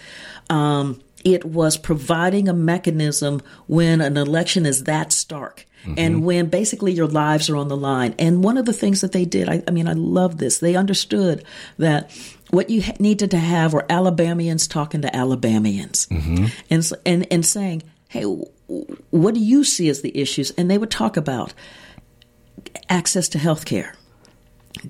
Um, 0.48 1.00
it 1.24 1.44
was 1.44 1.76
providing 1.76 2.48
a 2.48 2.54
mechanism 2.54 3.40
when 3.66 4.00
an 4.00 4.16
election 4.16 4.66
is 4.66 4.84
that 4.84 5.12
stark 5.12 5.66
mm-hmm. 5.82 5.94
and 5.96 6.24
when 6.24 6.46
basically 6.46 6.92
your 6.92 7.06
lives 7.06 7.50
are 7.50 7.56
on 7.56 7.68
the 7.68 7.76
line. 7.76 8.14
And 8.18 8.42
one 8.42 8.56
of 8.56 8.66
the 8.66 8.72
things 8.72 9.00
that 9.00 9.12
they 9.12 9.24
did, 9.24 9.48
I, 9.48 9.62
I 9.66 9.70
mean, 9.70 9.88
I 9.88 9.92
love 9.92 10.38
this. 10.38 10.58
They 10.58 10.76
understood 10.76 11.44
that 11.78 12.10
what 12.50 12.70
you 12.70 12.82
needed 12.98 13.30
to 13.32 13.38
have 13.38 13.72
were 13.72 13.86
Alabamians 13.90 14.66
talking 14.66 15.02
to 15.02 15.14
Alabamians 15.14 16.06
mm-hmm. 16.06 16.46
and, 16.70 16.92
and, 17.06 17.26
and 17.32 17.46
saying, 17.46 17.82
hey, 18.08 18.22
what 18.22 19.34
do 19.34 19.40
you 19.40 19.64
see 19.64 19.88
as 19.88 20.02
the 20.02 20.16
issues? 20.16 20.50
And 20.52 20.70
they 20.70 20.78
would 20.78 20.90
talk 20.90 21.16
about 21.16 21.54
access 22.88 23.28
to 23.28 23.38
health 23.38 23.64
care 23.64 23.94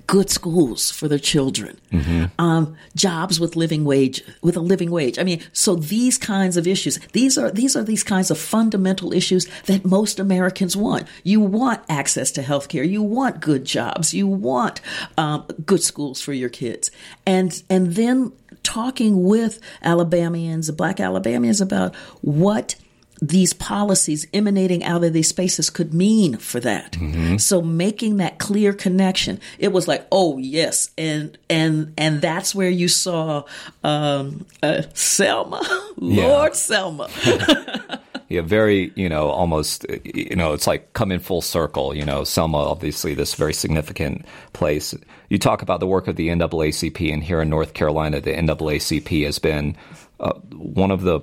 good 0.07 0.29
schools 0.29 0.91
for 0.91 1.07
their 1.07 1.19
children, 1.19 1.79
mm-hmm. 1.91 2.25
um, 2.39 2.75
jobs 2.95 3.39
with 3.39 3.55
living 3.55 3.83
wage 3.83 4.23
with 4.41 4.55
a 4.55 4.59
living 4.59 4.91
wage. 4.91 5.17
I 5.17 5.23
mean, 5.23 5.41
so 5.53 5.75
these 5.75 6.17
kinds 6.17 6.57
of 6.57 6.67
issues 6.67 6.99
these 7.13 7.37
are 7.37 7.51
these 7.51 7.75
are 7.75 7.83
these 7.83 8.03
kinds 8.03 8.31
of 8.31 8.37
fundamental 8.37 9.11
issues 9.13 9.47
that 9.65 9.83
most 9.85 10.19
Americans 10.19 10.77
want. 10.77 11.07
You 11.23 11.41
want 11.41 11.81
access 11.89 12.31
to 12.33 12.41
health 12.41 12.69
care. 12.69 12.83
You 12.83 13.01
want 13.01 13.41
good 13.41 13.65
jobs. 13.65 14.13
You 14.13 14.27
want 14.27 14.81
um, 15.17 15.45
good 15.65 15.83
schools 15.83 16.21
for 16.21 16.33
your 16.33 16.49
kids, 16.49 16.91
and 17.25 17.61
and 17.69 17.95
then 17.95 18.31
talking 18.63 19.23
with 19.23 19.59
Alabamians, 19.83 20.69
Black 20.71 20.99
Alabamians 20.99 21.61
about 21.61 21.95
what 22.21 22.75
these 23.21 23.53
policies 23.53 24.25
emanating 24.33 24.83
out 24.83 25.03
of 25.03 25.13
these 25.13 25.27
spaces 25.27 25.69
could 25.69 25.93
mean 25.93 26.37
for 26.37 26.59
that. 26.59 26.93
Mm-hmm. 26.93 27.37
So 27.37 27.61
making 27.61 28.17
that 28.17 28.39
clear 28.39 28.73
connection, 28.73 29.39
it 29.59 29.71
was 29.71 29.87
like, 29.87 30.07
oh 30.11 30.39
yes, 30.39 30.89
and 30.97 31.37
and 31.49 31.93
and 31.97 32.21
that's 32.21 32.55
where 32.55 32.69
you 32.69 32.87
saw 32.87 33.43
um, 33.83 34.45
uh, 34.63 34.81
Selma, 34.93 35.61
yeah. 35.97 36.25
Lord 36.25 36.55
Selma. 36.55 37.09
yeah, 38.29 38.41
very, 38.41 38.91
you 38.95 39.09
know, 39.09 39.27
almost, 39.27 39.85
you 40.03 40.35
know, 40.35 40.53
it's 40.53 40.65
like 40.65 40.93
come 40.93 41.11
in 41.11 41.19
full 41.19 41.41
circle. 41.41 41.93
You 41.93 42.05
know, 42.05 42.23
Selma, 42.23 42.57
obviously, 42.57 43.13
this 43.13 43.35
very 43.35 43.53
significant 43.53 44.25
place. 44.53 44.95
You 45.29 45.37
talk 45.37 45.61
about 45.61 45.79
the 45.79 45.87
work 45.87 46.07
of 46.07 46.15
the 46.15 46.29
NAACP, 46.29 47.13
and 47.13 47.23
here 47.23 47.41
in 47.41 47.49
North 47.49 47.73
Carolina, 47.73 48.19
the 48.19 48.33
NAACP 48.33 49.25
has 49.25 49.37
been 49.37 49.75
uh, 50.19 50.33
one 50.53 50.91
of 50.91 51.01
the 51.01 51.21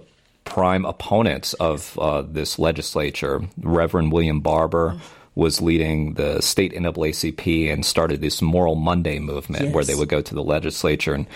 prime 0.48 0.84
opponents 0.84 1.52
of 1.54 1.98
uh, 1.98 2.22
this 2.22 2.58
legislature. 2.58 3.42
Reverend 3.60 4.12
William 4.12 4.40
Barber 4.40 4.98
was 5.34 5.60
leading 5.60 6.14
the 6.14 6.40
state 6.40 6.72
NAACP 6.72 7.72
and 7.72 7.84
started 7.84 8.20
this 8.20 8.42
Moral 8.42 8.74
Monday 8.74 9.18
movement 9.18 9.66
yes. 9.66 9.74
where 9.74 9.84
they 9.84 9.94
would 9.94 10.08
go 10.08 10.20
to 10.20 10.34
the 10.34 10.42
legislature 10.42 11.14
and 11.14 11.26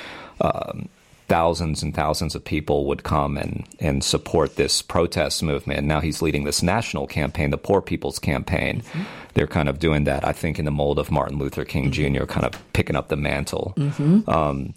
um, 0.40 0.88
thousands 1.28 1.82
and 1.82 1.94
thousands 1.94 2.34
of 2.34 2.44
people 2.44 2.86
would 2.86 3.04
come 3.04 3.38
and, 3.38 3.64
and 3.80 4.02
support 4.02 4.56
this 4.56 4.82
protest 4.82 5.42
movement. 5.42 5.78
And 5.78 5.88
now 5.88 6.00
he's 6.00 6.20
leading 6.20 6.44
this 6.44 6.62
national 6.62 7.06
campaign, 7.06 7.50
the 7.50 7.58
Poor 7.58 7.80
People's 7.80 8.18
Campaign. 8.18 8.80
Mm-hmm. 8.80 9.02
They're 9.34 9.46
kind 9.46 9.68
of 9.68 9.78
doing 9.78 10.04
that, 10.04 10.26
I 10.26 10.32
think, 10.32 10.58
in 10.58 10.64
the 10.64 10.70
mold 10.70 10.98
of 10.98 11.10
Martin 11.10 11.38
Luther 11.38 11.64
King 11.64 11.90
mm-hmm. 11.90 12.16
Jr., 12.16 12.24
kind 12.26 12.44
of 12.44 12.72
picking 12.72 12.96
up 12.96 13.08
the 13.08 13.16
mantle. 13.16 13.72
Mm-hmm. 13.76 14.28
Um, 14.28 14.74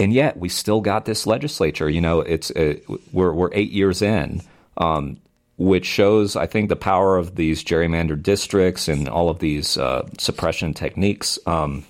and 0.00 0.12
yet 0.14 0.38
we 0.38 0.48
still 0.48 0.80
got 0.80 1.04
this 1.04 1.26
legislature. 1.26 1.88
You 1.88 2.00
know, 2.00 2.20
it's 2.20 2.50
uh, 2.50 2.74
we're 3.12 3.32
we're 3.32 3.50
eight 3.52 3.70
years 3.70 4.00
in, 4.00 4.40
um, 4.78 5.18
which 5.58 5.84
shows 5.84 6.36
I 6.36 6.46
think 6.46 6.70
the 6.70 6.76
power 6.76 7.18
of 7.18 7.36
these 7.36 7.62
gerrymandered 7.62 8.22
districts 8.22 8.88
and 8.88 9.08
all 9.08 9.28
of 9.28 9.38
these 9.38 9.76
uh, 9.76 10.08
suppression 10.18 10.72
techniques. 10.72 11.38
Um, 11.46 11.84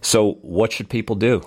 so, 0.00 0.32
what 0.42 0.72
should 0.72 0.88
people 0.88 1.14
do? 1.14 1.42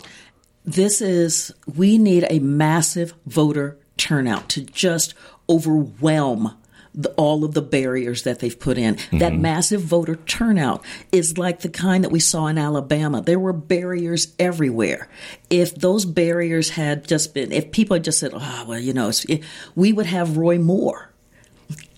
This 0.63 1.01
is 1.01 1.51
we 1.75 1.97
need 1.97 2.27
a 2.29 2.37
massive 2.39 3.15
voter 3.25 3.79
turnout 3.97 4.47
to 4.49 4.61
just 4.61 5.15
overwhelm 5.49 6.55
the, 6.93 7.09
all 7.11 7.43
of 7.43 7.53
the 7.53 7.61
barriers 7.61 8.23
that 8.23 8.39
they've 8.39 8.59
put 8.59 8.77
in. 8.77 8.95
Mm-hmm. 8.95 9.17
That 9.19 9.33
massive 9.33 9.81
voter 9.81 10.15
turnout 10.15 10.83
is 11.11 11.37
like 11.37 11.61
the 11.61 11.69
kind 11.69 12.03
that 12.03 12.11
we 12.11 12.19
saw 12.19 12.47
in 12.47 12.57
Alabama. 12.57 13.21
There 13.21 13.39
were 13.39 13.53
barriers 13.53 14.33
everywhere. 14.39 15.07
If 15.49 15.75
those 15.75 16.05
barriers 16.05 16.71
had 16.71 17.07
just 17.07 17.33
been, 17.33 17.51
if 17.51 17.71
people 17.71 17.95
had 17.95 18.03
just 18.03 18.19
said, 18.19 18.31
oh, 18.33 18.65
well, 18.67 18.79
you 18.79 18.93
know, 18.93 19.11
we 19.75 19.93
would 19.93 20.05
have 20.05 20.37
Roy 20.37 20.57
Moore 20.57 21.11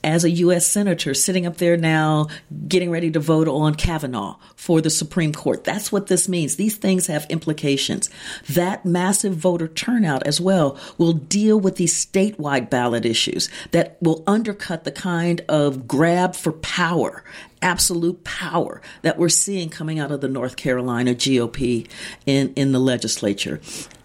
as 0.04 0.24
a 0.24 0.30
U.S. 0.30 0.68
Senator 0.68 1.14
sitting 1.14 1.46
up 1.46 1.58
there 1.58 1.78
now 1.78 2.28
getting 2.68 2.92
ready 2.92 3.10
to 3.12 3.20
vote 3.20 3.48
on 3.48 3.76
Kavanaugh 3.76 4.38
for 4.56 4.82
the 4.82 4.90
Supreme 4.90 5.34
Court. 5.34 5.64
That's 5.64 5.92
what 5.92 6.08
this 6.08 6.28
means. 6.28 6.56
These 6.56 6.78
things 6.78 7.08
have 7.08 7.26
implications. 7.30 8.10
That 8.50 8.86
massive 8.86 9.36
voter 9.36 9.68
turnout 9.68 10.26
as 10.28 10.42
well 10.42 10.78
will 10.98 11.14
deal 11.14 11.60
with 11.60 11.78
these 11.78 11.94
statewide 11.94 12.70
ballot 12.70 13.06
issues 13.06 13.50
that 13.72 13.98
will 14.02 14.24
undercut 14.28 14.84
the 14.84 14.92
kind 14.92 15.42
of 15.48 15.88
grab 15.88 16.36
for 16.36 16.52
power 16.52 17.24
absolute 17.62 18.24
power 18.26 18.82
that 19.04 19.18
we're 19.18 19.30
seeing 19.30 19.70
coming 19.70 19.98
out 19.98 20.12
of 20.12 20.20
the 20.20 20.28
North 20.28 20.58
Carolina 20.58 21.16
GOP 21.16 21.88
in, 22.26 22.54
in 22.56 22.74
the 22.74 22.80
legislature. 22.80 23.62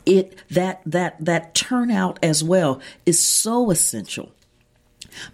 It 0.06 0.38
that 0.48 0.80
that 0.86 1.16
that 1.22 1.54
turnout 1.54 2.18
as 2.22 2.42
well 2.42 2.80
is 3.04 3.22
so 3.22 3.70
essential 3.70 4.32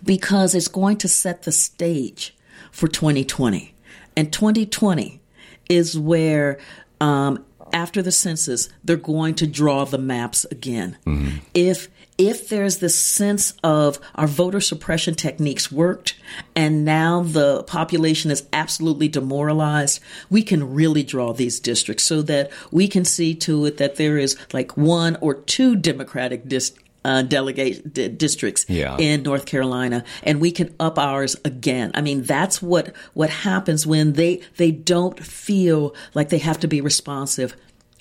because 0.02 0.54
it's 0.54 0.68
going 0.68 0.96
to 0.98 1.08
set 1.08 1.42
the 1.42 1.52
stage 1.52 2.34
for 2.70 2.88
2020. 2.88 3.74
And 4.16 4.32
2020 4.32 5.20
is 5.68 5.98
where, 5.98 6.58
um, 7.00 7.44
after 7.72 8.02
the 8.02 8.12
census, 8.12 8.68
they're 8.84 8.96
going 8.96 9.34
to 9.34 9.46
draw 9.46 9.84
the 9.84 9.98
maps 9.98 10.44
again. 10.46 10.96
Mm-hmm. 11.06 11.38
If 11.54 11.88
if 12.16 12.48
there's 12.48 12.78
this 12.78 12.96
sense 12.96 13.54
of 13.64 13.98
our 14.14 14.28
voter 14.28 14.60
suppression 14.60 15.14
techniques 15.14 15.72
worked 15.72 16.14
and 16.54 16.84
now 16.84 17.24
the 17.24 17.64
population 17.64 18.30
is 18.30 18.46
absolutely 18.52 19.08
demoralized, 19.08 20.00
we 20.30 20.42
can 20.42 20.74
really 20.74 21.02
draw 21.02 21.32
these 21.32 21.58
districts 21.58 22.04
so 22.04 22.22
that 22.22 22.52
we 22.70 22.86
can 22.86 23.04
see 23.04 23.34
to 23.34 23.66
it 23.66 23.78
that 23.78 23.96
there 23.96 24.16
is 24.16 24.36
like 24.52 24.76
one 24.76 25.16
or 25.20 25.34
two 25.34 25.74
Democratic 25.74 26.48
dis- 26.48 26.72
uh, 27.04 27.22
delegate 27.22 27.92
d- 27.92 28.08
districts 28.08 28.66
yeah. 28.68 28.96
in 28.98 29.22
North 29.22 29.46
Carolina, 29.46 30.04
and 30.22 30.40
we 30.40 30.50
can 30.50 30.74
up 30.80 30.98
ours 30.98 31.36
again. 31.44 31.90
I 31.94 32.00
mean, 32.00 32.22
that's 32.22 32.62
what 32.62 32.94
what 33.14 33.30
happens 33.30 33.86
when 33.86 34.14
they 34.14 34.40
they 34.56 34.70
don't 34.70 35.18
feel 35.22 35.94
like 36.14 36.30
they 36.30 36.38
have 36.38 36.60
to 36.60 36.68
be 36.68 36.80
responsive 36.80 37.56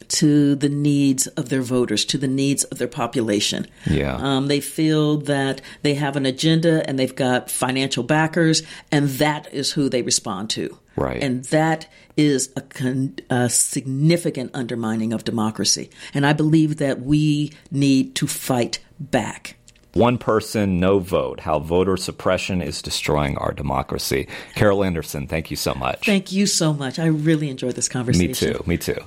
to 0.10 0.56
the 0.56 0.70
needs 0.70 1.28
of 1.28 1.50
their 1.50 1.62
voters, 1.62 2.06
to 2.06 2.18
the 2.18 2.28
needs 2.28 2.64
of 2.66 2.78
their 2.78 2.88
population. 2.88 3.68
Yeah. 3.86 4.16
Um, 4.16 4.48
they 4.48 4.60
feel 4.60 5.18
that 5.18 5.62
they 5.82 5.96
have 5.96 6.16
an 6.16 6.26
agenda 6.26 6.88
and 6.88 6.98
they've 6.98 7.16
got 7.16 7.50
financial 7.50 8.04
backers, 8.04 8.64
and 8.92 9.10
that 9.10 9.54
is 9.54 9.72
who 9.72 9.90
they 9.90 10.02
respond 10.02 10.50
to. 10.52 10.78
Right. 10.96 11.24
And 11.24 11.44
that 11.46 11.88
is 12.16 12.52
a, 12.56 12.62
con- 12.62 13.16
a 13.30 13.50
significant 13.50 14.52
undermining 14.54 15.14
of 15.14 15.24
democracy. 15.24 15.90
And 16.14 16.26
I 16.26 16.34
believe 16.34 16.78
that 16.78 17.02
we 17.02 17.52
need 17.72 18.16
to 18.16 18.28
fight 18.28 18.80
back. 19.00 19.56
One 19.94 20.18
person, 20.18 20.80
no 20.80 20.98
vote, 20.98 21.40
how 21.40 21.60
voter 21.60 21.98
suppression 21.98 22.64
is 22.64 22.82
destroying 22.82 23.38
our 23.38 23.54
democracy. 23.54 24.28
Carol 24.56 24.84
Anderson, 24.84 25.28
thank 25.28 25.52
you 25.52 25.58
so 25.58 25.76
much. 25.76 26.06
Thank 26.06 26.32
you 26.32 26.48
so 26.48 26.74
much. 26.74 26.98
I 26.98 27.06
really 27.06 27.48
enjoyed 27.50 27.76
this 27.76 27.90
conversation. 27.90 28.28
Me 28.28 28.54
too. 28.54 28.64
Me 28.66 28.78
too. 28.78 28.98